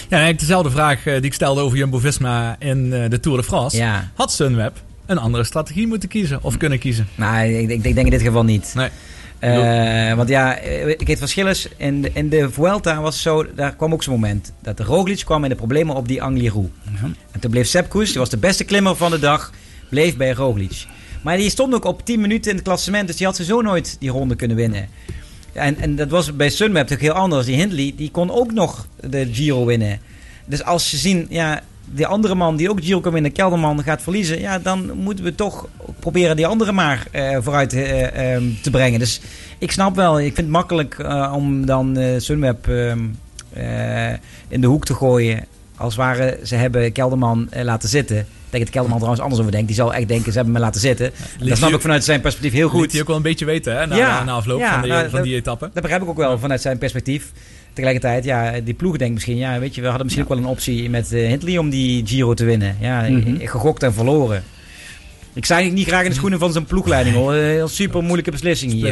[0.09, 3.43] Ja, eigenlijk dezelfde vraag eh, die ik stelde over Jumbo-Visma in eh, de Tour de
[3.43, 3.77] France.
[3.77, 4.09] Ja.
[4.13, 7.07] Had Sunweb een andere strategie moeten kiezen of kunnen kiezen?
[7.15, 8.73] Nou, ik, ik, ik denk in dit geval niet.
[8.75, 8.89] Nee.
[9.39, 13.53] Eh, want ja, eh, ik het verschil is, in de, in de Vuelta was zo,
[13.55, 14.53] daar kwam ook zo'n moment.
[14.61, 16.71] Dat de Roglic kwam in de problemen op die Angliru.
[17.31, 19.51] En toen bleef Sepp Koes, die was de beste klimmer van de dag,
[19.89, 20.85] bleef bij Roglic.
[21.25, 23.95] Maar die stond ook op 10 minuten in het klassement, dus die had sowieso nooit
[23.99, 24.87] die ronde kunnen winnen.
[25.53, 27.45] En, en dat was bij Sunweb natuurlijk heel anders.
[27.45, 29.99] Die Hindley, die kon ook nog de Giro winnen.
[30.45, 34.01] Dus als je zien, ja, die andere man die ook Giro kan winnen, Kelderman, gaat
[34.01, 34.39] verliezen.
[34.39, 35.67] Ja, dan moeten we toch
[35.99, 38.99] proberen die andere maar eh, vooruit eh, ehm, te brengen.
[38.99, 39.21] Dus
[39.57, 42.99] ik snap wel, ik vind het makkelijk eh, om dan Sunweb ehm,
[43.55, 44.13] eh,
[44.47, 45.45] in de hoek te gooien.
[45.77, 48.17] Als ware, ze hebben Kelderman eh, laten zitten.
[48.17, 49.67] Ik denk dat Kelderman trouwens anders over denkt.
[49.67, 51.11] Die zal echt denken, ze hebben me laten zitten.
[51.39, 52.91] dat snap ik vanuit zijn perspectief heel goed.
[52.91, 55.21] Hij ook wel een beetje weten hè, na, na, na afloop van, die, nou, van
[55.21, 55.69] die dat- etappe.
[55.73, 57.31] Dat begrijp ik ook wel vanuit zijn perspectief.
[57.73, 60.45] Tegelijkertijd, ja, die ploeg denkt misschien, ja, weet je, we hadden misschien ook wel een
[60.49, 62.77] optie met eh, Hindley om die Giro te winnen.
[62.79, 63.35] Ja, Mhm.
[63.41, 64.43] eh, gegokt en verloren.
[65.33, 67.33] Ik sta eigenlijk niet graag in de schoenen van zijn ploegleiding hoor.
[67.33, 68.83] Een heel super moeilijke beslissing hier.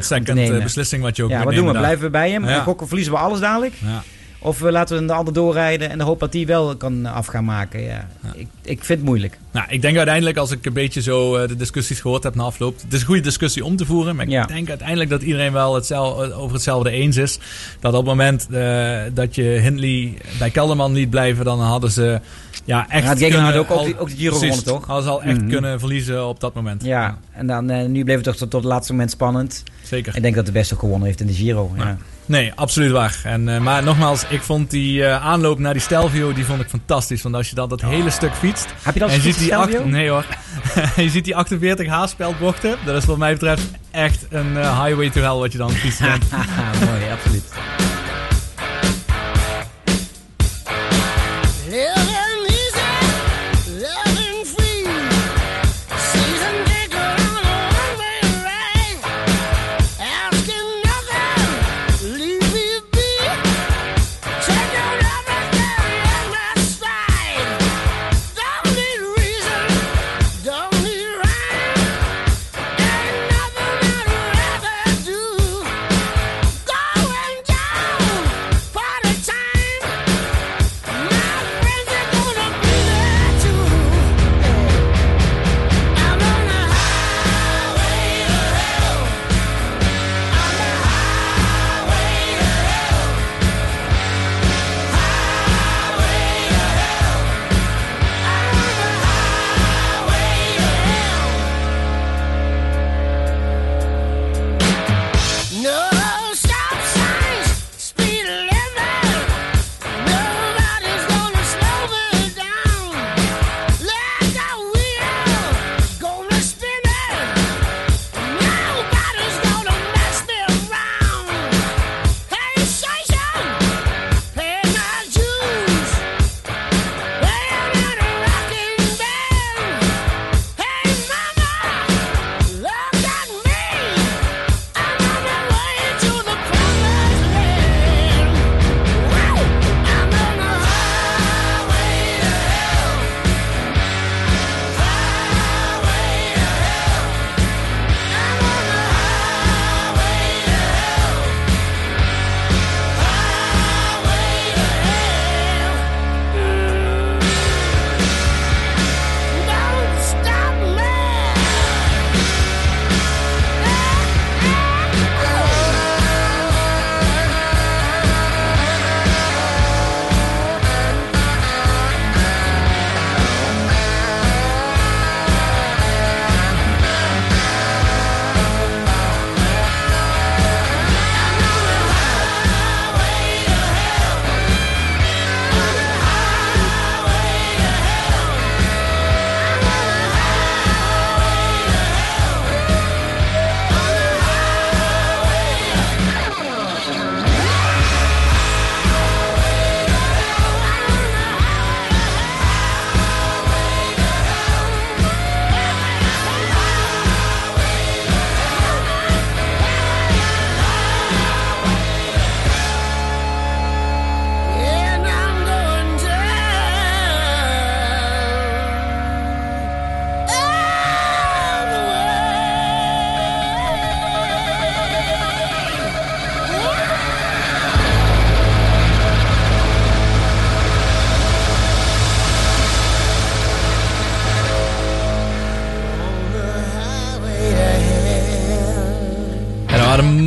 [0.58, 1.72] eh, beslissing wat je ook Ja, wat doen we?
[1.72, 2.44] Blijven we bij hem?
[2.48, 2.58] Ja.
[2.58, 3.74] En gokken verliezen we alles dadelijk?
[3.86, 4.04] Ja.
[4.44, 7.26] Of we laten we de ander doorrijden en de hoop dat hij wel kan af
[7.26, 7.82] gaan maken.
[7.82, 8.08] Ja.
[8.34, 9.38] Ik, ik vind het moeilijk.
[9.52, 12.44] Nou, ik denk uiteindelijk, als ik een beetje zo eh, de discussies gehoord heb na
[12.44, 12.76] afloop.
[12.82, 14.16] Het is een goede discussie om te voeren.
[14.16, 14.46] Maar ik Ja.
[14.46, 17.40] denk uiteindelijk dat iedereen wel hetzelfde, over hetzelfde eens is.
[17.80, 22.20] Dat op het moment eh, dat je Hindley bij Kelderman liet blijven, dan hadden ze
[22.66, 23.20] ja, echt.
[23.20, 24.86] Ja, kunnen- ook- ook al- die- ook de Giro precies, gewonnen, toch?
[24.88, 25.50] Hadden ze al echt Mhm.
[25.50, 26.84] kunnen verliezen op dat moment.
[26.84, 29.64] Ja, en dan, eh, nu bleef het toch tot, tot het laatste moment spannend.
[29.94, 30.16] Zeker.
[30.16, 31.72] Ik denk dat de beste ook gewonnen heeft in de Giro.
[31.78, 31.98] Ja.
[32.26, 33.20] Nee, absoluut waar.
[33.24, 36.68] En, eh, maar nogmaals, ik vond die eh, aanloop naar die Stelvio, die vond ik
[36.70, 37.22] fantastisch.
[37.22, 38.66] Want als je dan dat hele stuk fietst...
[38.82, 39.80] Heb je dat en je gefietst, ziet die Stelvio?
[39.82, 40.26] acht- Nee hoor.
[41.04, 42.76] je ziet die 48 haarspeldbochten.
[42.86, 46.00] Dat is wat mij betreft echt een eh, highway to hell wat je dan fietst.
[46.90, 47.44] Mooi, absoluut.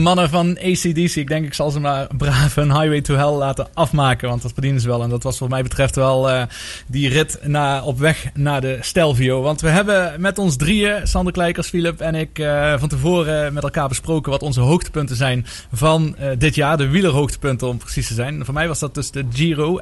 [0.06, 3.66] Mannen van ACDC, ik denk ik zal ze maar braaf een Highway to Hell laten
[3.74, 4.28] afmaken.
[4.28, 5.02] Want dat verdienen ze wel.
[5.02, 6.42] En dat was wat mij betreft wel eh,
[6.86, 7.38] die rit
[7.84, 9.42] op weg naar de Stelvio.
[9.42, 13.62] Want we hebben met ons drieën, Sander Kleikers, Philip en ik, eh, van tevoren met
[13.62, 16.76] elkaar besproken wat onze hoogtepunten zijn van eh, dit jaar.
[16.76, 18.44] De wielerhoogtepunten om precies te zijn.
[18.44, 19.78] Voor mij was dat dus de Giro.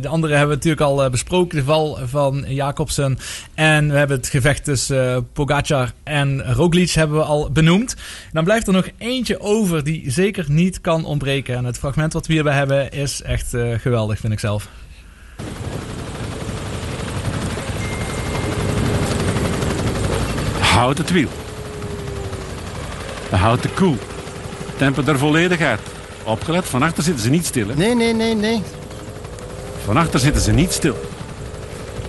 [0.00, 1.58] De andere hebben we natuurlijk al besproken.
[1.58, 3.18] De val van Jacobsen.
[3.54, 7.96] En we hebben het gevecht tussen Pogacar en Roglic hebben we al benoemd.
[8.32, 11.56] Dan blijft er nog eentje over die zeker niet kan ontbreken.
[11.56, 14.68] En het fragment wat we hierbij hebben is echt eh, geweldig, vind ik zelf.
[20.58, 21.28] Houd het wiel.
[23.30, 23.96] Houd de koel.
[24.76, 25.80] Tempo der volledig uit.
[26.24, 27.68] Opgelet, van achter zitten ze niet stil.
[27.68, 27.74] Hè?
[27.74, 28.62] Nee, nee, nee, nee.
[29.84, 30.96] Van achter zitten ze niet stil.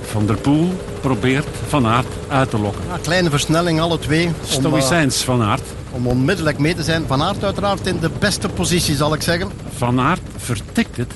[0.01, 2.81] Van der Poel probeert Van Aert uit te lokken.
[2.87, 4.25] Ja, kleine versnelling, alle twee.
[4.25, 5.61] Om, eh, Stoïcijns Van Aert.
[5.91, 7.07] Om onmiddellijk mee te zijn.
[7.07, 9.51] Van Aert uiteraard in de beste positie, zal ik zeggen.
[9.75, 11.13] Van Aert vertikt het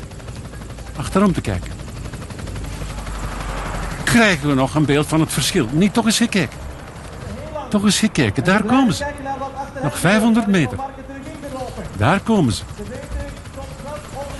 [0.95, 1.71] achterom te kijken.
[4.03, 5.67] Krijgen we nog een beeld van het verschil?
[5.71, 6.57] Niet toch eens gekeken.
[7.69, 9.05] Toch eens gekeken, daar komen ze.
[9.83, 10.77] Nog 500 meter.
[11.97, 12.63] Daar komen ze.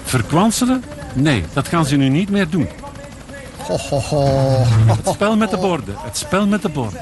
[0.03, 0.83] Verkwanselen?
[1.13, 2.67] Nee, dat gaan ze nu niet meer doen.
[4.87, 5.95] Het spel met de borden.
[5.97, 6.99] Het spel met de borden.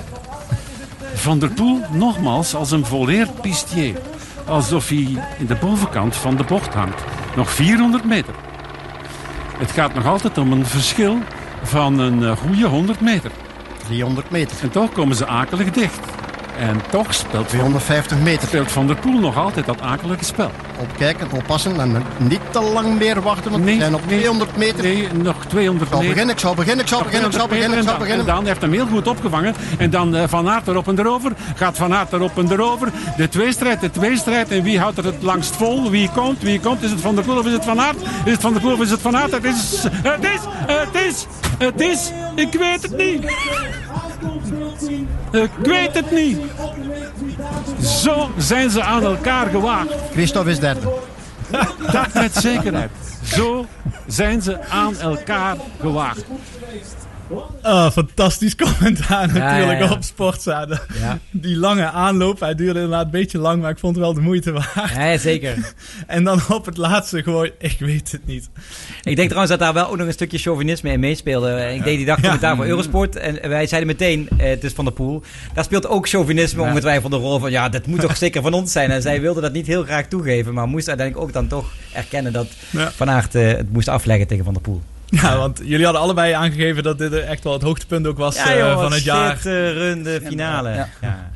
[1.14, 3.96] Van der Poel nogmaals als een volleerd pistier.
[4.46, 5.08] Alsof hij
[5.38, 7.04] in de bovenkant van de bocht hangt.
[7.36, 8.34] Nog 400 meter.
[9.58, 11.18] Het gaat nog altijd om een verschil
[11.64, 13.32] van een eh, goede 100 meter.
[13.88, 14.58] 300 meter.
[14.62, 16.13] En toch komen ze akelig dicht.
[16.60, 18.48] En toch speelt 250 meter.
[18.48, 20.52] Speelt Van der Poel nog altijd dat akelige spel.
[20.80, 23.52] Opkijken, oppassen en niet te lang meer wachten.
[23.52, 24.84] Want we zijn op 200 meter.
[24.84, 26.14] Nee, nog 200 Ik zal meter.
[26.14, 28.28] beginnen, ik zal beginnen, ik zal beginnen, ik zal 200 beginnen, ik zal meter beginnen.
[28.28, 29.56] En dan heeft hem heel goed opgevangen.
[29.78, 31.32] En dan eh, Van Aert erop en erover.
[31.56, 32.92] Gaat Van Aert erop en erover.
[33.18, 34.52] De tweestrijd, de tweestrijd.
[34.52, 35.90] En wie houdt er het langst vol?
[35.90, 36.42] Wie komt?
[36.42, 36.84] Wie komt?
[36.84, 37.98] Is het Van der Poel of is het Van Aert?
[38.26, 39.32] Is het Van der Poel of is het Van Aert?
[39.32, 39.84] Het is...
[39.92, 40.40] Het is...
[40.68, 41.26] Het is...
[41.58, 42.12] Het is...
[42.36, 43.26] Ik weet het niet.
[45.32, 46.38] Ik weet het niet.
[47.82, 49.94] Zo zijn ze aan elkaar gewaagd.
[50.12, 50.94] Christophe is derde.
[51.92, 52.90] Dat met zekerheid.
[53.24, 53.66] Zo
[54.08, 56.26] zijn ze aan elkaar gewaagd.
[57.62, 59.92] Ah, fantastisch commentaar natuurlijk ja, ja.
[59.92, 60.80] op Sportzaden.
[61.00, 61.20] Ja.
[61.32, 64.22] Die lange aanloop, hij duurde inderdaad een beetje lang, maar ik vond het wel de
[64.22, 64.94] moeite waard.
[64.96, 65.74] Ja, zeker.
[66.08, 68.50] en dan op het laatste gewoon, ik weet het niet.
[69.02, 71.74] Ik denk trouwens dat daar wel ook nog een stukje chauvinisme in meespeelde.
[71.74, 74.86] Ik deed die dag commentaar voor Eurosport en wij zeiden meteen, eh, het is Van
[74.86, 75.24] der Poel.
[75.54, 78.72] Daar speelt ook chauvinisme ongetwijfeld een rol van, ja, dat moet toch zeker van ons
[78.72, 78.92] zijn.
[78.92, 82.34] En zij wilde dat niet heel graag toegeven, maar moest uiteindelijk ook dan toch erkennen
[82.34, 82.48] dat.
[82.96, 84.82] Van Aert eh, het moest afleggen tegen Van der Poel.
[85.22, 88.58] Ja, want jullie hadden allebei aangegeven dat dit echt wel het hoogtepunt ook was eh,
[88.60, 89.30] joh, van het jaar.
[89.30, 90.70] schitterende finale.
[90.70, 90.90] Ja.
[91.02, 91.32] Ja.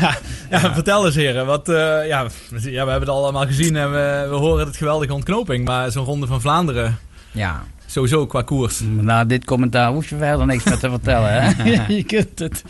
[0.00, 0.16] Ja,
[0.60, 1.46] ja, vertel eens heren.
[1.46, 4.76] Wat, eh, ja, we- ja, we hebben het allemaal gezien en we, we horen het
[4.76, 5.64] geweldige ontknoping.
[5.64, 6.98] Maar zo'n ronde van Vlaanderen,
[7.32, 7.62] Ja.
[7.86, 8.80] sowieso qua koers.
[9.00, 11.30] Na dit commentaar hoef je verder niks meer te vertellen.
[11.42, 11.72] Hè?
[11.94, 12.64] je kunt het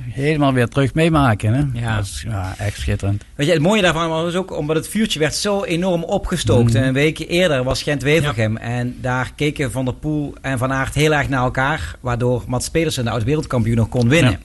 [0.00, 1.54] helemaal weer terug meemaken.
[1.54, 1.80] Hè?
[1.80, 1.96] Ja.
[1.96, 3.24] Dat is ja, echt schitterend.
[3.34, 6.72] Weet je, het mooie daarvan was ook omdat het vuurtje werd zo enorm opgestookt.
[6.72, 6.82] Mhm.
[6.82, 8.56] Een week eerder was Gent-Wevelgem.
[8.56, 11.96] En daar keken Van der Poel en Van Aert heel erg naar elkaar.
[12.00, 14.30] Waardoor Mats Pedersen, de oud-wereldkampioen, nog kon winnen.
[14.30, 14.38] Ja.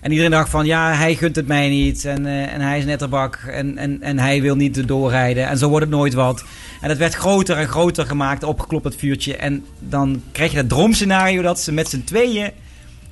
[0.00, 2.04] En iedereen dacht van, ja, hij gunt het mij niet.
[2.04, 3.34] En, eh, en hij is netterbak.
[3.34, 5.48] En, en, en hij wil niet doorrijden.
[5.48, 6.44] En zo wordt het nooit wat.
[6.80, 9.36] En het werd groter en groter gemaakt, opgeklopt het vuurtje.
[9.36, 12.50] En dan krijg je het droomscenario dat ze met z'n tweeën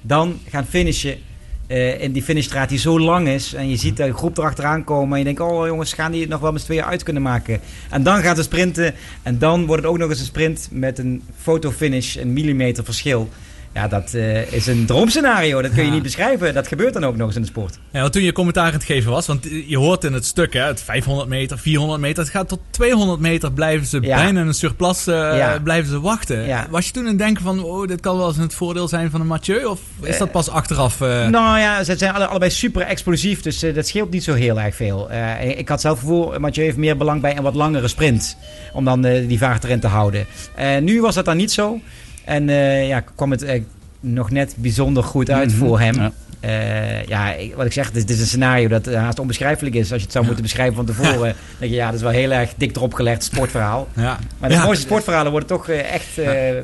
[0.00, 1.18] dan gaan finishen.
[1.66, 3.54] Eh, in die finishstraat die zo lang is.
[3.54, 5.12] En je ziet de groep erachteraan komen.
[5.12, 7.22] En je denkt, oh jongens, gaan die het nog wel met z'n tweeën uit kunnen
[7.22, 7.60] maken?
[7.90, 8.94] En dan gaat het sprinten.
[9.22, 12.16] En dan wordt het ook nog eens een sprint met een fotofinish.
[12.16, 13.28] Een millimeter verschil.
[13.74, 15.62] Ja, dat eh, is een droomscenario.
[15.62, 15.94] Dat kun je Ja.
[15.94, 16.54] niet beschrijven.
[16.54, 17.78] Dat gebeurt dan ook nog eens in de sport.
[17.92, 20.52] Ja, want toen je commentaar aan het geven was, want je hoort in het stuk,
[20.52, 24.16] hè, het 500 meter, 400 meter, het gaat tot 200 meter blijven ze Ja.
[24.16, 25.58] bijna in een surplus eh, Ja.
[25.62, 26.66] blijven ze wachten.
[26.70, 29.10] Was je toen in het denken van, oh, dit kan wel eens het voordeel zijn
[29.10, 29.64] van een Mathieu?
[29.64, 31.00] Of is dat pas achteraf?
[31.00, 31.26] eh?
[31.28, 34.60] Nou ja, ze zijn alle, allebei super explosief, dus eh, dat scheelt niet zo heel
[34.60, 35.10] erg veel.
[35.10, 38.36] Eh, ik had zelf gevoel, Mathieu heeft meer belang bij een wat langere sprint.
[38.72, 40.26] Om dan eh, die vaart erin te houden.
[40.54, 41.80] Eh, nu was dat dan niet zo.
[42.24, 43.62] En eh, ja, kwam het eh,
[44.00, 45.58] nog net bijzonder goed uit Mhm.
[45.58, 45.94] voor hem.
[45.94, 46.12] Ja.
[46.40, 49.88] Eh, ja, wat ik zeg, dit, dit is een scenario dat haast onbeschrijfelijk is.
[49.90, 51.18] Als je het zou moeten beschrijven van tevoren.
[51.18, 53.88] Dan denk je, ja, dat is wel heel erg dik erop gelegd sportverhaal.
[53.96, 54.18] Ja.
[54.38, 54.64] Maar de Ja.
[54.64, 56.08] mooiste sportverhalen worden toch echt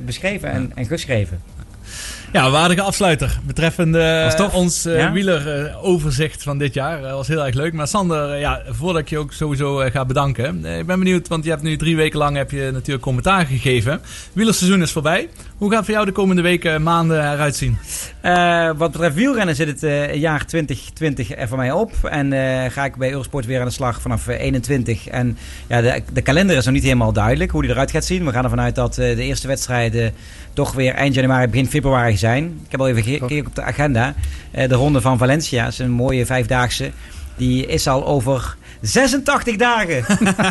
[0.05, 1.41] beschreven en, en geschreven.
[2.32, 3.39] Ja, waardige afsluiter.
[3.47, 5.12] Betreffende ons Ja.
[5.12, 7.01] wieleroverzicht van dit jaar.
[7.03, 7.73] Dat was heel erg leuk.
[7.73, 10.65] Maar Sander, ja, voordat ik je ook sowieso ga bedanken.
[10.65, 14.01] ik ben benieuwd, want je hebt nu drie weken lang heb je natuurlijk commentaar gegeven.
[14.32, 15.28] Wielerseizoen is voorbij.
[15.61, 17.78] Hoe gaat voor jou de komende weken, maanden eruit zien?
[18.20, 21.93] Eh, wat betreft wielrennen zit het eh, jaar 2020 er voor mij op.
[22.03, 25.09] En eh, ga ik bij Eurosport weer aan de slag vanaf eh, 21.
[25.09, 28.24] En ja, de, de kalender is nog niet helemaal duidelijk hoe die eruit gaat zien.
[28.24, 30.12] We gaan ervan uit dat de eerste wedstrijden
[30.53, 32.45] toch weer eind januari, begin februari zijn.
[32.45, 34.15] Ik heb al even gekeken op de agenda.
[34.51, 36.91] De ronde van Valencia is een mooie vijfdaagse.
[37.37, 40.05] Die is al over 86 dagen.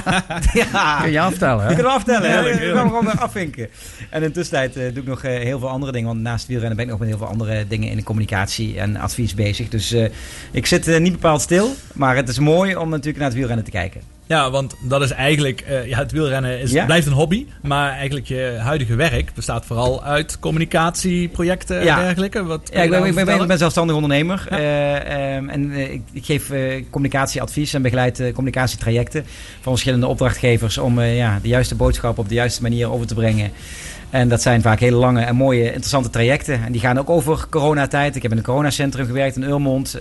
[0.72, 1.00] ja.
[1.02, 1.70] Kun je aftellen, hè?
[1.70, 2.32] Je kunt aftellen.
[2.32, 2.42] hè?
[2.42, 2.60] Heerlijk.
[2.60, 3.70] kan hem gewoon weer afvinken.
[4.10, 6.08] En in tussentijd eh, doe ik nog eh, heel veel andere dingen.
[6.08, 8.96] Want naast wielrennen ben ik nog met heel veel andere dingen in de communicatie en
[8.96, 9.70] advies bezig.
[9.70, 10.10] Dus eh,
[10.52, 11.76] ik zit niet bepaald stil.
[11.94, 14.19] Maar het is mooi om natuurlijk naar het wielrennen te kijken.
[14.30, 16.86] Ja, want dat is eigenlijk, eh, ja, het wielrennen is, Ja.
[16.86, 17.46] blijft een hobby.
[17.62, 22.44] Maar eigenlijk je huidige werk bestaat vooral uit communicatieprojecten en dergelijke.
[22.44, 24.46] Wat Ja, ik ben, zelfstandig ondernemer.
[24.50, 26.52] Eh, ehm, en eh, ik, ik geef
[26.90, 29.26] communicatieadvies en begeleid communicatietrajecten
[29.62, 33.52] van verschillende opdrachtgevers om ja, de juiste boodschap op de juiste manier over te brengen.
[34.10, 36.64] En dat zijn vaak hele lange en mooie, interessante trajecten.
[36.66, 38.16] En die gaan ook over coronatijd.
[38.16, 40.00] Ik heb in een coronacentrum gewerkt in Urmond,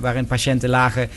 [0.00, 1.08] waarin patiënten lagen.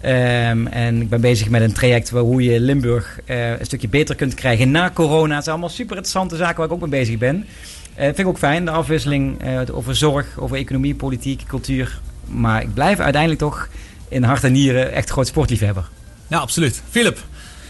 [0.00, 3.88] Ehm, en ik ben bezig met een traject waar hoe je Limburg eh, een stukje
[3.88, 5.34] beter kunt krijgen na corona.
[5.34, 7.46] Het zijn allemaal super interessante zaken waar ik ook mee bezig ben.
[7.94, 12.00] Eh vind ik ook fijn, de afwisseling eh, over zorg, over economie, politiek, cultuur.
[12.26, 13.68] Maar ik blijf uiteindelijk toch
[14.08, 15.88] in hart en nieren echt groot sportliefhebber.
[16.28, 16.82] Ja, absoluut.
[16.90, 17.18] Philip,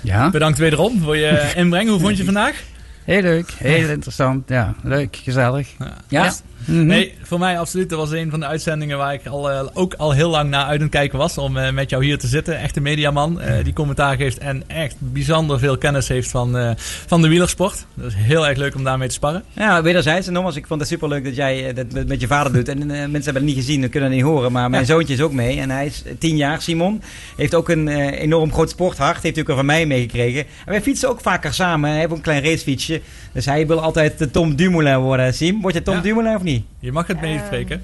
[0.01, 0.31] Ja?
[0.31, 1.89] bedankt wederom voor je inbreng.
[1.89, 2.63] Hoe vond je vandaag?
[3.05, 4.49] Heel leuk, heel interessant.
[4.49, 5.69] Ja, leuk, gezellig.
[6.09, 6.33] Ja?
[6.65, 6.87] Mhm.
[6.87, 7.89] Nee, voor mij absoluut.
[7.91, 10.65] Dat was een van de uitzendingen waar ik al, eh, ook al heel lang naar
[10.65, 11.39] uit aan het kijken was.
[11.39, 12.59] Om eh, met jou hier te zitten.
[12.59, 16.75] Echt een mediaman eh, die commentaar geeft en echt bijzonder veel kennis heeft van,
[17.07, 17.87] van de wielersport.
[17.95, 19.43] Dat is heel erg leuk om daarmee te sparren.
[19.53, 20.27] Ja, wederzijds.
[20.27, 22.69] En nogmaals, ik vond het superleuk dat jij dat met, met je vader doet.
[22.69, 24.53] En mensen hebben het niet gezien, dat kunnen het niet horen.
[24.53, 24.89] Maar mijn Ja.
[24.89, 25.61] zoontje is ook mee.
[25.61, 27.03] En hij is tien jaar, Simon.
[27.37, 29.23] Heeft ook een enorm groot sporthart.
[29.23, 30.41] Heeft ook al van mij meegekregen.
[30.41, 31.91] En wij fietsen ook vaker samen.
[31.91, 33.01] Hij heeft ook een klein racefietsje.
[33.33, 35.35] Dus hij wil altijd de Tom Dumoulin worden.
[35.35, 36.01] Sim, word je Tom Ja.
[36.01, 36.50] Dumoulin of niet?
[36.79, 37.83] Je mag het meespreken.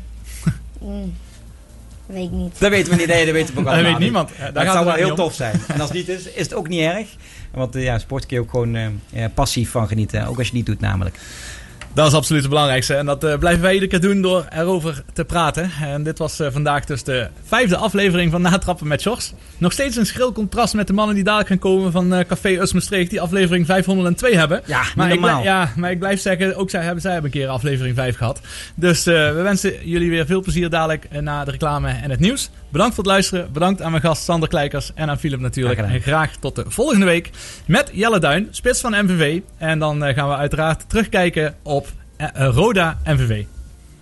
[0.78, 1.14] Mm,
[2.06, 2.58] weet ik niet.
[2.58, 3.06] Dat weten we niet.
[3.06, 4.30] Nee, dat weten we ook Dat allemaal weet niemand.
[4.38, 5.16] Ja, gaat zou wel heel om.
[5.16, 5.60] tof zijn.
[5.68, 7.08] En als het niet is, is het ook niet erg.
[7.50, 10.26] Want eh, ja, sport kun je ook gewoon eh, ja, passief van genieten.
[10.26, 11.18] Ook als je het niet doet namelijk.
[11.96, 12.94] Dat is absoluut het belangrijkste.
[12.94, 15.70] En dat eh, blijven wij iedere keer doen door erover te praten.
[15.82, 19.32] En dit was eh, vandaag dus de vijfde aflevering van Natrappen met Sjors.
[19.58, 22.48] Nog steeds een schril contrast met de mannen die dadelijk gaan komen van eh, Café
[22.48, 23.10] Usmestreek.
[23.10, 24.62] Die aflevering 502 hebben.
[24.66, 27.38] Ja, maar ik, blij- ja, maar ik blijf zeggen, ook zij hebben, zij hebben een
[27.40, 28.40] keer aflevering 5 gehad.
[28.74, 32.50] Dus we wensen jullie weer veel plezier dadelijk na de reclame en het nieuws.
[32.68, 33.52] Bedankt voor het luisteren.
[33.52, 35.78] Bedankt aan mijn gast Sander Kleikers en aan Philip natuurlijk.
[35.78, 37.30] En graag tot de volgende week
[37.66, 39.40] met Jelle Duin, spits van MVV.
[39.58, 41.85] En dan gaan we uiteraard terugkijken op
[42.20, 43.55] Roda MVV.